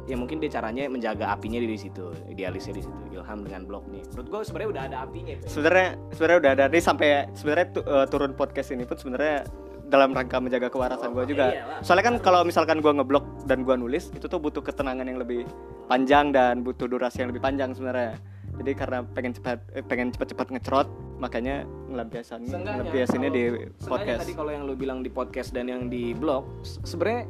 ya 0.04 0.16
mungkin 0.16 0.36
dia 0.36 0.52
caranya 0.52 0.84
menjaga 0.86 1.32
apinya 1.32 1.56
di 1.56 1.74
situ 1.74 2.12
idealisnya 2.28 2.76
di 2.76 2.82
situ 2.84 3.00
Ilham 3.10 3.40
dengan 3.40 3.64
blog 3.64 3.88
nih 3.88 4.04
menurut 4.12 4.28
gue 4.28 4.40
sebenarnya 4.44 4.70
udah 4.70 4.82
ada 4.84 4.96
apinya. 5.02 5.34
Sebenarnya 5.44 5.88
sebenarnya 6.12 6.38
udah 6.44 6.52
ada 6.52 6.64
nih 6.68 6.82
sampai 6.82 7.08
sebenarnya 7.32 7.66
tu- 7.72 7.86
eh, 7.86 8.06
turun 8.08 8.32
podcast 8.32 8.68
ini 8.70 8.84
pun 8.84 8.96
sebenarnya 9.00 9.48
dalam 9.84 10.16
rangka 10.16 10.40
menjaga 10.40 10.72
kewarasan 10.72 11.12
gua 11.12 11.28
juga. 11.28 11.52
iyalah. 11.52 11.78
Soalnya 11.84 12.04
kan 12.08 12.16
kalau 12.18 12.40
misalkan 12.42 12.80
gua 12.80 12.96
ngeblok 12.96 13.44
dan 13.44 13.62
gua 13.62 13.76
nulis 13.76 14.08
itu 14.10 14.24
tuh 14.24 14.40
butuh 14.40 14.60
ketenangan 14.60 15.04
yang 15.04 15.20
lebih 15.20 15.44
panjang 15.86 16.32
dan 16.32 16.64
butuh 16.64 16.88
durasi 16.88 17.20
yang 17.20 17.30
lebih 17.30 17.44
panjang 17.44 17.76
sebenarnya. 17.76 18.16
Jadi 18.54 18.70
karena 18.72 19.04
pengen 19.04 19.32
cepat 19.34 19.60
eh, 19.72 19.84
pengen 19.84 20.08
cepat-cepat 20.10 20.46
ngecrot 20.50 20.88
makanya 21.20 21.62
ngelampiasan 21.88 22.42
ngelampiasinnya 22.44 23.30
di 23.30 23.44
podcast. 23.82 24.24
tadi 24.26 24.34
kalau 24.34 24.50
yang 24.50 24.64
lu 24.66 24.74
bilang 24.74 25.00
di 25.00 25.08
podcast 25.08 25.52
dan 25.52 25.68
yang 25.68 25.86
di 25.86 26.10
blog 26.12 26.42
se- 26.62 26.80
sebenarnya 26.82 27.28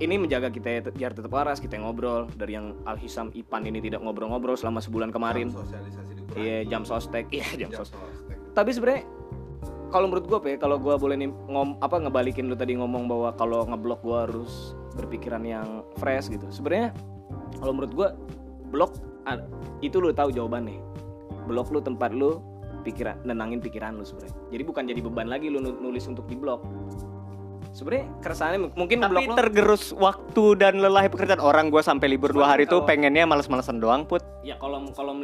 ini 0.00 0.16
menjaga 0.16 0.48
kita 0.48 0.68
ya, 0.68 0.80
biar 0.88 1.12
tetap 1.12 1.28
waras 1.30 1.60
kita 1.60 1.76
ngobrol. 1.76 2.24
Dari 2.32 2.56
yang 2.56 2.72
Al 2.88 2.96
Hisam 2.96 3.28
Ipan 3.36 3.68
ini 3.68 3.78
tidak 3.78 4.00
ngobrol-ngobrol 4.00 4.56
selama 4.56 4.80
sebulan 4.80 5.12
kemarin. 5.12 5.52
Iya 6.34 6.64
jam 6.66 6.82
sostek. 6.82 7.28
Iya 7.28 7.46
jam 7.56 7.70
Jam 7.70 7.84
sostek. 7.84 8.00
sostek. 8.00 8.36
tapi 8.50 8.74
sebenarnya 8.74 9.06
kalau 9.94 10.10
menurut 10.10 10.26
gue 10.26 10.38
pe 10.42 10.50
kalau 10.58 10.74
gue 10.74 10.90
boleh 10.90 11.14
nih 11.14 11.30
ngom 11.30 11.78
apa 11.78 12.02
ngebalikin 12.02 12.50
lu 12.50 12.58
tadi 12.58 12.74
ngomong 12.74 13.06
bahwa 13.06 13.30
kalau 13.38 13.62
ngeblok 13.62 14.02
gue 14.02 14.18
harus 14.26 14.74
berpikiran 14.98 15.42
yang 15.46 15.86
fresh 15.98 16.26
gitu. 16.30 16.46
Sebenarnya 16.50 16.90
kalau 17.62 17.76
menurut 17.78 17.92
gue 17.94 18.08
blok 18.70 18.98
itu 19.82 20.02
lu 20.02 20.10
tahu 20.10 20.34
jawabannya. 20.34 20.82
Blok 21.46 21.70
lu 21.70 21.78
tempat 21.78 22.10
lu 22.10 22.42
pikiran 22.82 23.20
nenangin 23.22 23.60
pikiran 23.60 23.94
lu 23.94 24.02
sebenarnya. 24.02 24.34
Jadi 24.50 24.62
bukan 24.64 24.82
jadi 24.88 25.00
beban 25.04 25.28
lagi 25.30 25.46
lu 25.46 25.60
nu- 25.60 25.78
nulis 25.78 26.06
untuk 26.08 26.26
di 26.26 26.34
blok 26.34 26.64
sebenarnya 27.70 28.06
keresahannya 28.22 28.60
mungkin 28.74 28.98
Tapi 29.02 29.10
blok 29.10 29.38
tergerus 29.38 29.94
waktu 29.94 30.44
dan 30.58 30.82
lelah 30.82 31.06
pekerjaan 31.06 31.38
orang 31.38 31.70
gua 31.70 31.82
sampai 31.82 32.10
libur 32.10 32.34
dua 32.34 32.54
hari 32.54 32.66
tuh 32.66 32.82
pengennya 32.82 33.26
males-malesan 33.26 33.78
doang 33.78 34.02
put. 34.06 34.22
ya 34.42 34.58
kalau 34.58 34.82
kalau 34.96 35.14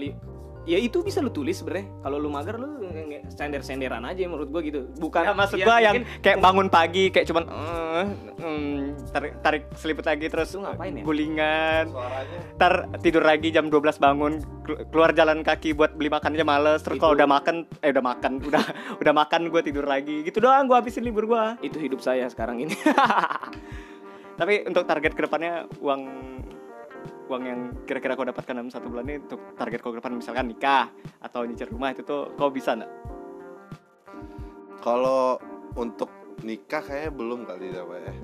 ya 0.67 0.77
itu 0.77 1.01
bisa 1.01 1.19
lu 1.19 1.31
tulis 1.31 1.55
sebenarnya. 1.55 1.87
Kalau 2.01 2.19
lu 2.19 2.29
mager 2.29 2.57
lu 2.57 2.83
sender 3.29 3.63
senderan 3.63 4.03
aja 4.03 4.19
menurut 4.25 4.49
gue 4.49 4.63
gitu. 4.65 4.81
Bukan 4.97 5.23
Ya 5.23 5.33
maksud 5.33 5.57
ya, 5.57 5.65
gua 5.65 5.77
yang 5.79 5.95
mungkin- 5.97 6.21
kayak 6.21 6.39
bangun 6.39 6.67
pagi 6.69 7.05
kayak 7.09 7.27
cuman 7.27 7.45
eh, 7.47 8.05
mm, 8.37 8.79
tarik 9.09 9.33
tarik 9.41 9.63
selimut 9.73 10.03
lagi 10.03 10.27
terus 10.27 10.51
Itu 10.51 10.61
ngapain 10.61 10.93
ya? 10.93 11.03
gulingan. 11.03 11.85
Suaranya. 11.89 12.39
Ntar 12.55 12.73
tidur 12.99 13.23
lagi 13.23 13.49
jam 13.49 13.67
12 13.67 13.79
bangun 13.97 14.33
kelu- 14.63 14.83
keluar 14.89 15.11
jalan 15.13 15.41
kaki 15.41 15.73
buat 15.73 15.95
beli 15.95 16.09
makan 16.09 16.35
aja 16.35 16.45
males. 16.45 16.81
Terus 16.81 16.99
kalau 16.99 17.15
udah 17.15 17.29
makan 17.29 17.57
eh 17.81 17.91
udah 17.91 18.05
makan 18.05 18.33
udah 18.49 18.65
udah 18.99 19.13
makan 19.15 19.41
gue 19.49 19.63
tidur 19.63 19.85
lagi. 19.85 20.21
Gitu 20.21 20.39
doang 20.39 20.67
gue 20.67 20.75
habisin 20.75 21.03
libur 21.03 21.25
gue 21.25 21.45
itu 21.63 21.79
hidup 21.79 22.01
saya 22.01 22.27
sekarang 22.27 22.59
ini. 22.61 22.75
Tapi 24.37 24.69
untuk 24.69 24.85
target 24.85 25.13
ke 25.13 25.23
depannya 25.23 25.65
uang 25.79 26.03
uang 27.27 27.43
yang 27.43 27.61
kira-kira 27.85 28.15
kau 28.15 28.23
dapatkan 28.23 28.55
dalam 28.55 28.71
satu 28.71 28.87
bulan 28.87 29.07
ini 29.07 29.19
untuk 29.27 29.41
target 29.59 29.83
kau 29.83 29.91
ke 29.91 29.99
depan 29.99 30.15
misalkan 30.15 30.47
nikah 30.47 30.87
atau 31.19 31.43
nyicil 31.43 31.71
rumah 31.71 31.91
itu 31.91 32.07
tuh 32.07 32.31
kau 32.39 32.51
bisa 32.51 32.79
nggak 32.79 32.91
kalau 34.79 35.37
untuk 35.75 36.09
nikah 36.47 36.81
kayaknya 36.81 37.11
belum 37.11 37.41
kali 37.43 37.75
ya 37.75 37.83
Pak 37.83 37.99
ya. 37.99 38.15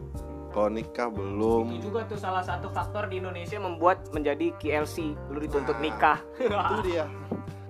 Kalau 0.52 0.68
nikah 0.68 1.08
belum. 1.08 1.64
itu 1.80 1.88
juga 1.88 2.04
tuh 2.04 2.20
salah 2.20 2.44
satu 2.44 2.68
faktor 2.68 3.08
di 3.08 3.24
Indonesia 3.24 3.56
membuat 3.56 4.12
menjadi 4.12 4.52
KLC 4.60 5.16
lu 5.32 5.40
dituntut 5.40 5.80
Nah. 5.80 5.82
nikah 5.82 6.18
itu 6.36 6.76
dia 6.92 7.08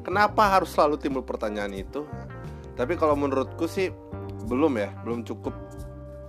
kenapa 0.03 0.59
harus 0.59 0.75
selalu 0.75 0.99
timbul 0.99 1.23
pertanyaan 1.23 1.71
itu 1.71 2.03
tapi 2.75 2.99
kalau 2.99 3.15
menurutku 3.15 3.71
sih 3.71 3.95
belum 4.51 4.83
ya 4.83 4.91
belum 5.07 5.23
cukup 5.23 5.55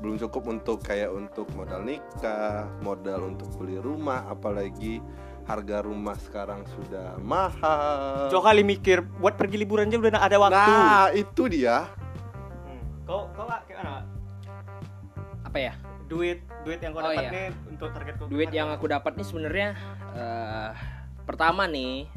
belum 0.04 0.20
cukup 0.20 0.44
untuk 0.52 0.84
kayak 0.84 1.08
untuk 1.10 1.48
modal 1.56 1.80
nikah 1.80 2.68
modal 2.84 3.24
untuk 3.24 3.48
beli 3.56 3.80
rumah 3.80 4.28
apalagi 4.28 5.00
harga 5.44 5.84
rumah 5.84 6.16
sekarang 6.20 6.64
sudah 6.68 7.16
mahal. 7.20 8.28
Jauh 8.28 8.44
kali 8.44 8.64
mikir 8.64 9.00
buat 9.20 9.36
pergi 9.36 9.60
liburan 9.60 9.88
aja 9.88 9.96
udah 10.00 10.12
ada 10.20 10.38
waktu. 10.40 10.72
Nah 10.72 11.08
itu 11.12 11.44
dia. 11.48 11.88
Hmm. 12.68 12.80
kau 13.04 13.32
kau 13.32 13.48
gimana 13.64 14.04
apa 15.44 15.58
ya? 15.60 15.74
Duit 16.08 16.44
duit 16.64 16.80
yang 16.80 16.92
kau 16.92 17.00
Oh, 17.00 17.12
dapat 17.12 17.24
iya. 17.24 17.32
nih 17.32 17.48
untuk 17.72 17.90
target 17.96 18.14
kau 18.20 18.28
duit 18.28 18.52
yang 18.52 18.72
aku 18.72 18.86
dapat 18.88 19.16
nih 19.16 19.28
sebenarnya 19.28 19.68
eh, 20.16 20.70
pertama 21.24 21.64
nih 21.64 22.08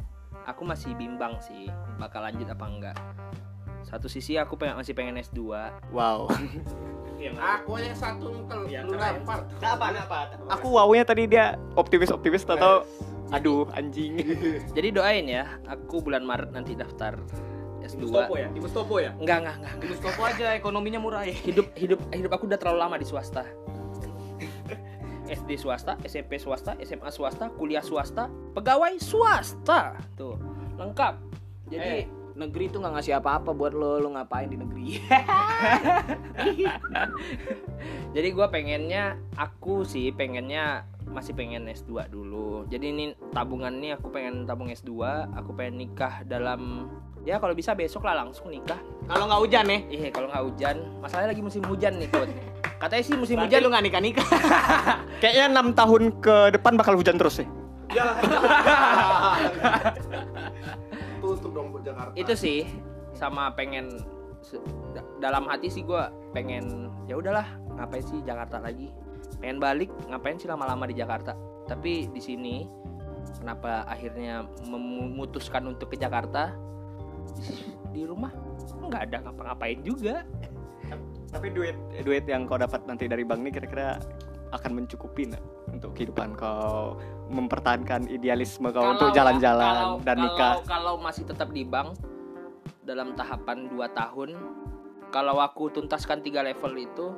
aku 0.43 0.63
masih 0.63 0.91
bimbang 0.95 1.39
sih 1.39 1.71
bakal 1.95 2.19
lanjut 2.19 2.47
apa 2.47 2.65
enggak. 2.67 2.97
Satu 3.87 4.11
sisi 4.11 4.35
aku 4.35 4.59
pengen, 4.59 4.75
masih 4.75 4.91
pengen 4.91 5.15
S2 5.15 5.39
wow 5.95 6.27
aku 7.35 7.81
yang 7.81 7.97
satu 7.97 8.29
Ya, 8.67 8.83
lu 8.83 8.93
keren. 8.93 9.23
apa 9.63 9.85
apa 9.89 10.17
aku 10.47 10.67
wownya 10.69 11.03
tadi 11.03 11.25
dia 11.25 11.55
optimis 11.73 12.13
optimis 12.13 12.43
atau 12.45 12.85
aduh 13.29 13.67
anjing. 13.73 14.21
Jadi 14.75 14.87
doain 14.93 15.25
ya 15.27 15.59
aku 15.67 15.99
bulan 15.99 16.23
Maret 16.23 16.53
nanti 16.53 16.77
daftar 16.77 17.17
S2 17.83 18.07
ya? 18.35 18.47
Di 18.51 18.59
Mustopo 18.59 18.99
ya? 18.99 19.11
Enggak 19.17 19.37
enggak 19.43 19.55
enggak, 19.59 19.73
di 19.79 19.85
Mustopo 19.91 20.21
aja 20.23 20.47
ekonominya 20.53 20.99
murah 20.99 21.23
ya. 21.23 21.35
Hidup 21.35 21.71
hidup 21.81 21.99
hidup 22.11 22.31
aku 22.31 22.47
udah 22.47 22.59
terlalu 22.59 22.79
lama 22.79 22.95
di 22.95 23.07
swasta. 23.07 23.43
SD 25.27 25.59
swasta, 25.59 25.99
SMP 26.07 26.39
swasta, 26.39 26.79
SMA 26.79 27.11
swasta, 27.11 27.51
kuliah 27.51 27.83
swasta, 27.83 28.31
pegawai 28.55 28.95
swasta. 28.95 29.99
Tuh, 30.15 30.39
lengkap. 30.79 31.19
Jadi 31.67 31.83
Eh, 31.83 32.07
negeri 32.37 32.69
tuh 32.69 32.79
nggak 32.85 32.93
ngasih 33.01 33.17
apa-apa 33.17 33.49
buat 33.57 33.73
lo 33.73 33.97
lo 33.97 34.13
ngapain 34.13 34.45
di 34.45 34.57
negeri 34.61 34.87
Jadi 38.15 38.27
gue 38.33 38.47
pengennya 38.49 39.17
aku 39.37 39.81
sih 39.85 40.13
pengennya 40.13 40.85
masih 41.09 41.33
pengen 41.33 41.65
S2 41.65 42.09
dulu. 42.13 42.65
Jadi 42.69 42.85
ini 42.93 43.05
tabungan 43.33 43.73
nih 43.73 43.97
aku 43.97 44.13
pengen 44.13 44.45
tabung 44.45 44.69
S2, 44.69 44.91
aku 45.33 45.53
pengen 45.57 45.81
nikah 45.81 46.21
dalam 46.25 46.91
ya 47.25 47.41
kalau 47.41 47.57
bisa 47.57 47.73
besok 47.73 48.05
lah 48.05 48.23
langsung 48.23 48.53
nikah. 48.53 48.77
kalau 49.07 49.27
nggak 49.27 49.41
hujan 49.43 49.65
nih 49.67 49.81
Iya 49.87 50.09
kalau 50.11 50.27
nggak 50.31 50.43
hujan, 50.51 50.77
masalahnya 50.99 51.29
lagi 51.35 51.43
musim 51.43 51.63
hujan 51.65 51.93
nih 51.97 52.09
Kut. 52.11 52.29
Katanya 52.77 53.03
sih 53.03 53.15
musim 53.17 53.35
Berarti 53.41 53.49
hujan 53.49 53.59
lu 53.65 53.69
nggak 53.73 53.85
nikah 53.89 54.01
nikah 54.01 54.27
Kayaknya 55.21 55.45
enam 55.49 55.67
tahun 55.73 56.21
ke 56.21 56.53
depan 56.53 56.77
bakal 56.77 56.93
hujan 56.97 57.17
terus 57.17 57.41
sih. 57.41 57.47
Buat 57.87 58.19
Jakarta. 61.87 62.13
itu 62.19 62.33
sih 62.35 62.59
sama 63.15 63.49
pengen 63.55 63.97
dalam 65.17 65.49
hati 65.49 65.67
sih 65.67 65.81
gua 65.83 66.13
pengen 66.31 66.91
ya 67.09 67.17
udahlah 67.17 67.47
ngapain 67.75 68.03
sih 68.03 68.19
Jakarta 68.23 68.61
lagi? 68.61 68.91
Pengen 69.41 69.57
balik 69.61 69.89
ngapain 70.07 70.37
sih 70.37 70.49
lama-lama 70.49 70.85
di 70.87 70.95
Jakarta? 70.97 71.33
Tapi 71.67 72.07
di 72.11 72.21
sini 72.21 72.55
kenapa 73.39 73.83
akhirnya 73.85 74.47
memutuskan 74.67 75.67
untuk 75.67 75.93
ke 75.93 75.97
Jakarta? 75.99 76.53
Di- 77.37 77.75
di 77.91 78.01
rumah 78.05 78.31
nggak 78.87 79.01
ada 79.11 79.17
ngapa-ngapain 79.25 79.81
juga. 79.81 80.23
Tapi 81.27 81.47
duit 81.51 81.75
duit 82.07 82.23
yang 82.23 82.47
kau 82.47 82.55
dapat 82.55 82.87
nanti 82.87 83.09
dari 83.09 83.27
bank 83.27 83.43
ini 83.43 83.51
kira-kira 83.51 83.99
akan 84.55 84.71
mencukupi 84.79 85.27
nggak 85.27 85.43
untuk 85.77 85.93
kehidupan 85.93 86.33
kau 86.33 86.97
mempertahankan 87.29 88.09
idealisme 88.09 88.73
kau 88.73 88.97
untuk 88.97 89.13
Kalau- 89.13 89.15
jalan-jalan 89.15 89.75
kalau- 89.77 89.99
dan 90.01 90.17
kalau- 90.17 90.25
nikah. 90.25 90.53
kalau 90.65 90.93
masih 90.97 91.23
tetap 91.23 91.49
di 91.51 91.61
bank 91.61 91.93
dalam 92.81 93.13
tahapan 93.13 93.69
2 93.69 93.87
tahun 93.87 94.29
kalau 95.07 95.39
aku 95.39 95.69
tuntaskan 95.71 96.19
tiga 96.19 96.41
level 96.41 96.73
itu 96.75 97.13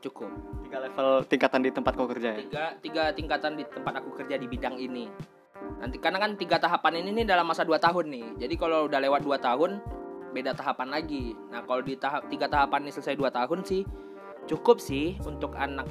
cukup 0.00 0.30
Tiga 0.64 0.78
level 0.80 1.08
tingkatan 1.24 1.60
di 1.62 1.70
tempat 1.70 1.92
kau 1.94 2.08
kerja 2.08 2.34
ya. 2.34 2.38
tiga 2.40 2.64
tiga 2.80 3.02
tingkatan 3.12 3.54
di 3.54 3.64
tempat 3.64 4.02
aku 4.02 4.10
kerja 4.16 4.34
di 4.34 4.46
bidang 4.46 4.74
ini 4.76 5.06
nanti 5.78 5.96
karena 5.96 6.18
kan 6.18 6.34
tiga 6.34 6.58
tahapan 6.58 7.00
ini 7.00 7.22
nih 7.22 7.26
dalam 7.26 7.46
masa 7.46 7.62
2 7.62 7.78
tahun 7.78 8.10
nih 8.10 8.26
jadi 8.42 8.54
kalau 8.58 8.90
udah 8.90 9.00
lewat 9.00 9.20
2 9.22 9.38
tahun 9.38 9.78
beda 10.34 10.52
tahapan 10.52 10.88
lagi 10.90 11.32
nah 11.48 11.62
kalau 11.62 11.80
di 11.80 11.94
tahap 11.94 12.26
tiga 12.26 12.50
tahapan 12.50 12.82
ini 12.82 12.90
selesai 12.90 13.14
2 13.14 13.30
tahun 13.30 13.62
sih 13.62 13.82
cukup 14.44 14.82
sih 14.82 15.14
untuk 15.22 15.54
anak 15.54 15.86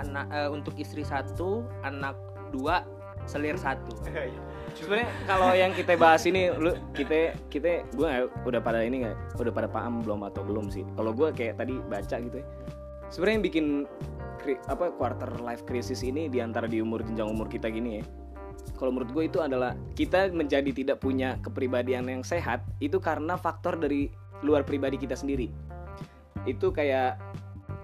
anak 0.00 0.26
eh, 0.32 0.48
untuk 0.48 0.76
istri 0.78 1.02
satu 1.02 1.66
anak 1.82 2.16
dua 2.52 2.84
selir 3.26 3.54
satu. 3.58 3.92
Sebenarnya 4.76 5.08
kalau 5.28 5.52
yang 5.52 5.72
kita 5.76 5.94
bahas 6.00 6.24
ini 6.24 6.48
lu 6.48 6.72
kita 6.96 7.36
kita 7.52 7.84
gue 7.92 8.08
udah 8.48 8.60
pada 8.64 8.80
ini 8.80 9.04
nggak 9.04 9.36
udah 9.36 9.52
pada 9.52 9.68
paham 9.68 10.00
belum 10.00 10.24
atau 10.32 10.42
belum 10.42 10.72
sih. 10.72 10.82
Kalau 10.96 11.12
gue 11.12 11.28
kayak 11.36 11.60
tadi 11.60 11.76
baca 11.86 12.16
gitu 12.18 12.36
ya. 12.40 12.46
Sebenarnya 13.12 13.36
yang 13.36 13.44
bikin 13.44 13.66
kri- 14.40 14.62
apa 14.72 14.90
quarter 14.96 15.28
life 15.44 15.62
crisis 15.68 16.00
ini 16.00 16.32
di 16.32 16.40
antara 16.40 16.64
di 16.64 16.80
umur 16.80 17.04
jenjang 17.04 17.28
umur 17.28 17.52
kita 17.52 17.68
gini 17.68 18.00
ya. 18.00 18.04
Kalau 18.80 18.90
menurut 18.90 19.12
gue 19.12 19.24
itu 19.28 19.38
adalah 19.38 19.76
kita 19.94 20.32
menjadi 20.32 20.72
tidak 20.72 20.98
punya 20.98 21.36
kepribadian 21.44 22.08
yang 22.08 22.22
sehat 22.24 22.64
itu 22.80 22.96
karena 22.98 23.36
faktor 23.36 23.76
dari 23.76 24.08
luar 24.40 24.64
pribadi 24.64 24.96
kita 24.96 25.14
sendiri. 25.14 25.52
Itu 26.48 26.72
kayak 26.72 27.20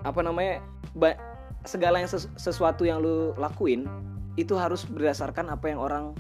apa 0.03 0.21
namanya 0.25 0.65
ba- 0.97 1.19
segala 1.67 2.03
yang 2.03 2.11
ses- 2.11 2.31
sesuatu 2.39 2.87
yang 2.87 3.03
lu 3.03 3.35
lakuin 3.35 3.87
itu 4.39 4.55
harus 4.55 4.87
berdasarkan 4.87 5.51
apa 5.51 5.67
yang 5.71 5.81
orang 5.83 6.15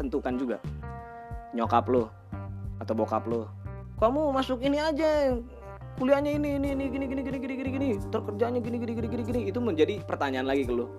tentukan 0.00 0.36
juga. 0.40 0.58
Nyokap 1.52 1.84
lo 1.92 2.08
atau 2.80 2.94
bokap 2.96 3.28
lo 3.28 3.46
kamu 4.02 4.34
masuk 4.34 4.58
ini 4.66 4.82
aja 4.82 5.38
kuliahnya 5.94 6.34
ini 6.34 6.58
ini 6.58 6.74
ini 6.74 6.84
gini 6.90 7.06
gini 7.06 7.22
gini 7.22 7.38
gini 7.38 7.54
gini 7.54 7.70
gini 7.70 7.88
terkerjanya 8.10 8.58
gini 8.58 8.76
gini 8.82 8.92
gini 8.98 9.08
gini 9.08 9.22
gini. 9.22 9.40
Itu 9.46 9.62
menjadi 9.62 10.02
pertanyaan 10.02 10.50
lagi 10.50 10.66
ke 10.66 10.74
lo 10.74 10.90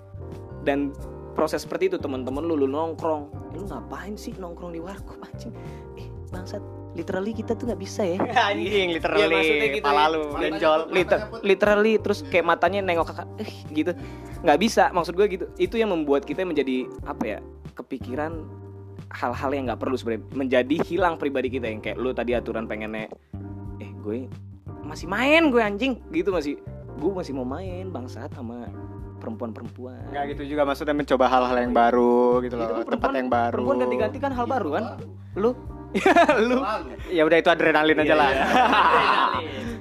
dan 0.63 0.95
proses 1.35 1.67
seperti 1.67 1.91
itu 1.91 1.97
teman-teman 1.99 2.45
lu 2.45 2.55
lu 2.55 2.69
nongkrong. 2.69 3.27
"Eh, 3.33 3.59
lu 3.59 3.67
ngapain 3.67 4.15
sih 4.15 4.31
nongkrong 4.37 4.71
di 4.71 4.79
warkop 4.79 5.19
anjing? 5.19 5.51
Eh 5.99 6.07
bangsat 6.31 6.63
literally 6.93 7.31
kita 7.31 7.53
tuh 7.53 7.65
nggak 7.65 7.81
bisa 7.81 8.01
ya. 8.01 8.17
Anjing 8.49 8.87
Iya, 8.87 8.95
literally 8.95 9.33
maksudnya 9.33 9.67
gitu 9.71 9.83
pala 9.83 9.97
ya. 9.99 10.07
lu 10.07 10.21
Matanya 10.23 10.41
benjol. 10.47 10.79
Liter- 10.89 11.21
literally 11.41 11.93
terus 11.97 12.19
kayak 12.23 12.45
matanya 12.45 12.79
nengok 12.79 13.07
kakak 13.09 13.27
eh 13.37 13.49
gitu. 13.71 13.91
Nggak 14.41 14.59
bisa 14.59 14.83
maksud 14.89 15.13
gue 15.13 15.27
gitu. 15.27 15.45
Itu 15.57 15.75
yang 15.75 15.89
membuat 15.89 16.23
kita 16.23 16.43
menjadi 16.43 16.85
apa 17.03 17.23
ya 17.27 17.39
kepikiran 17.73 18.45
hal-hal 19.09 19.49
yang 19.51 19.63
nggak 19.65 19.79
perlu 19.79 19.93
sebenarnya. 19.93 20.23
Menjadi 20.31 20.75
hilang 20.83 21.15
pribadi 21.15 21.49
kita 21.49 21.65
yang 21.65 21.79
kayak 21.79 21.97
lu 21.97 22.11
tadi 22.11 22.33
aturan 22.33 22.65
pengennya 22.65 23.09
eh 23.77 23.91
gue 23.99 24.29
masih 24.81 25.05
main 25.05 25.49
gue 25.49 25.59
anjing. 25.59 25.97
Gitu 26.09 26.29
masih. 26.29 26.61
Gue 26.93 27.09
masih 27.09 27.33
mau 27.33 27.43
main 27.43 27.89
bangsat 27.89 28.29
sama 28.31 28.69
perempuan-perempuan. 29.17 30.11
Enggak 30.11 30.35
gitu 30.35 30.43
juga 30.45 30.61
maksudnya 30.61 30.93
mencoba 30.93 31.25
hal-hal 31.25 31.57
yang 31.57 31.71
baru 31.71 32.43
gitu 32.43 32.53
Itu 32.53 32.69
loh, 32.69 32.83
tempat 32.85 33.09
yang 33.15 33.29
baru. 33.29 33.55
perempuan 33.55 33.77
ganti-ganti 33.79 34.17
kan 34.19 34.31
hal 34.31 34.45
baru 34.45 34.69
kan? 34.71 34.83
Lu 35.33 35.55
lu 36.49 36.57
ya 37.09 37.21
udah 37.23 37.37
itu 37.37 37.49
adrenalin 37.49 37.97
aja 37.99 38.05
Iya, 38.05 38.15
lah. 38.21 38.31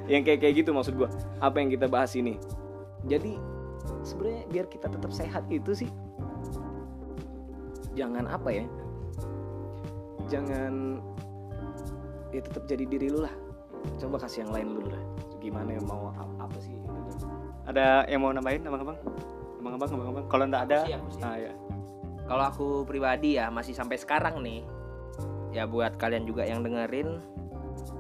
yang 0.07 0.23
kayak 0.23 0.41
kayak 0.41 0.55
gitu 0.61 0.71
maksud 0.71 0.95
gua 0.95 1.09
apa 1.39 1.57
yang 1.59 1.71
kita 1.71 1.89
bahas 1.89 2.13
ini 2.13 2.37
jadi 3.05 3.37
sebenarnya 4.03 4.45
biar 4.49 4.67
kita 4.69 4.87
tetap 4.87 5.11
sehat 5.11 5.45
itu 5.49 5.73
sih 5.75 5.91
jangan 7.93 8.29
apa 8.29 8.49
ya 8.53 8.65
jangan 10.29 11.01
ya 12.31 12.41
tetap 12.41 12.65
jadi 12.65 12.85
diri 12.89 13.13
lu 13.13 13.25
lah 13.25 13.35
coba 14.01 14.17
kasih 14.23 14.47
yang 14.47 14.53
lain 14.53 14.69
dulu 14.73 14.89
lah 14.93 15.03
gimana 15.43 15.75
yang 15.75 15.87
mau 15.91 16.15
apa, 16.15 16.47
apa 16.47 16.59
sih. 16.63 16.71
Ada 17.67 18.07
yang 18.07 18.23
mau 18.23 18.31
nambahin 18.31 18.63
abang-abang? 18.63 18.95
Abang-abang, 19.59 19.91
abang-abang. 19.91 20.25
Kalau 20.31 20.45
enggak 20.47 20.63
ada, 20.71 20.79
Aku 20.79 20.87
sih, 20.87 20.95
aku 20.95 21.09
sih. 21.11 21.23
ah 21.23 21.35
ya. 21.35 21.53
Kalau 22.31 22.45
aku 22.47 22.67
pribadi 22.87 23.35
ya 23.35 23.51
masih 23.51 23.75
sampai 23.75 23.99
sekarang 23.99 24.39
nih. 24.39 24.63
Ya 25.53 25.69
buat 25.69 26.01
kalian 26.01 26.25
juga 26.25 26.49
yang 26.49 26.65
dengerin 26.65 27.21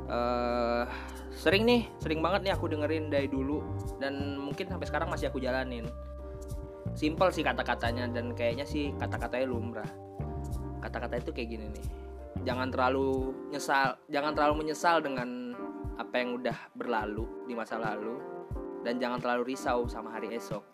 eh 0.09 0.84
sering 1.32 1.64
nih, 1.64 1.88
sering 2.00 2.20
banget 2.20 2.44
nih 2.48 2.53
aku 2.53 2.68
dengerin 2.68 3.09
dari 3.09 3.28
dulu 3.28 3.64
dan 3.96 4.36
mungkin 4.36 4.68
sampai 4.68 4.84
sekarang 4.88 5.09
masih 5.09 5.28
aku 5.28 5.40
jalanin. 5.40 5.88
Simple 6.92 7.32
sih 7.32 7.40
kata-katanya 7.40 8.09
dan 8.12 8.36
kayaknya 8.36 8.68
sih 8.68 8.92
kata-katanya 9.00 9.46
lumrah. 9.48 9.90
Kata-kata 10.84 11.20
itu 11.20 11.30
kayak 11.32 11.48
gini 11.57 11.66
nih. 11.72 11.86
Jangan 12.42 12.68
terlalu 12.68 13.32
nyesal, 13.48 13.96
jangan 14.12 14.32
terlalu 14.36 14.66
menyesal 14.66 15.00
dengan 15.00 15.57
apa 15.96 16.14
yang 16.20 16.40
udah 16.40 16.57
berlalu 16.76 17.24
di 17.48 17.55
masa 17.57 17.78
lalu 17.80 18.18
dan 18.82 18.98
jangan 18.98 19.22
terlalu 19.22 19.55
risau 19.57 19.88
sama 19.88 20.12
hari 20.12 20.36
esok. 20.36 20.64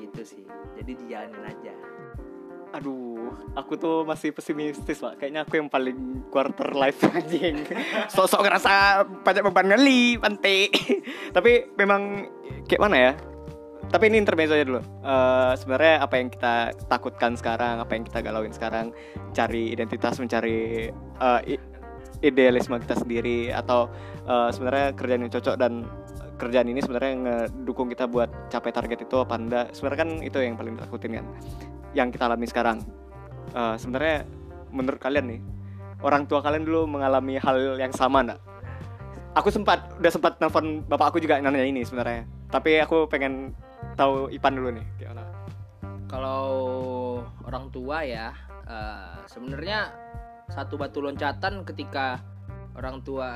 Gitu 0.00 0.22
sih. 0.24 0.44
Jadi 0.74 0.98
dijalanin 0.98 1.44
aja. 1.44 1.91
Aduh, 2.72 3.36
aku 3.52 3.76
tuh 3.76 4.00
masih 4.08 4.32
pesimistis 4.32 4.96
pak. 4.96 5.20
Kayaknya 5.20 5.44
aku 5.44 5.60
yang 5.60 5.68
paling 5.68 6.24
quarter 6.32 6.72
life 6.72 7.04
anjing. 7.12 7.68
Sosok 8.08 8.48
ngerasa 8.48 9.04
banyak 9.20 9.44
beban 9.44 9.68
ngeli, 9.68 10.16
pantai. 10.16 10.72
Tapi 11.36 11.76
memang 11.76 12.32
kayak 12.64 12.80
mana 12.80 12.96
ya? 12.96 13.12
Tapi 13.92 14.08
ini 14.08 14.24
intermezzo 14.24 14.56
aja 14.56 14.64
dulu. 14.64 14.80
Eh, 14.80 15.52
Sebenarnya 15.60 16.00
apa 16.00 16.16
yang 16.16 16.32
kita 16.32 16.72
takutkan 16.88 17.36
sekarang, 17.36 17.76
apa 17.76 17.92
yang 17.92 18.08
kita 18.08 18.24
galauin 18.24 18.56
sekarang, 18.56 18.88
cari 19.36 19.68
identitas, 19.68 20.16
mencari 20.16 20.88
i- 21.44 21.64
idealisme 22.24 22.80
kita 22.80 22.96
sendiri, 22.96 23.52
atau 23.52 23.92
eh, 24.24 24.48
sebenarnya 24.48 24.96
kerjaan 24.96 25.28
yang 25.28 25.32
cocok 25.32 25.54
dan 25.60 25.84
kerjaan 26.40 26.72
ini 26.72 26.80
sebenarnya 26.80 27.12
ngedukung 27.20 27.92
kita 27.92 28.08
buat 28.08 28.32
capai 28.48 28.72
target 28.72 29.04
itu 29.04 29.16
apa 29.20 29.34
enggak? 29.36 29.66
Sebenarnya 29.76 30.00
kan 30.00 30.10
itu 30.24 30.38
yang 30.40 30.56
paling 30.56 30.74
takutin 30.80 31.20
kan 31.20 31.26
yang 31.92 32.08
kita 32.12 32.28
alami 32.28 32.48
sekarang. 32.48 32.84
Eh, 33.52 33.76
sebenarnya 33.76 34.24
menurut 34.72 35.00
kalian 35.00 35.26
nih, 35.28 35.40
orang 36.00 36.24
tua 36.24 36.40
kalian 36.40 36.64
dulu 36.64 36.88
mengalami 36.88 37.36
hal 37.36 37.76
yang 37.76 37.92
sama 37.92 38.24
enggak? 38.24 38.40
Aku 39.32 39.48
sempat 39.48 39.96
udah 39.96 40.12
sempat 40.12 40.36
nelfon 40.40 40.84
bapak 40.84 41.16
aku 41.16 41.18
juga 41.20 41.40
nanya 41.40 41.64
ini 41.64 41.84
sebenarnya. 41.84 42.28
Tapi 42.52 42.84
aku 42.84 43.08
pengen 43.08 43.56
tahu 43.96 44.28
Ipan 44.28 44.56
dulu 44.56 44.76
nih 44.76 44.84
gimana. 45.00 45.24
Kalau 46.08 46.44
orang 47.48 47.72
tua 47.72 48.04
ya 48.04 48.36
eh, 48.68 49.24
sebenarnya 49.28 49.88
satu 50.52 50.76
batu 50.76 51.00
loncatan 51.00 51.64
ketika 51.64 52.20
orang 52.76 53.00
tua 53.00 53.28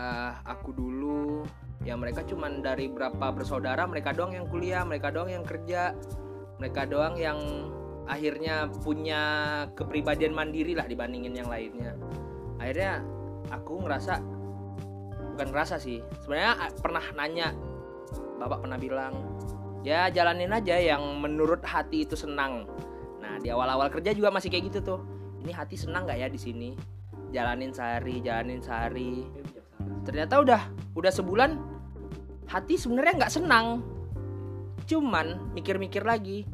aku 0.45 0.73
dulu 0.73 1.45
ya 1.85 1.97
mereka 1.97 2.25
cuman 2.25 2.65
dari 2.65 2.89
berapa 2.89 3.33
bersaudara 3.33 3.85
mereka 3.85 4.13
doang 4.13 4.33
yang 4.33 4.49
kuliah 4.49 4.85
mereka 4.85 5.13
doang 5.13 5.29
yang 5.29 5.45
kerja 5.45 5.93
mereka 6.57 6.89
doang 6.89 7.17
yang 7.21 7.39
akhirnya 8.07 8.71
punya 8.83 9.23
kepribadian 9.75 10.33
mandiri 10.33 10.79
lah 10.79 10.87
dibandingin 10.87 11.35
yang 11.35 11.51
lainnya. 11.51 11.99
Akhirnya 12.63 13.03
aku 13.51 13.83
ngerasa 13.83 14.23
bukan 15.37 15.47
ngerasa 15.53 15.77
sih 15.77 16.01
sebenarnya 16.25 16.53
ah, 16.57 16.71
pernah 16.73 17.05
nanya 17.13 17.53
bapak 18.41 18.65
pernah 18.65 18.79
bilang 18.81 19.15
ya 19.85 20.09
jalanin 20.09 20.49
aja 20.55 20.81
yang 20.81 21.03
menurut 21.21 21.61
hati 21.67 22.07
itu 22.07 22.17
senang. 22.17 22.65
Nah 23.21 23.37
di 23.43 23.51
awal-awal 23.51 23.91
kerja 23.93 24.15
juga 24.15 24.33
masih 24.33 24.49
kayak 24.49 24.73
gitu 24.73 24.81
tuh. 24.97 25.01
Ini 25.43 25.53
hati 25.53 25.77
senang 25.77 26.07
nggak 26.07 26.19
ya 26.27 26.29
di 26.31 26.41
sini? 26.41 26.71
Jalanin 27.35 27.75
sehari 27.75 28.23
jalanin 28.23 28.63
sehari. 28.63 29.27
Ternyata 30.07 30.41
udah 30.41 30.63
udah 30.95 31.13
sebulan 31.13 31.51
hati 32.47 32.79
sebenarnya 32.79 33.15
nggak 33.19 33.35
senang. 33.35 33.83
Cuman 34.87 35.53
mikir-mikir 35.55 36.07
lagi 36.07 36.47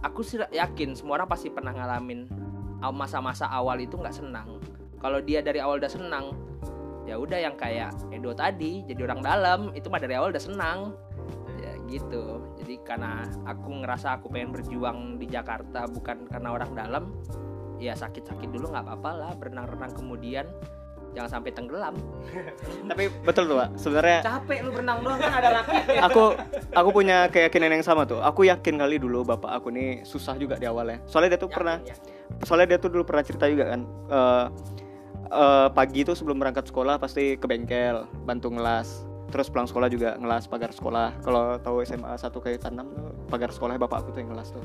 aku 0.00 0.20
sih 0.24 0.40
yakin 0.40 0.96
semua 0.96 1.20
orang 1.20 1.28
pasti 1.28 1.52
pernah 1.52 1.72
ngalamin 1.76 2.28
masa-masa 2.92 3.44
awal 3.52 3.76
itu 3.80 4.00
nggak 4.00 4.16
senang. 4.16 4.56
Kalau 5.00 5.20
dia 5.20 5.44
dari 5.44 5.60
awal 5.60 5.80
udah 5.80 5.92
senang 5.92 6.32
ya 7.08 7.16
udah 7.16 7.38
yang 7.42 7.56
kayak 7.56 7.90
Edo 8.14 8.30
tadi 8.36 8.84
jadi 8.86 9.02
orang 9.08 9.20
dalam 9.24 9.60
itu 9.74 9.88
mah 9.92 10.00
dari 10.00 10.16
awal 10.16 10.32
udah 10.32 10.40
senang. 10.40 10.96
Ya 11.60 11.76
gitu. 11.92 12.40
Jadi 12.56 12.80
karena 12.80 13.28
aku 13.44 13.84
ngerasa 13.84 14.20
aku 14.20 14.32
pengen 14.32 14.56
berjuang 14.56 15.20
di 15.20 15.28
Jakarta 15.28 15.84
bukan 15.88 16.24
karena 16.28 16.48
orang 16.56 16.72
dalam 16.72 17.04
ya 17.80 17.96
sakit-sakit 17.96 18.48
dulu 18.52 18.72
nggak 18.72 18.84
apa-apa 18.84 19.10
lah 19.16 19.32
berenang-renang 19.40 19.92
kemudian 19.96 20.44
jangan 21.16 21.40
sampai 21.40 21.50
tenggelam 21.50 21.94
Tapi 22.90 23.04
betul 23.26 23.50
tuh, 23.50 23.56
Pak. 23.58 23.68
Sebenarnya 23.74 24.18
capek 24.22 24.58
lu 24.62 24.70
berenang 24.74 24.98
doang 25.02 25.18
kan 25.18 25.32
ada 25.34 25.50
laki 25.62 25.76
aku 26.06 26.24
aku 26.74 26.88
punya 26.94 27.26
keyakinan 27.28 27.80
yang 27.80 27.84
sama 27.84 28.06
tuh. 28.06 28.22
Aku 28.22 28.46
yakin 28.46 28.78
kali 28.78 28.96
dulu 29.02 29.26
bapak 29.26 29.50
aku 29.62 29.74
nih 29.74 30.06
susah 30.06 30.38
juga 30.38 30.56
di 30.56 30.66
awalnya. 30.70 31.02
Soalnya 31.10 31.36
dia 31.36 31.40
tuh 31.42 31.50
pernah 31.50 31.82
soalnya 32.46 32.76
dia 32.76 32.78
tuh 32.78 32.90
dulu 32.92 33.02
pernah 33.02 33.26
cerita 33.26 33.50
juga 33.50 33.74
kan 33.74 33.80
eh 34.10 34.46
eh, 35.30 35.68
pagi 35.74 36.06
itu 36.06 36.12
sebelum 36.14 36.38
berangkat 36.38 36.70
sekolah 36.70 36.98
pasti 36.98 37.34
ke 37.36 37.46
bengkel 37.46 38.06
bantu 38.24 38.54
ngelas 38.54 39.09
terus 39.30 39.48
pulang 39.48 39.64
sekolah 39.64 39.88
juga 39.88 40.18
ngelas 40.18 40.50
pagar 40.50 40.74
sekolah. 40.74 41.22
Kalau 41.22 41.56
tahu 41.62 41.80
SMA 41.86 42.12
1 42.18 42.28
ke 42.42 42.48
6 42.58 42.66
tuh 42.74 43.08
pagar 43.30 43.50
sekolahnya 43.54 43.80
bapak 43.80 44.04
aku 44.04 44.08
tuh 44.12 44.20
yang 44.20 44.30
ngelas 44.34 44.50
tuh. 44.52 44.62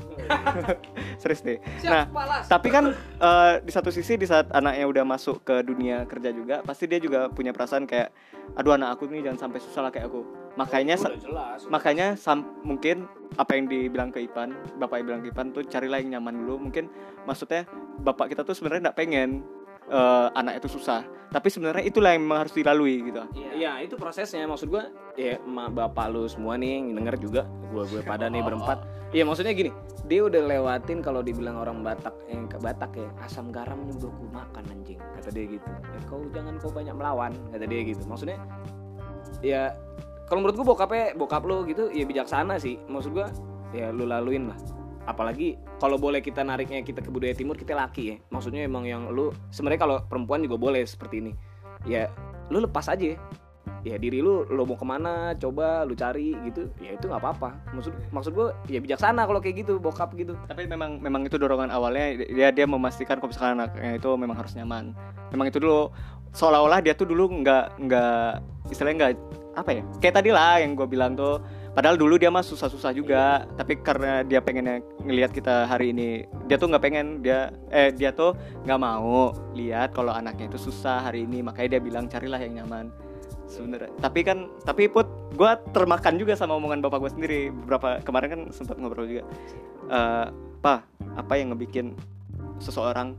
Serius 1.22 1.40
deh. 1.46 1.58
Nah 1.86 2.10
tapi 2.44 2.68
kan 2.68 2.92
eh, 2.94 3.52
di 3.62 3.72
satu 3.72 3.88
sisi 3.94 4.18
di 4.18 4.26
saat 4.26 4.50
anaknya 4.50 4.84
udah 4.90 5.04
masuk 5.06 5.46
ke 5.46 5.62
dunia 5.62 6.04
kerja 6.04 6.34
juga 6.34 6.60
pasti 6.66 6.90
dia 6.90 6.98
juga 6.98 7.30
punya 7.30 7.54
perasaan 7.54 7.86
kayak 7.86 8.10
aduh 8.54 8.74
anak 8.74 8.98
aku 8.98 9.10
nih 9.10 9.26
jangan 9.26 9.48
sampai 9.48 9.58
susah 9.62 9.86
lah 9.86 9.90
kayak 9.94 10.10
aku. 10.10 10.26
Makanya 10.56 10.94
sa- 10.96 11.12
jelas 11.14 11.68
makanya 11.68 12.16
sam- 12.18 12.58
mungkin 12.64 13.06
apa 13.36 13.58
yang 13.58 13.68
dibilang 13.68 14.10
ke 14.10 14.24
Ipan 14.24 14.54
bapak 14.80 15.02
yang 15.02 15.06
bilang 15.06 15.20
ke 15.22 15.28
Ipan 15.30 15.46
tuh 15.54 15.62
carilah 15.64 16.02
yang 16.02 16.18
nyaman 16.18 16.42
dulu. 16.42 16.68
Mungkin 16.68 16.90
maksudnya 17.24 17.64
bapak 18.02 18.34
kita 18.34 18.42
tuh 18.42 18.52
sebenarnya 18.52 18.90
nggak 18.90 18.98
pengen 18.98 19.44
eh, 19.90 20.28
anak 20.34 20.62
itu 20.62 20.78
susah. 20.78 21.02
Tapi 21.26 21.50
sebenarnya 21.50 21.84
itulah 21.84 22.14
yang 22.14 22.22
memang 22.22 22.46
harus 22.46 22.54
dilalui 22.54 23.12
gitu. 23.12 23.20
Iya 23.34 23.82
itu 23.82 23.98
prosesnya. 23.98 24.46
Maksud 24.46 24.70
gua 24.70 24.88
ya 25.18 25.42
emak 25.42 25.74
bapak 25.74 26.06
lu 26.14 26.24
semua 26.30 26.54
nih 26.54 26.80
yang 26.80 26.96
denger 26.96 27.16
juga 27.18 27.42
gua 27.74 27.82
gue 27.84 28.00
pada 28.06 28.30
nih 28.30 28.40
berempat. 28.46 28.86
Iya 29.10 29.26
maksudnya 29.26 29.52
gini 29.52 29.74
dia 30.06 30.22
udah 30.22 30.38
lewatin 30.38 31.02
kalau 31.02 31.18
dibilang 31.20 31.58
orang 31.58 31.82
Batak 31.82 32.14
yang 32.30 32.46
ke 32.46 32.62
Batak 32.62 32.94
ya 32.94 33.08
asam 33.26 33.50
garam 33.50 33.82
nih 33.84 33.94
udah 33.98 34.10
ku 34.14 34.24
makan 34.30 34.64
anjing 34.70 34.98
kata 35.18 35.28
dia 35.34 35.44
gitu. 35.58 35.66
"Eh, 35.66 36.02
kau 36.06 36.22
jangan 36.30 36.54
kau 36.62 36.70
banyak 36.70 36.94
melawan 36.94 37.32
kata 37.50 37.64
dia 37.66 37.80
gitu. 37.82 38.02
Maksudnya 38.06 38.38
ya 39.42 39.74
kalau 40.30 40.46
menurut 40.46 40.56
gua 40.62 40.66
bokapnya 40.72 41.14
bokap 41.18 41.42
lu 41.42 41.66
gitu 41.66 41.90
ya 41.90 42.06
bijaksana 42.06 42.54
sih. 42.62 42.78
Maksud 42.86 43.12
gua 43.12 43.28
ya 43.74 43.90
lu 43.90 44.06
laluin 44.06 44.54
lah 44.54 44.58
apalagi 45.06 45.54
kalau 45.78 45.96
boleh 45.96 46.18
kita 46.18 46.42
nariknya 46.42 46.82
kita 46.82 47.00
ke 47.00 47.08
budaya 47.08 47.32
timur 47.32 47.54
kita 47.54 47.72
laki 47.78 48.02
ya. 48.12 48.16
Maksudnya 48.34 48.66
emang 48.66 48.84
yang 48.84 49.08
lu 49.08 49.30
sebenarnya 49.54 49.80
kalau 49.80 49.96
perempuan 50.04 50.42
juga 50.42 50.58
boleh 50.58 50.82
seperti 50.82 51.22
ini. 51.22 51.32
Ya 51.86 52.10
lu 52.50 52.60
lepas 52.60 52.90
aja. 52.90 53.14
Ya 53.86 53.94
diri 54.02 54.18
lu 54.18 54.42
lo 54.50 54.66
mau 54.66 54.74
ke 54.74 54.82
mana 54.82 55.34
coba 55.38 55.86
lu 55.86 55.94
cari 55.94 56.34
gitu. 56.50 56.66
Ya 56.82 56.98
itu 56.98 57.06
nggak 57.06 57.22
apa-apa. 57.22 57.54
Maksud 57.70 57.94
maksud 58.10 58.32
gue 58.34 58.50
ya 58.66 58.82
bijaksana 58.82 59.22
kalau 59.26 59.38
kayak 59.38 59.62
gitu 59.62 59.78
bokap 59.78 60.10
gitu. 60.18 60.34
Tapi 60.50 60.66
memang 60.66 60.98
memang 60.98 61.22
itu 61.22 61.38
dorongan 61.38 61.70
awalnya 61.70 62.26
dia 62.26 62.50
dia 62.50 62.66
memastikan 62.66 63.22
kalau 63.22 63.30
misalkan 63.30 63.62
anaknya 63.62 63.98
itu 64.02 64.10
memang 64.18 64.36
harus 64.38 64.58
nyaman. 64.58 64.90
Memang 65.30 65.46
itu 65.50 65.62
dulu 65.62 65.94
seolah-olah 66.34 66.82
dia 66.82 66.98
tuh 66.98 67.06
dulu 67.06 67.30
nggak 67.42 67.78
nggak 67.86 68.30
istilahnya 68.74 68.96
nggak 68.98 69.12
apa 69.54 69.70
ya? 69.70 69.82
Kayak 70.02 70.14
tadi 70.18 70.30
lah 70.34 70.58
yang 70.58 70.74
gue 70.74 70.86
bilang 70.90 71.14
tuh 71.14 71.38
padahal 71.76 72.00
dulu 72.00 72.16
dia 72.16 72.32
mah 72.32 72.40
susah-susah 72.40 72.96
juga 72.96 73.44
tapi 73.60 73.76
karena 73.84 74.24
dia 74.24 74.40
pengennya 74.40 74.80
ngelihat 75.04 75.36
kita 75.36 75.68
hari 75.68 75.92
ini 75.92 76.24
dia 76.48 76.56
tuh 76.56 76.72
nggak 76.72 76.80
pengen 76.82 77.20
dia 77.20 77.52
eh 77.68 77.92
dia 77.92 78.16
tuh 78.16 78.32
nggak 78.64 78.80
mau 78.80 79.36
lihat 79.52 79.92
kalau 79.92 80.16
anaknya 80.16 80.48
itu 80.48 80.72
susah 80.72 81.04
hari 81.04 81.28
ini. 81.28 81.44
Makanya 81.44 81.76
dia 81.76 81.82
bilang 81.84 82.08
carilah 82.08 82.40
yang 82.40 82.64
nyaman. 82.64 82.88
Sebenarnya 83.46 83.92
tapi 84.00 84.24
kan 84.24 84.48
tapi 84.64 84.88
put 84.88 85.04
gue 85.36 85.50
termakan 85.76 86.16
juga 86.16 86.32
sama 86.32 86.56
omongan 86.56 86.80
bapak 86.80 86.98
gue 87.04 87.10
sendiri. 87.12 87.40
Beberapa 87.52 88.00
kemarin 88.00 88.28
kan 88.32 88.40
sempat 88.56 88.80
ngobrol 88.80 89.04
juga. 89.04 89.28
Eh 89.92 90.26
pa 90.64 90.82
apa 91.14 91.36
yang 91.36 91.52
ngebikin 91.52 91.92
seseorang 92.58 93.14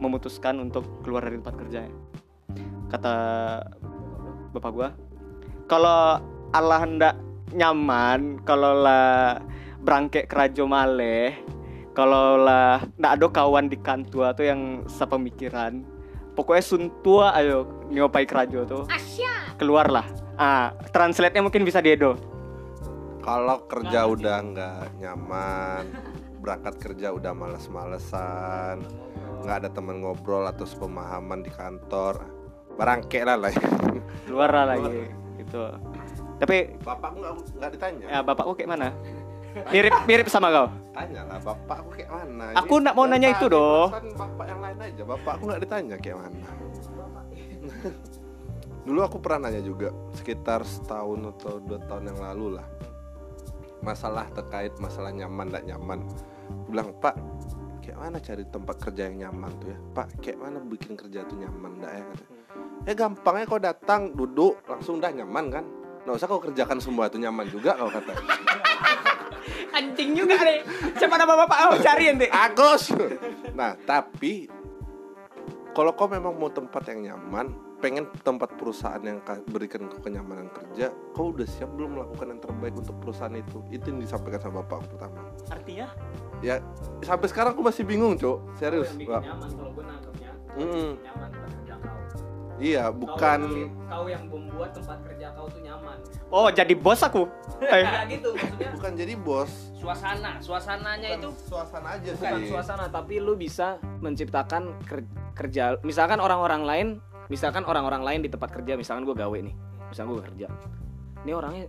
memutuskan 0.00 0.58
untuk 0.58 0.82
keluar 1.04 1.22
dari 1.22 1.38
tempat 1.38 1.54
kerjanya 1.60 1.94
kata 2.92 3.14
bapak 4.52 4.70
gua 4.74 4.88
kalau 5.64 6.20
Allah 6.52 6.78
hendak 6.84 7.14
nyaman 7.52 8.40
kalau 8.42 8.82
lah 8.82 9.40
berangke 9.82 10.24
kerajo 10.26 10.64
maleh 10.64 11.36
kalau 11.92 12.40
lah 12.40 12.80
ndak 12.96 13.20
ada 13.20 13.26
kawan 13.28 13.68
di 13.68 13.76
kantua 13.76 14.32
tuh 14.32 14.48
yang 14.48 14.80
sepemikiran. 14.88 15.84
Pokoknya 16.32 16.64
suntua 16.64 17.36
ayo 17.36 17.68
nyopai 17.92 18.24
kerajo 18.24 18.64
tuh. 18.64 18.84
Keluar 19.60 19.92
lah 19.92 20.08
ah 20.40 20.72
translate 20.96 21.36
nya 21.36 21.44
mungkin 21.44 21.68
bisa 21.68 21.84
diedo. 21.84 22.16
Kalau 23.22 23.68
kerja 23.68 24.08
udah 24.08 24.36
nggak 24.42 24.98
nyaman, 24.98 25.84
berangkat 26.42 26.74
kerja 26.82 27.14
udah 27.14 27.30
males-malesan, 27.30 28.82
nggak 29.46 29.56
ada 29.62 29.68
teman 29.70 30.02
ngobrol 30.02 30.42
atau 30.50 30.66
sepemahaman 30.66 31.46
di 31.46 31.52
kantor, 31.54 32.18
barangke 32.74 33.22
lah 33.22 33.38
lah. 33.38 33.54
keluar 34.26 34.50
lah 34.50 34.74
lagi 34.74 35.06
gitu 35.38 35.70
tapi 36.42 36.74
Bapakku 36.82 37.22
nggak 37.22 37.70
ditanya. 37.70 38.06
ya 38.10 38.18
bapakku 38.20 38.52
kayak 38.58 38.70
mana 38.74 38.90
mirip 39.70 39.94
mirip 40.10 40.26
sama 40.26 40.50
kau 40.50 40.66
Tanya 40.92 41.24
lah, 41.24 41.38
bapakku 41.40 41.88
kayak 41.96 42.10
mana? 42.12 42.52
Aku 42.52 42.76
nak 42.76 42.92
mau 42.92 43.08
nanya 43.08 43.32
itu, 43.32 43.48
doh. 43.48 43.88
Bapak 44.12 44.44
yang 44.44 44.60
lain 44.60 44.76
aja, 44.76 45.02
bapakku 45.08 45.48
nggak 45.48 45.64
ditanya 45.64 45.96
kayak 45.96 46.20
mana. 46.20 46.48
Dulu 48.84 49.00
aku 49.00 49.16
pernah 49.24 49.48
nanya 49.48 49.64
juga 49.64 49.88
sekitar 50.12 50.60
setahun 50.68 51.32
atau 51.32 51.64
dua 51.64 51.80
tahun 51.88 52.12
yang 52.12 52.20
lalu 52.20 52.60
lah 52.60 52.66
masalah 53.82 54.30
terkait 54.30 54.72
masalah 54.78 55.10
nyaman 55.10 55.50
tidak 55.50 55.64
nyaman. 55.74 55.98
Bilang 56.70 56.94
Pak, 57.02 57.14
kayak 57.82 57.98
mana 57.98 58.16
cari 58.22 58.44
tempat 58.46 58.76
kerja 58.78 59.02
yang 59.10 59.16
nyaman 59.28 59.50
tuh 59.58 59.68
ya? 59.74 59.78
Pak, 59.92 60.06
kayak 60.22 60.38
mana 60.38 60.58
bikin 60.62 60.94
kerja 60.94 61.26
tuh 61.26 61.36
nyaman 61.36 61.70
enggak 61.82 61.92
ya? 61.92 62.04
Kata. 62.06 62.24
Ya 62.82 62.92
gampangnya 62.94 63.44
kau 63.46 63.60
datang 63.62 64.12
duduk 64.14 64.58
langsung 64.66 64.98
udah 65.02 65.10
nyaman 65.10 65.44
kan? 65.50 65.64
Nggak 66.02 66.14
usah 66.14 66.26
kau 66.26 66.40
kerjakan 66.40 66.78
semua 66.78 67.06
itu 67.06 67.16
nyaman 67.16 67.46
juga 67.46 67.74
kau 67.74 67.88
kata. 67.88 68.12
anjing 69.72 70.12
juga 70.12 70.36
deh 70.36 70.60
siapa 70.94 71.16
nama 71.16 71.32
bapak 71.34 71.58
oh 71.66 71.76
cari 71.80 72.04
ente 72.06 72.28
Agus. 72.28 72.92
Nah, 73.52 73.72
tapi 73.78 74.44
kalau 75.72 75.92
kau 75.92 76.04
memang 76.06 76.36
mau 76.36 76.46
tempat 76.46 76.84
yang 76.86 77.00
nyaman, 77.02 77.48
pengen 77.78 78.04
tempat 78.20 78.52
perusahaan 78.54 79.00
yang 79.00 79.18
ka- 79.18 79.40
berikan 79.46 79.88
kau 79.88 79.98
kenyamanan 79.98 80.52
kerja, 80.52 80.92
kau 81.10 81.32
udah 81.32 81.48
siap 81.48 81.72
belum 81.72 81.96
melakukan 81.96 82.28
yang 82.28 82.40
terbaik 82.40 82.74
untuk 82.76 83.00
perusahaan 83.00 83.32
itu? 83.32 83.64
Itu 83.70 83.88
yang 83.88 83.98
disampaikan 83.98 84.38
sama 84.38 84.60
bapak 84.60 84.84
pertama. 84.86 85.24
artinya 85.48 85.88
Ya, 86.42 86.60
sampai 87.00 87.26
sekarang 87.26 87.56
aku 87.56 87.64
masih 87.64 87.82
bingung, 87.82 88.14
Cok. 88.14 88.60
Serius, 88.60 88.92
Pak. 88.92 89.22
nyaman 89.24 89.50
kalau 89.50 89.70
gue 89.72 89.84
nangkepnya 89.84 90.30
Mm, 90.52 90.90
nyaman 91.00 91.30
kerja 91.32 91.56
kau 91.56 91.61
iya, 92.62 92.84
bukan. 92.88 93.38
kau 93.84 94.06
yang 94.06 94.24
membuat 94.24 94.70
tempat 94.72 95.02
kerja 95.02 95.34
kau 95.34 95.50
tuh 95.50 95.58
nyaman. 95.58 95.98
Oh 96.30 96.48
jadi 96.48 96.72
bos 96.72 97.02
aku? 97.02 97.26
Eh, 97.60 97.82
kayak 97.82 98.06
gitu 98.08 98.28
maksudnya. 98.32 98.70
Bukan 98.72 98.92
jadi 98.94 99.14
bos. 99.18 99.50
suasana 99.74 100.38
suasananya 100.38 101.18
itu 101.18 101.26
Bukan 101.26 101.42
suasana 101.50 101.88
aja 101.98 102.10
bukan 102.14 102.32
sih. 102.38 102.48
suasana 102.54 102.84
tapi 102.86 103.18
lu 103.18 103.34
bisa 103.34 103.76
menciptakan 103.98 104.78
ker- 104.86 105.10
kerja. 105.34 105.74
Misalkan 105.82 106.22
orang-orang 106.22 106.62
lain 106.62 106.86
misalkan 107.26 107.66
orang-orang 107.66 108.02
lain 108.02 108.20
di 108.22 108.30
tempat 108.30 108.52
kerja 108.52 108.78
misalkan 108.78 109.02
gue 109.02 109.12
gawe 109.12 109.38
nih 109.42 109.54
misalkan 109.90 110.14
gue 110.14 110.24
kerja. 110.30 110.46
Ini 111.22 111.32
orangnya 111.34 111.66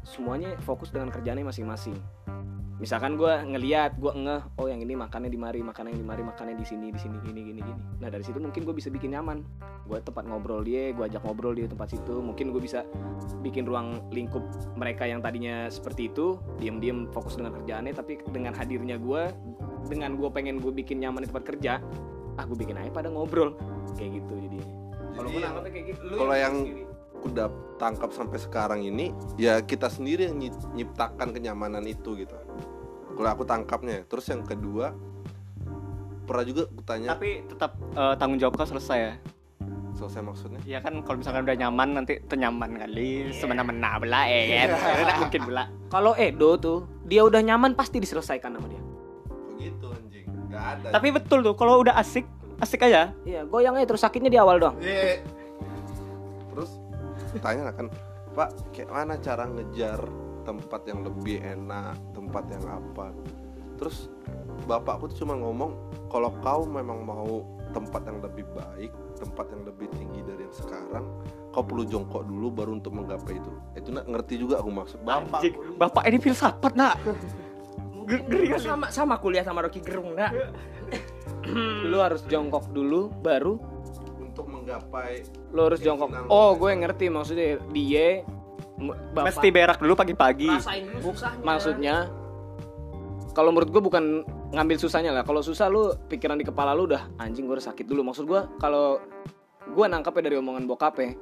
semuanya 0.00 0.56
fokus 0.58 0.88
dengan 0.88 1.12
kerjaannya 1.12 1.44
masing-masing 1.44 1.92
misalkan 2.80 3.20
gue 3.20 3.28
ngeliat 3.28 4.00
gue 4.00 4.08
ngeh 4.08 4.56
oh 4.56 4.66
yang 4.66 4.80
ini 4.80 4.96
makannya 4.96 5.28
di 5.28 5.36
mari 5.36 5.60
makannya 5.60 5.92
di 5.92 6.00
mari 6.00 6.24
makannya 6.24 6.56
di 6.56 6.64
sini 6.64 6.88
di 6.88 6.96
sini 6.96 7.20
gini 7.20 7.40
gini 7.44 7.60
gini. 7.60 7.82
Nah 8.00 8.08
dari 8.08 8.24
situ 8.24 8.40
mungkin 8.40 8.64
gue 8.64 8.72
bisa 8.72 8.88
bikin 8.88 9.12
nyaman. 9.12 9.44
Gue 9.84 10.00
tempat 10.00 10.24
ngobrol 10.24 10.64
dia 10.64 10.96
gue 10.96 11.04
ajak 11.04 11.20
ngobrol 11.28 11.52
dia 11.52 11.68
tempat 11.68 11.92
situ. 11.92 12.24
Mungkin 12.24 12.56
gue 12.56 12.62
bisa 12.64 12.88
bikin 13.44 13.68
ruang 13.68 14.00
lingkup 14.08 14.42
mereka 14.80 15.04
yang 15.04 15.20
tadinya 15.20 15.68
seperti 15.68 16.08
itu 16.08 16.40
diam-diam 16.56 17.12
fokus 17.12 17.36
dengan 17.36 17.52
kerjaannya 17.60 17.92
tapi 17.92 18.16
dengan 18.32 18.56
hadirnya 18.56 18.96
gue 18.96 19.28
dengan 19.92 20.16
gue 20.16 20.28
pengen 20.32 20.58
gue 20.58 20.72
bikin 20.72 21.04
nyaman 21.04 21.24
di 21.24 21.28
tempat 21.28 21.44
kerja 21.44 21.84
ah 22.40 22.44
gue 22.48 22.56
bikin 22.56 22.80
aja 22.80 22.88
pada 22.88 23.12
ngobrol. 23.12 23.52
Kayak 24.00 24.24
gitu 24.24 24.34
jadi 24.40 24.58
kalau 25.20 25.28
gue 25.28 25.70
kayak 25.70 25.86
gitu. 25.92 26.04
kalau 26.16 26.34
yang 26.34 26.56
sendiri. 26.64 26.82
aku 26.88 27.26
udah 27.28 27.48
tangkap 27.76 28.10
sampai 28.16 28.38
sekarang 28.40 28.80
ini 28.80 29.12
ya 29.36 29.60
kita 29.60 29.92
sendiri 29.92 30.32
yang 30.32 30.40
nyi- 30.40 30.68
nyiptakan 30.72 31.36
kenyamanan 31.36 31.84
itu 31.84 32.16
gitu 32.16 32.36
kalau 33.20 33.36
aku 33.36 33.44
tangkapnya 33.44 34.00
terus 34.08 34.24
yang 34.32 34.40
kedua 34.40 34.96
pernah 36.24 36.44
juga 36.48 36.64
kutanya 36.72 37.12
Tapi 37.12 37.44
tetap 37.44 37.76
eh, 37.76 38.14
tanggung 38.16 38.40
jawab 38.40 38.56
kau 38.56 38.64
selesai 38.64 38.96
ya. 38.96 39.14
selesai 39.92 40.24
maksudnya 40.24 40.60
Iya 40.64 40.80
kan 40.80 41.04
kalau 41.04 41.20
misalkan 41.20 41.44
udah 41.44 41.56
nyaman 41.60 41.88
nanti 42.00 42.16
tenyaman 42.24 42.80
kali 42.80 43.28
semena-mena 43.36 44.00
belah 44.00 44.24
ya 44.24 44.64
kan. 44.64 44.68
Tidak 45.04 45.16
mungkin 45.20 45.40
belah. 45.44 45.66
Kalau 45.92 46.16
Edo 46.16 46.56
tuh 46.56 46.78
dia 47.04 47.20
udah 47.20 47.44
nyaman 47.44 47.76
pasti 47.76 48.00
diselesaikan 48.00 48.56
sama 48.56 48.70
dia. 48.72 48.80
kok 48.80 48.88
gitu 49.60 49.86
anjing 49.92 50.24
nggak 50.48 50.64
ada 50.80 50.86
Tapi 50.96 51.08
betul 51.12 51.44
tuh 51.44 51.52
kalau 51.52 51.84
udah 51.84 51.98
asik, 52.00 52.24
asik 52.62 52.80
aja. 52.88 53.12
Iya, 53.28 53.44
goyang 53.44 53.76
aja 53.76 53.84
terus 53.92 54.00
sakitnya 54.00 54.32
di 54.32 54.38
awal 54.40 54.56
doang. 54.56 54.78
Iya. 54.80 55.20
terus 56.54 56.70
tanya 57.42 57.68
kan 57.74 57.86
pak 58.32 58.48
kayak 58.72 58.88
mana 58.88 59.14
cara 59.18 59.44
ngejar 59.50 60.00
tempat 60.50 60.82
yang 60.90 61.06
lebih 61.06 61.38
enak 61.38 61.94
tempat 62.10 62.44
yang 62.50 62.64
apa 62.66 63.14
terus 63.78 64.10
bapakku 64.66 65.06
tuh 65.14 65.22
cuma 65.22 65.38
ngomong 65.38 65.78
kalau 66.10 66.34
kau 66.42 66.66
memang 66.66 67.06
mau 67.06 67.46
tempat 67.70 68.02
yang 68.02 68.18
lebih 68.18 68.42
baik 68.50 68.90
tempat 69.14 69.46
yang 69.54 69.62
lebih 69.62 69.86
tinggi 69.94 70.20
dari 70.26 70.42
yang 70.42 70.56
sekarang 70.58 71.06
kau 71.54 71.62
perlu 71.62 71.86
jongkok 71.86 72.26
dulu 72.26 72.50
baru 72.50 72.82
untuk 72.82 72.98
menggapai 72.98 73.38
itu 73.38 73.52
itu 73.78 73.88
nak 73.94 74.10
ngerti 74.10 74.34
juga 74.42 74.58
aku 74.58 74.70
maksud 74.74 74.98
bapak 75.06 75.40
Anjing, 75.40 75.54
bapak 75.78 76.02
ini 76.10 76.18
filsafat 76.18 76.74
nak. 76.74 76.98
Kali. 78.10 78.58
sama 78.58 78.90
sama 78.90 79.14
kuliah 79.22 79.46
sama 79.46 79.62
Rocky 79.62 79.78
Gerung 79.78 80.18
nak 80.18 80.34
Lu 81.86 81.98
harus 82.02 82.26
jongkok 82.26 82.68
dulu 82.74 83.08
baru 83.22 83.56
untuk 84.20 84.46
menggapai 84.46 85.26
lu 85.50 85.66
harus 85.66 85.82
jongkok. 85.82 86.14
Oh, 86.30 86.54
gue 86.54 86.70
ngerti 86.70 87.10
maksudnya 87.10 87.58
dia 87.74 88.22
bapak 88.80 89.24
Mesti 89.28 89.48
berak 89.52 89.78
dulu 89.78 89.94
pagi-pagi. 89.94 90.48
rasain 90.48 90.84
dulu 90.88 91.12
susahnya. 91.12 91.44
Maksudnya 91.44 91.94
kalau 93.36 93.54
menurut 93.54 93.70
gue 93.70 93.82
bukan 93.82 94.04
ngambil 94.50 94.76
susahnya 94.80 95.10
lah. 95.14 95.22
Kalau 95.22 95.44
susah 95.44 95.70
lu 95.70 95.94
pikiran 96.08 96.40
di 96.40 96.46
kepala 96.48 96.74
lu 96.74 96.88
udah 96.90 97.06
anjing 97.20 97.46
gue 97.46 97.60
sakit 97.60 97.86
dulu. 97.86 98.02
Maksud 98.10 98.24
gue 98.26 98.40
kalau 98.58 98.98
gue 99.70 99.86
nangkapnya 99.86 100.32
dari 100.32 100.36
omongan 100.40 100.66
bokapnya 100.66 101.14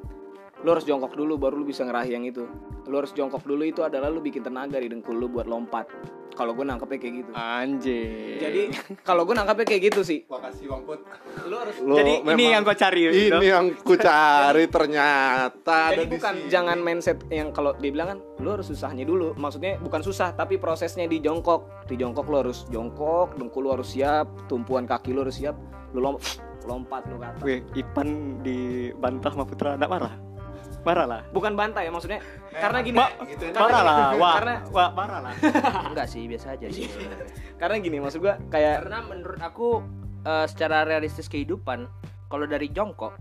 lu 0.59 0.69
harus 0.69 0.83
jongkok 0.83 1.15
dulu 1.15 1.39
baru 1.39 1.55
lu 1.55 1.65
bisa 1.65 1.83
ngeraih 1.83 2.11
yang 2.11 2.25
itu 2.25 2.43
lu 2.85 2.95
harus 2.95 3.13
jongkok 3.13 3.43
dulu 3.43 3.63
itu 3.63 3.81
adalah 3.81 4.09
lu 4.09 4.19
bikin 4.19 4.41
tenaga 4.41 4.77
di 4.77 4.89
dengkul 4.89 5.15
lu 5.15 5.29
buat 5.29 5.45
lompat 5.45 5.87
kalau 6.33 6.55
gue 6.55 6.63
nangkapnya 6.63 6.99
kayak 6.99 7.15
gitu 7.17 7.31
Anjing. 7.33 8.39
jadi 8.39 8.63
kalau 9.03 9.23
gue 9.23 9.35
nangkapnya 9.35 9.67
kayak 9.67 9.83
gitu 9.89 10.01
sih 10.03 10.23
makasih 10.25 10.67
bang 10.67 10.83
put 10.83 11.01
lu 11.45 11.57
harus 11.57 11.75
Jadi 11.79 12.13
ini 12.25 12.45
yang 12.49 12.63
gua 12.63 12.75
cari. 12.75 13.01
ini 13.07 13.27
Dok. 13.29 13.43
yang 13.45 13.65
ku 13.77 13.95
cari 13.95 14.65
ternyata 14.67 15.79
ada 15.89 15.95
jadi 15.95 16.05
di 16.05 16.11
bukan 16.11 16.35
sini. 16.37 16.49
jangan 16.49 16.79
mindset 16.79 17.19
yang 17.29 17.49
kalau 17.51 17.75
dibilang 17.75 18.09
kan 18.09 18.19
lu 18.39 18.49
harus 18.51 18.67
susahnya 18.67 19.03
dulu 19.03 19.35
maksudnya 19.35 19.79
bukan 19.79 20.01
susah 20.01 20.31
tapi 20.33 20.57
prosesnya 20.57 21.07
di 21.07 21.19
jongkok 21.19 21.87
di 21.87 21.95
jongkok 21.95 22.27
lu 22.27 22.37
harus 22.41 22.67
jongkok 22.69 23.35
dengkul 23.35 23.63
lu 23.63 23.71
harus 23.71 23.91
siap 23.91 24.27
tumpuan 24.47 24.87
kaki 24.87 25.11
lu 25.11 25.23
harus 25.23 25.39
siap 25.39 25.55
lu 25.91 26.03
lom- 26.03 26.23
lompat 26.69 27.03
lu 27.07 27.17
ke 27.17 27.27
atas 27.27 27.43
Wih, 27.43 27.61
Ipan 27.75 28.09
dibantah 28.43 29.33
sama 29.33 29.43
Putra 29.43 29.75
enggak 29.75 29.91
marah? 29.91 30.15
Marah 30.87 31.07
lah. 31.07 31.21
bukan 31.31 31.53
bantai 31.53 31.87
ya 31.87 31.93
maksudnya 31.93 32.21
karena 32.63 32.79
gini. 32.81 32.97
Ma- 32.97 33.13
Gitu. 33.25 33.45
gini, 33.45 33.57
lah. 33.57 34.15
Wah, 34.15 34.35
karena- 34.39 34.61
wah, 34.71 34.89
marah 34.93 35.21
lah. 35.21 35.35
enggak 35.91 36.07
sih 36.07 36.25
biasa 36.25 36.55
aja 36.55 36.69
sih. 36.69 36.87
Karena 37.57 37.77
gini 37.79 37.99
maksud 37.99 38.21
gua 38.21 38.39
kayak 38.49 38.87
karena 38.87 38.99
menurut 39.03 39.41
aku 39.41 39.83
eh, 40.23 40.47
secara 40.47 40.83
realistis 40.83 41.27
kehidupan 41.27 41.87
kalau 42.27 42.45
dari 42.45 42.69
jongkok 42.69 43.17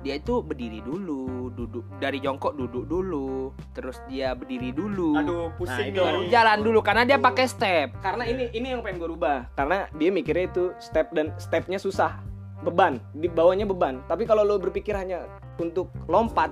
dia 0.00 0.16
itu 0.16 0.40
berdiri 0.40 0.80
dulu 0.80 1.52
duduk 1.52 1.84
dari 2.00 2.24
jongkok 2.24 2.56
duduk 2.56 2.88
dulu 2.88 3.52
terus 3.76 4.00
dia 4.06 4.32
berdiri 4.32 4.72
dulu. 4.72 5.12
Aduh, 5.12 5.52
nah, 5.52 5.56
pusing 5.60 5.92
itu 5.92 6.00
baru 6.00 6.20
jalan 6.26 6.58
dulu 6.64 6.80
karena 6.80 7.04
dia 7.04 7.18
pakai 7.20 7.44
step. 7.44 7.88
Karena 8.00 8.24
ini 8.24 8.48
ini 8.50 8.72
yang 8.72 8.80
pengen 8.80 8.96
gue 8.96 9.10
rubah. 9.12 9.52
Karena 9.52 9.92
dia 9.92 10.08
mikirnya 10.08 10.48
itu 10.48 10.72
step 10.80 11.12
dan 11.12 11.36
stepnya 11.36 11.76
susah. 11.76 12.16
Beban 12.60 12.96
di 13.12 13.28
bawahnya 13.28 13.64
beban. 13.64 14.00
Tapi 14.04 14.24
kalau 14.24 14.40
lo 14.40 14.56
berpikir 14.56 14.92
hanya 14.92 15.28
untuk 15.56 15.92
lompat 16.08 16.48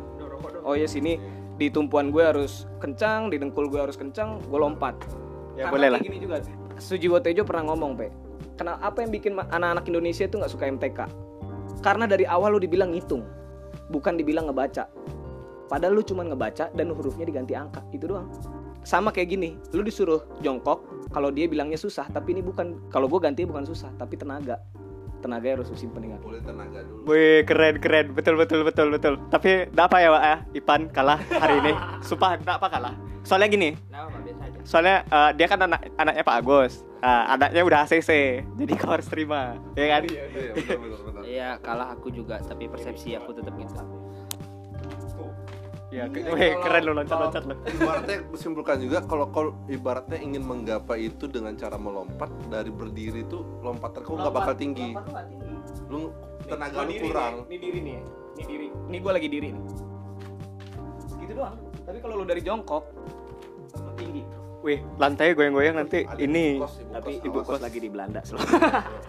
oh 0.68 0.76
ya 0.76 0.84
sini 0.84 1.16
di 1.56 1.72
tumpuan 1.72 2.12
gue 2.12 2.20
harus 2.20 2.68
kencang 2.78 3.32
di 3.32 3.40
dengkul 3.40 3.66
gue 3.72 3.80
harus 3.80 3.96
kencang 3.96 4.38
gue 4.44 4.58
lompat. 4.60 4.94
Ya, 5.56 5.66
Karena 5.66 5.72
boleh 5.74 5.88
lah. 5.96 6.00
gini 6.04 6.20
juga. 6.20 6.44
Sujiwo 6.78 7.18
Tejo 7.18 7.42
pernah 7.42 7.74
ngomong 7.74 7.98
pe 7.98 8.12
kenapa 8.54 8.78
apa 8.84 8.98
yang 9.02 9.10
bikin 9.10 9.32
anak-anak 9.34 9.88
Indonesia 9.90 10.28
itu 10.28 10.38
nggak 10.38 10.52
suka 10.52 10.70
MTK 10.70 11.00
karena 11.82 12.06
dari 12.06 12.26
awal 12.26 12.54
lu 12.54 12.60
dibilang 12.62 12.94
ngitung 12.94 13.24
bukan 13.88 14.20
dibilang 14.20 14.52
ngebaca. 14.52 14.86
Padahal 15.68 16.00
lu 16.00 16.02
cuma 16.06 16.24
ngebaca 16.24 16.72
dan 16.72 16.86
hurufnya 16.94 17.28
diganti 17.28 17.52
angka 17.52 17.84
itu 17.92 18.08
doang. 18.08 18.30
Sama 18.86 19.10
kayak 19.10 19.34
gini 19.34 19.58
lu 19.74 19.82
disuruh 19.82 20.22
jongkok 20.40 20.84
kalau 21.10 21.32
dia 21.32 21.50
bilangnya 21.50 21.76
susah 21.76 22.06
tapi 22.12 22.36
ini 22.36 22.44
bukan 22.44 22.78
kalau 22.92 23.10
gue 23.10 23.20
ganti 23.20 23.42
bukan 23.44 23.66
susah 23.66 23.90
tapi 23.98 24.14
tenaga 24.14 24.60
tenaga 25.18 25.46
harus 25.58 25.66
lu 25.70 25.76
simpen 25.76 26.00
di 26.06 26.08
kaki 26.14 26.24
boleh 26.24 26.42
tenaga 26.42 26.78
dulu 26.86 27.00
Wih, 27.08 27.40
keren 27.42 27.76
keren. 27.82 28.06
Betul 28.14 28.34
betul 28.38 28.62
betul 28.62 28.88
betul. 28.94 29.14
Tapi 29.32 29.68
enggak 29.72 29.86
apa 29.90 29.96
ya, 29.98 30.08
Pak 30.12 30.22
ya? 30.22 30.36
Ipan 30.54 30.80
kalah 30.92 31.20
hari 31.40 31.54
ini. 31.64 31.72
Sumpah 32.08 32.38
enggak 32.38 32.56
apa 32.60 32.68
kalah. 32.68 32.94
Soalnya 33.26 33.48
gini, 33.52 33.70
soalnya 34.64 35.04
eh, 35.04 35.30
dia 35.36 35.46
kan 35.50 35.60
anak 35.60 35.90
anaknya 36.00 36.24
Pak 36.24 36.36
Agus. 36.40 36.72
Ah, 36.98 37.36
anaknya 37.38 37.62
udah 37.62 37.78
ACC. 37.86 38.10
Jadi 38.42 38.72
kau 38.74 38.90
harus 38.90 39.06
terima, 39.06 39.54
ya 39.78 39.86
kan? 39.86 40.02
Iya, 40.08 40.24
iya, 40.34 40.52
benar, 40.74 41.00
benar. 41.06 41.22
Iya 41.22 41.48
kalah 41.62 41.88
aku 41.94 42.10
juga 42.10 42.42
tapi 42.42 42.66
persepsi 42.66 43.14
aku 43.14 43.36
tetap 43.36 43.54
gitu 43.54 43.74
Ke- 45.88 46.20
wih, 46.28 46.52
keren 46.60 46.82
lo 46.84 46.92
loncat-loncat 46.92 47.48
lo. 47.48 47.54
ibaratnya 47.64 48.16
simpulkan 48.36 48.76
juga 48.76 49.00
kalau 49.02 49.24
kau 49.28 49.56
ibaratnya 49.66 50.20
ingin 50.20 50.44
menggapai 50.44 51.08
itu 51.08 51.24
dengan 51.24 51.56
cara 51.56 51.80
melompat 51.80 52.28
dari 52.46 52.68
berdiri 52.68 53.24
itu 53.24 53.40
lompatan 53.64 54.04
kau 54.04 54.14
nggak 54.14 54.28
bakal 54.30 54.52
tinggi 54.52 54.92
lu 55.88 56.12
tenaga 56.44 56.84
lu 56.84 56.92
kurang 56.92 57.34
Ini 57.48 57.56
diri 57.56 57.78
nih, 57.80 57.98
ini 58.36 58.44
diri. 58.44 58.66
Ini 58.68 58.96
gue 58.98 59.12
lagi 59.14 59.28
diri 59.28 59.48
nih. 59.48 59.64
Segitu 61.06 61.32
doang. 61.34 61.56
Tapi 61.82 61.98
kalau 61.98 62.14
lu 62.16 62.24
dari 62.24 62.40
jongkok 62.40 62.84
lu 63.74 63.92
tinggi. 63.94 64.22
Wih, 64.58 64.80
lantai 64.96 65.32
goyang-goyang 65.32 65.76
nanti 65.78 66.04
Ada 66.04 66.18
ini. 66.18 66.56
ibu 66.56 66.64
kos, 66.64 66.74
ibu 66.78 66.92
Tapi 66.92 67.10
kos, 67.10 67.24
ibu 67.24 67.38
kos 67.42 67.60
lagi 67.62 67.78
di 67.78 67.88
Belanda 67.88 68.20
selalu. 68.20 68.44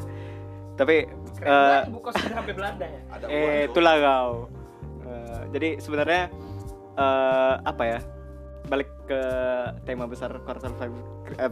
Tapi 0.79 0.95
eh, 1.41 1.81
ibu 1.85 1.99
kos 1.99 2.15
sampai 2.15 2.53
Belanda 2.53 2.85
ya 2.87 2.99
ada 3.09 3.25
eh 3.27 3.67
itulah 3.67 3.95
kau. 3.99 4.31
Eh, 5.01 5.41
jadi 5.51 5.69
sebenarnya 5.77 6.21
eh 6.97 7.53
apa 7.61 7.83
ya? 7.85 7.99
Balik 8.69 8.89
ke 9.09 9.21
tema 9.85 10.05
besar 10.05 10.29
quarter 10.45 10.69
five 10.77 10.93
eh, 11.37 11.49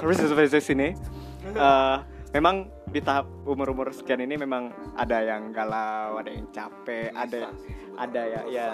versus 0.00 0.32
versus 0.32 0.66
ini. 0.72 0.96
Eh, 1.44 1.96
memang 2.32 2.68
di 2.90 3.00
tahap 3.02 3.26
umur-umur 3.46 3.94
sekian 3.94 4.22
ini 4.24 4.34
memang 4.34 4.72
ada 4.98 5.22
yang 5.22 5.54
galau, 5.54 6.18
ada 6.18 6.30
yang 6.30 6.48
capek, 6.50 7.14
ada 7.14 7.54
ada 7.98 8.22
ya 8.26 8.40
ya. 8.50 8.68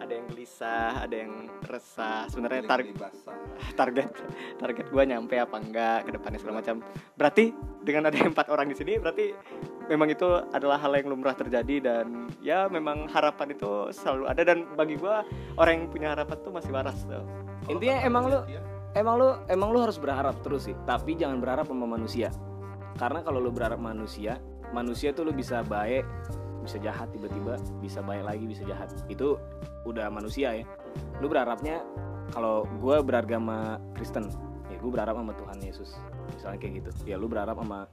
Ada 0.00 0.12
yang 0.16 0.26
gelisah, 0.32 1.04
ada 1.04 1.14
yang 1.14 1.32
resah. 1.68 2.24
Sebenarnya 2.32 2.64
target 2.64 2.96
basah. 2.96 3.36
target 3.80 4.08
target 4.56 4.86
gue 4.88 5.02
nyampe 5.04 5.36
apa 5.36 5.56
enggak 5.60 6.08
ke 6.08 6.10
depannya 6.16 6.38
segala 6.40 6.64
macam 6.64 6.80
berarti 7.14 7.52
dengan 7.84 8.08
ada 8.08 8.16
empat 8.16 8.48
orang 8.48 8.72
di 8.72 8.76
sini 8.76 8.96
berarti 8.96 9.36
memang 9.92 10.08
itu 10.08 10.28
adalah 10.52 10.80
hal 10.80 10.92
yang 10.96 11.12
lumrah 11.12 11.36
terjadi 11.36 11.76
dan 11.80 12.28
ya 12.40 12.66
memang 12.72 13.08
harapan 13.12 13.52
itu 13.52 13.92
selalu 13.92 14.24
ada 14.32 14.42
dan 14.42 14.64
bagi 14.74 14.96
gue 14.96 15.16
orang 15.60 15.72
yang 15.76 15.86
punya 15.92 16.08
harapan 16.16 16.36
tuh 16.40 16.52
masih 16.52 16.70
waras 16.72 17.04
tuh 17.04 17.24
Intinya 17.68 17.96
emang 18.00 18.24
lu 18.26 18.38
emang 18.96 19.14
lu 19.20 19.28
emang 19.46 19.68
lu 19.70 19.78
harus 19.84 20.00
berharap 20.00 20.40
terus 20.40 20.66
sih, 20.70 20.76
tapi 20.88 21.14
jangan 21.14 21.38
berharap 21.38 21.68
sama 21.68 21.84
manusia. 21.84 22.32
Karena 22.96 23.20
kalau 23.20 23.38
lu 23.38 23.52
berharap 23.52 23.76
manusia, 23.76 24.40
manusia 24.72 25.12
tuh 25.12 25.28
lu 25.28 25.32
bisa 25.36 25.60
baik, 25.60 26.02
bisa 26.60 26.76
jahat 26.78 27.08
tiba-tiba, 27.10 27.56
bisa 27.80 28.00
baik 28.00 28.24
lagi, 28.24 28.44
bisa 28.44 28.62
jahat. 28.64 28.88
Itu 29.08 29.40
udah 29.84 30.12
manusia 30.12 30.60
ya. 30.60 30.64
Lu 31.18 31.26
berharapnya 31.26 31.80
kalau 32.30 32.68
gue 32.78 32.96
beragama 33.02 33.80
Kristen, 33.96 34.28
ya 34.68 34.76
gue 34.78 34.90
berharap 34.92 35.16
sama 35.16 35.32
Tuhan 35.34 35.58
Yesus. 35.60 35.96
Misalnya 36.36 36.58
kayak 36.60 36.72
gitu. 36.84 36.90
Ya 37.08 37.16
lu 37.16 37.26
berharap 37.26 37.58
sama 37.58 37.88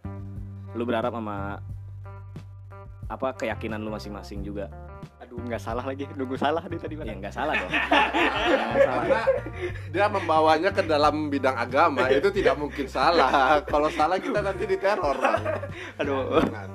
lu 0.76 0.84
berharap 0.84 1.15
sama 1.15 1.57
apa 3.07 3.28
keyakinan 3.39 3.80
lu 3.80 3.89
masing-masing 3.89 4.43
juga. 4.43 4.68
aduh 5.18 5.39
nggak 5.43 5.59
salah 5.59 5.82
lagi 5.82 6.05
nunggu 6.13 6.36
salah 6.38 6.61
nih 6.68 6.78
tadi 6.78 6.93
Ya 6.93 6.99
mana 7.01 7.13
nggak 7.18 7.36
salah 7.36 7.53
dong. 7.55 7.72
Nggak 7.74 8.80
salah. 8.86 9.03
karena 9.03 9.22
dia 9.91 10.05
membawanya 10.07 10.70
ke 10.72 10.82
dalam 10.86 11.15
bidang 11.28 11.55
agama 11.57 12.07
itu 12.11 12.30
tidak 12.32 12.55
mungkin 12.55 12.86
salah 12.88 13.59
kalau 13.65 13.89
salah 13.91 14.20
kita 14.22 14.39
nanti 14.39 14.63
diteror 14.63 15.18
aduh 15.97 16.38
Jangan. 16.43 16.70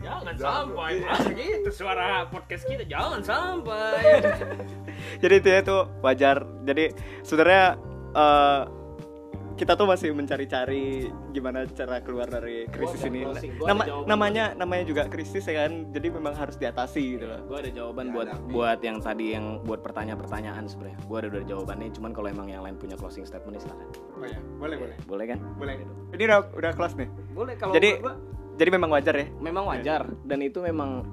Jangan 0.00 0.34
sampai 0.34 0.92
masa 1.00 1.30
gitu 1.30 1.70
suara 1.70 2.08
podcast 2.26 2.64
kita 2.64 2.84
jangan 2.84 3.20
sampai 3.20 4.00
jadi 5.22 5.34
itu 5.36 5.48
ya 5.48 5.60
tuh 5.60 5.82
wajar 6.00 6.36
jadi 6.62 6.92
sebenarnya 7.20 7.64
eh, 8.10 8.62
kita 9.52 9.76
tuh 9.76 9.84
masih 9.84 10.16
mencari-cari 10.16 11.04
gimana 11.30 11.68
cara 11.68 12.00
keluar 12.00 12.24
dari 12.26 12.64
krisis 12.66 12.96
Gua 12.96 13.10
ini. 13.12 13.20
gua 13.52 13.68
Nama, 13.68 13.82
namanya 14.08 14.44
namanya 14.56 14.88
juga 14.88 15.04
krisis 15.04 15.44
ya 15.44 15.60
kan. 15.60 15.92
Jadi 15.92 16.08
memang 16.08 16.32
harus 16.32 16.56
diatasi 16.56 17.20
gitu 17.20 17.28
loh. 17.28 17.44
gue 17.44 17.58
ada 17.58 17.70
jawaban 17.70 18.08
Ya, 18.08 18.12
buat 18.16 18.26
ada. 18.26 18.40
buat 18.48 18.78
yang 18.80 18.98
tadi 18.98 19.36
yang 19.36 19.60
buat 19.60 19.84
pertanyaan-pertanyaan 19.84 20.64
sebenarnya 20.64 20.96
gue 20.98 21.12
ada 21.14 21.28
udah 21.28 21.44
jawabannya 21.44 21.92
cuman 21.92 22.10
kalau 22.10 22.28
emang 22.30 22.48
yang 22.48 22.64
lain 22.64 22.72
punya 22.74 22.96
closing 22.96 23.28
statement 23.28 23.52
nih 23.52 23.62
silakan 23.62 23.84
Oh 24.16 24.24
ya, 24.24 24.40
boleh 24.56 24.76
boleh. 24.80 24.96
boleh 25.04 25.24
kan 25.28 25.38
Boleh. 25.54 25.74
Ini 26.10 26.22
udah 26.24 26.38
udah 26.50 26.72
kelas 26.72 26.92
nih. 26.96 27.08
boleh 27.30 27.54
kalau 27.54 27.72
Jadi- 27.76 27.92
menurut 27.94 28.06
gua, 28.08 28.14
jadi 28.60 28.76
memang 28.76 28.92
wajar 28.92 29.14
ya? 29.16 29.26
Memang 29.40 29.64
wajar. 29.72 30.04
Dan 30.28 30.44
itu 30.44 30.60
memang 30.60 31.08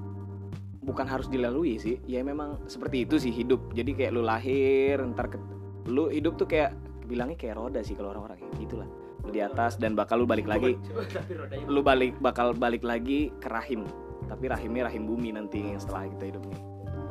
bukan 0.84 1.08
harus 1.08 1.32
dilalui 1.32 1.80
sih. 1.80 1.96
Ya 2.04 2.20
memang 2.20 2.60
seperti 2.68 3.08
itu 3.08 3.16
sih 3.16 3.32
hidup. 3.32 3.72
Jadi 3.72 3.96
kayak 3.96 4.12
lu 4.12 4.28
lahir 4.28 5.00
ntar 5.16 5.32
ke, 5.32 5.40
lu 5.88 6.12
hidup 6.12 6.36
tuh 6.36 6.44
kayak 6.44 6.76
bilangnya 7.08 7.40
kayak 7.40 7.56
roda 7.56 7.80
sih 7.80 7.96
kalau 7.96 8.12
orang-orang 8.12 8.44
kayak 8.44 8.52
gitulah 8.60 8.90
Lu 9.24 9.32
di 9.32 9.40
atas 9.40 9.80
dan 9.80 9.96
bakal 9.96 10.24
lu 10.24 10.28
balik 10.28 10.44
lagi. 10.44 10.76
Lu 11.74 11.80
balik 11.80 12.20
bakal 12.20 12.52
balik 12.52 12.84
lagi 12.84 13.32
ke 13.40 13.48
rahim. 13.48 13.88
Tapi 14.28 14.52
rahimnya 14.52 14.92
rahim 14.92 15.08
bumi 15.08 15.32
nanti 15.32 15.72
setelah 15.80 16.08
kita 16.08 16.36
hidup 16.36 16.44
nih. 16.48 16.60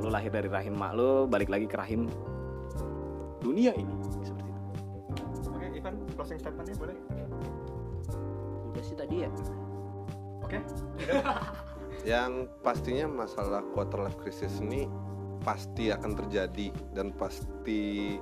Lu 0.05 0.09
lahir 0.12 0.28
dari 0.28 0.53
rahim 0.53 0.76
mak 0.76 0.93
lu 0.93 1.24
balik 1.24 1.49
lagi 1.49 1.64
ke 1.64 1.76
rahim 1.80 2.09
dunia 3.41 3.72
ini. 3.72 3.93
Seperti 4.20 4.49
itu. 4.49 4.72
Oke 5.49 5.66
Ivan 5.72 5.95
closing 6.12 6.41
statementnya 6.41 6.76
boleh 6.76 6.97
Udah 8.72 8.84
sih 8.84 8.97
tadi 8.97 9.24
ya. 9.24 9.30
Oke. 10.47 10.59
Yang 12.11 12.47
pastinya 12.62 13.26
masalah 13.26 13.66
quarter 13.74 14.07
life 14.07 14.14
crisis 14.22 14.62
ini 14.62 14.86
pasti 15.42 15.90
akan 15.90 16.14
terjadi 16.14 16.70
dan 16.94 17.11
pasti 17.14 18.14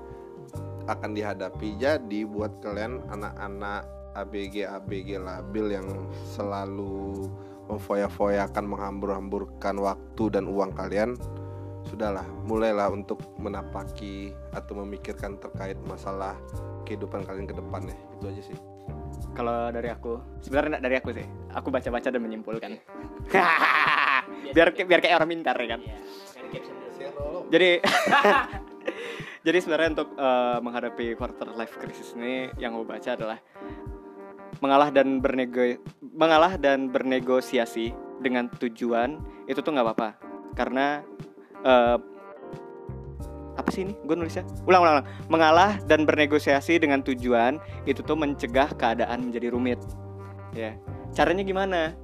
akan 0.88 1.12
dihadapi. 1.12 1.76
Jadi 1.76 2.24
buat 2.24 2.64
kalian 2.64 3.04
anak-anak 3.12 3.84
ABG 4.16 4.64
ABG 4.64 5.20
labil 5.20 5.76
yang 5.76 5.88
selalu 6.32 7.28
memfoya-foyakan 7.68 8.64
menghambur-hamburkan 8.68 9.76
waktu 9.80 10.24
dan 10.32 10.48
uang 10.48 10.76
kalian 10.76 11.16
sudahlah 11.88 12.24
mulailah 12.48 12.92
untuk 12.92 13.20
menapaki 13.36 14.32
atau 14.56 14.84
memikirkan 14.84 15.36
terkait 15.40 15.76
masalah 15.84 16.36
kehidupan 16.88 17.24
kalian 17.28 17.48
ke 17.48 17.56
depannya. 17.56 17.96
Itu 18.16 18.32
aja 18.32 18.42
sih 18.44 18.73
kalau 19.34 19.68
dari 19.74 19.90
aku 19.90 20.22
sebenarnya 20.40 20.78
dari 20.78 20.94
aku 20.98 21.10
sih. 21.10 21.26
Aku 21.54 21.68
baca-baca 21.70 22.08
dan 22.10 22.22
menyimpulkan. 22.22 22.78
Biar 24.54 24.70
biar 24.70 25.00
kayak 25.02 25.18
orang 25.18 25.30
pintar 25.34 25.56
ya 25.58 25.68
kan? 25.74 25.80
Iya. 25.82 25.96
Jadi 27.50 27.70
jadi 29.46 29.58
sebenarnya 29.60 29.88
untuk 30.00 30.08
eh, 30.16 30.58
menghadapi 30.62 31.06
quarter 31.18 31.48
life 31.58 31.74
crisis 31.78 32.14
ini 32.16 32.50
yang 32.56 32.78
gue 32.78 32.86
baca 32.86 33.10
adalah 33.14 33.38
mengalah 34.62 34.88
dan 34.94 35.18
bernego 35.18 35.76
mengalah 36.14 36.56
dan 36.56 36.88
bernegosiasi 36.88 37.92
dengan 38.22 38.48
tujuan 38.56 39.18
itu 39.50 39.60
tuh 39.60 39.74
nggak 39.74 39.86
apa-apa. 39.90 40.10
Karena 40.54 41.02
eh, 41.66 41.98
apa 43.54 43.68
sih 43.70 43.86
ini? 43.86 43.94
Gue 44.02 44.18
nulisnya 44.18 44.42
ulang 44.66 44.82
ulang 44.82 44.94
ulang. 45.00 45.06
mengalah 45.30 45.72
dan 45.86 46.02
bernegosiasi 46.02 46.78
dengan 46.82 47.00
tujuan 47.06 47.62
itu 47.86 48.02
tuh 48.02 48.18
mencegah 48.18 48.70
keadaan 48.74 49.30
menjadi 49.30 49.54
rumit. 49.54 49.78
Ya. 50.54 50.74
Caranya 51.14 51.46
gimana? 51.46 51.94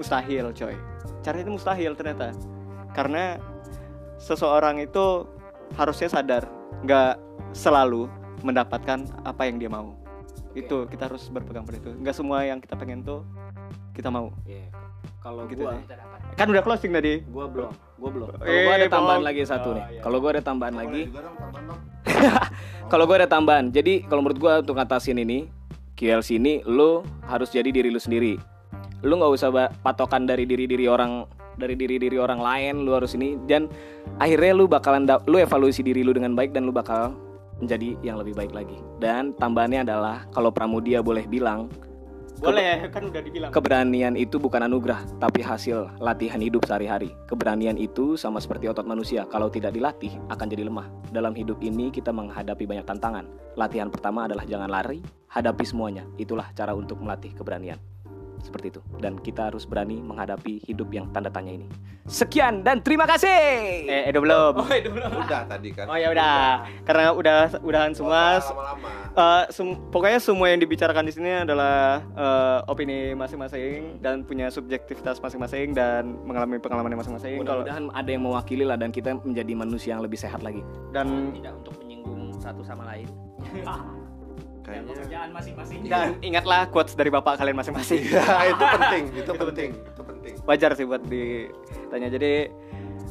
Mustahil 0.00 0.52
coy. 0.56 0.76
Caranya 1.20 1.44
itu 1.44 1.52
mustahil 1.52 1.92
ternyata. 1.92 2.32
Karena 2.96 3.36
seseorang 4.16 4.80
itu 4.80 5.28
harusnya 5.76 6.08
sadar 6.08 6.48
nggak 6.84 7.16
selalu 7.52 8.08
mendapatkan 8.40 9.04
apa 9.24 9.42
yang 9.44 9.60
dia 9.60 9.68
mau. 9.68 9.96
Itu 10.52 10.88
kita 10.88 11.08
harus 11.08 11.28
berpegang 11.28 11.64
pada 11.64 11.80
itu. 11.80 11.92
Nggak 11.96 12.16
semua 12.16 12.44
yang 12.44 12.60
kita 12.60 12.76
pengen 12.76 13.04
tuh 13.04 13.24
kita 13.92 14.08
mau. 14.08 14.32
Iya. 14.48 14.68
kalau 15.22 15.46
Gitu 15.46 15.62
gua 15.62 15.78
kan 16.34 16.50
udah 16.50 16.62
closing 16.66 16.90
tadi. 16.90 17.22
Gua 17.30 17.46
belum 17.46 17.70
gua 18.02 18.10
belum. 18.10 18.26
Kalau 18.34 18.42
Eh, 18.44 18.64
gua 18.66 18.74
ada 18.74 18.88
tambahan 18.90 19.22
lagi 19.22 19.42
satu 19.46 19.68
Oh, 19.70 19.74
nih 19.78 19.84
iya. 19.88 20.00
kalau 20.02 20.18
gua 20.18 20.30
ada 20.34 20.42
tambahan 20.42 20.74
lagi. 20.74 21.02
kalau 22.92 23.04
gue 23.06 23.16
ada 23.16 23.28
tambahan. 23.30 23.70
Jadi 23.70 24.04
kalau 24.04 24.20
menurut 24.20 24.38
gue 24.38 24.52
untuk 24.60 24.76
ngatasin 24.76 25.16
ini 25.16 25.48
QLC 25.94 26.36
ini 26.36 26.60
lo 26.66 27.06
harus 27.24 27.48
jadi 27.48 27.70
diri 27.70 27.88
lu 27.88 27.96
sendiri. 27.96 28.36
Lu 29.02 29.18
nggak 29.18 29.32
usah 29.32 29.48
ba- 29.48 29.72
patokan 29.80 30.26
dari 30.26 30.44
diri 30.44 30.66
diri 30.66 30.86
orang 30.86 31.26
dari 31.56 31.76
diri 31.76 31.96
diri 31.96 32.16
orang 32.18 32.42
lain 32.42 32.82
lu 32.82 32.92
harus 32.92 33.14
ini. 33.14 33.38
Dan 33.46 33.70
akhirnya 34.18 34.52
lu 34.52 34.66
bakalan 34.66 35.06
lu 35.24 35.38
evaluasi 35.38 35.80
diri 35.80 36.02
lu 36.02 36.12
dengan 36.12 36.34
baik 36.34 36.52
dan 36.52 36.66
lu 36.66 36.72
bakal 36.74 37.14
menjadi 37.62 37.94
yang 38.02 38.18
lebih 38.18 38.34
baik 38.34 38.50
lagi. 38.50 38.76
Dan 38.98 39.32
tambahannya 39.38 39.86
adalah 39.86 40.26
kalau 40.34 40.50
Pramudia 40.50 41.00
boleh 41.00 41.24
bilang 41.24 41.70
boleh 42.42 42.90
kan 42.90 43.02
udah 43.06 43.22
dibilang. 43.22 43.50
keberanian 43.54 44.18
itu 44.18 44.36
bukan 44.42 44.66
anugerah 44.66 45.06
tapi 45.22 45.40
hasil 45.46 45.86
latihan 46.02 46.42
hidup 46.42 46.66
sehari-hari. 46.66 47.14
Keberanian 47.30 47.78
itu 47.78 48.18
sama 48.18 48.42
seperti 48.42 48.66
otot 48.66 48.84
manusia. 48.84 49.22
Kalau 49.30 49.46
tidak 49.46 49.78
dilatih 49.78 50.10
akan 50.26 50.46
jadi 50.50 50.66
lemah. 50.66 50.90
Dalam 51.14 51.32
hidup 51.38 51.62
ini 51.62 51.94
kita 51.94 52.10
menghadapi 52.10 52.66
banyak 52.66 52.84
tantangan. 52.84 53.30
Latihan 53.54 53.88
pertama 53.88 54.26
adalah 54.26 54.42
jangan 54.42 54.66
lari 54.66 54.98
hadapi 55.30 55.62
semuanya. 55.62 56.02
Itulah 56.18 56.50
cara 56.52 56.74
untuk 56.74 56.98
melatih 56.98 57.30
keberanian 57.32 57.78
seperti 58.42 58.74
itu. 58.74 58.80
Dan 58.98 59.16
kita 59.16 59.48
harus 59.48 59.64
berani 59.64 60.02
menghadapi 60.02 60.66
hidup 60.66 60.90
yang 60.90 61.08
tanda 61.14 61.30
tanya 61.30 61.54
ini. 61.54 61.66
Sekian 62.04 62.66
dan 62.66 62.82
terima 62.82 63.06
kasih. 63.06 63.86
Eh 63.86 64.10
udah 64.10 64.20
belum 64.20 64.52
udah 65.22 65.42
tadi 65.46 65.70
kan. 65.70 65.86
Oh 65.86 65.94
ya 65.94 66.10
udah. 66.10 66.66
Karena 66.82 67.14
udah 67.14 67.38
udahan 67.62 67.94
semua. 67.94 68.42
Lama-lama. 68.42 68.90
Eh, 69.14 69.44
sem- 69.54 69.78
pokoknya 69.88 70.18
semua 70.18 70.50
yang 70.50 70.58
dibicarakan 70.58 71.06
di 71.06 71.12
sini 71.14 71.46
adalah 71.46 72.02
eh, 72.02 72.58
opini 72.66 73.14
masing-masing 73.14 74.02
dan 74.02 74.26
punya 74.26 74.50
subjektivitas 74.50 75.22
masing-masing 75.22 75.72
dan 75.72 76.18
mengalami 76.26 76.58
pengalaman 76.58 76.98
masing-masing. 76.98 77.38
Kalau 77.40 77.62
mudah-mudahan 77.62 77.84
ada 77.94 78.10
yang 78.10 78.22
mewakili 78.26 78.66
lah 78.66 78.74
dan 78.74 78.90
kita 78.90 79.14
menjadi 79.22 79.52
manusia 79.54 79.94
yang 79.94 80.02
lebih 80.02 80.18
sehat 80.18 80.42
lagi. 80.42 80.66
Dan 80.90 81.30
Tidak 81.38 81.54
untuk 81.54 81.78
menyinggung 81.78 82.34
satu 82.42 82.66
sama 82.66 82.82
lain. 82.90 83.06
kayaknya 84.62 84.94
Pekerjaan 84.94 85.28
masing-masing. 85.30 85.78
dan 85.86 86.14
ingatlah 86.20 86.66
quotes 86.66 86.94
dari 86.94 87.10
bapak 87.10 87.36
kalian 87.36 87.54
masing-masing. 87.54 88.02
ya 88.06 88.22
itu 88.54 88.64
penting 88.64 89.02
itu 89.12 89.32
penting 89.32 89.70
itu 89.74 90.02
penting 90.02 90.34
Wajar 90.42 90.70
sih 90.74 90.82
buat 90.82 91.02
ditanya. 91.04 92.08
Jadi 92.08 92.32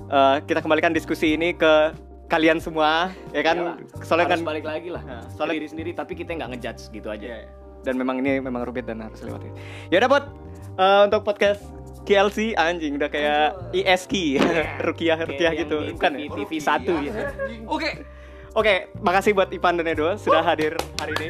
eh, 0.07 0.35
kita 0.43 0.59
kembalikan 0.59 0.91
diskusi 0.91 1.35
ini 1.35 1.53
ke 1.53 1.95
kalian 2.27 2.59
semua, 2.59 3.11
ya 3.31 3.43
kan? 3.43 3.57
Iyalah. 3.59 3.77
Soalnya 4.03 4.27
kan 4.27 4.39
harus 4.39 4.47
balik 4.47 4.63
lagi 4.63 4.87
lah 4.87 5.03
Nah, 5.03 5.23
soalnya 5.31 5.59
diri 5.59 5.67
sendiri 5.67 5.91
tapi 5.91 6.15
kita 6.15 6.31
nggak 6.33 6.49
ngejudge 6.55 6.83
gitu 6.89 7.07
aja 7.07 7.23
Iya, 7.23 7.37
iya. 7.43 7.49
Dan 7.81 7.97
memang 7.97 8.19
ini 8.19 8.39
memang 8.39 8.63
rumit 8.63 8.85
dan 8.85 9.01
harus 9.01 9.19
lewati. 9.19 9.51
Ya 9.91 9.99
udah 9.99 10.09
buat 10.09 10.25
eh, 10.75 11.01
untuk 11.07 11.21
podcast 11.23 11.63
KLC 12.01 12.57
anjing 12.57 12.97
udah 12.97 13.07
kayak 13.07 13.53
ISK 13.71 14.41
Rukiah 14.89 15.21
Kayak 15.21 15.29
Rukiah 15.29 15.51
yang 15.53 15.61
gitu 15.63 15.77
bukan 15.93 16.11
TV, 16.17 16.25
ya? 16.25 16.33
TV 16.33 16.51
satu 16.57 16.93
ya 16.97 17.13
Oke. 17.69 17.89
Oke, 18.51 18.91
makasih 18.99 19.31
buat 19.31 19.47
Ivan 19.55 19.79
dan 19.79 19.87
Edo 19.87 20.11
sudah 20.19 20.43
hadir 20.43 20.75
hari 20.99 21.15
ini. 21.23 21.27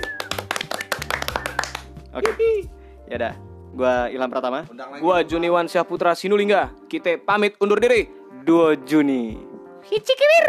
Oke. 2.18 2.30
Ya 3.06 3.16
udah. 3.22 3.34
Gua 3.72 4.12
Ilham 4.12 4.28
Pratama, 4.28 4.68
gua 5.00 5.24
Juniwan 5.24 5.64
Syahputra 5.64 6.12
Sinulinga 6.12 6.76
kita 6.92 7.16
pamit 7.24 7.56
undur 7.64 7.80
diri 7.80 8.12
2 8.44 8.84
Juni. 8.84 9.40
Hicikibir 9.88 10.48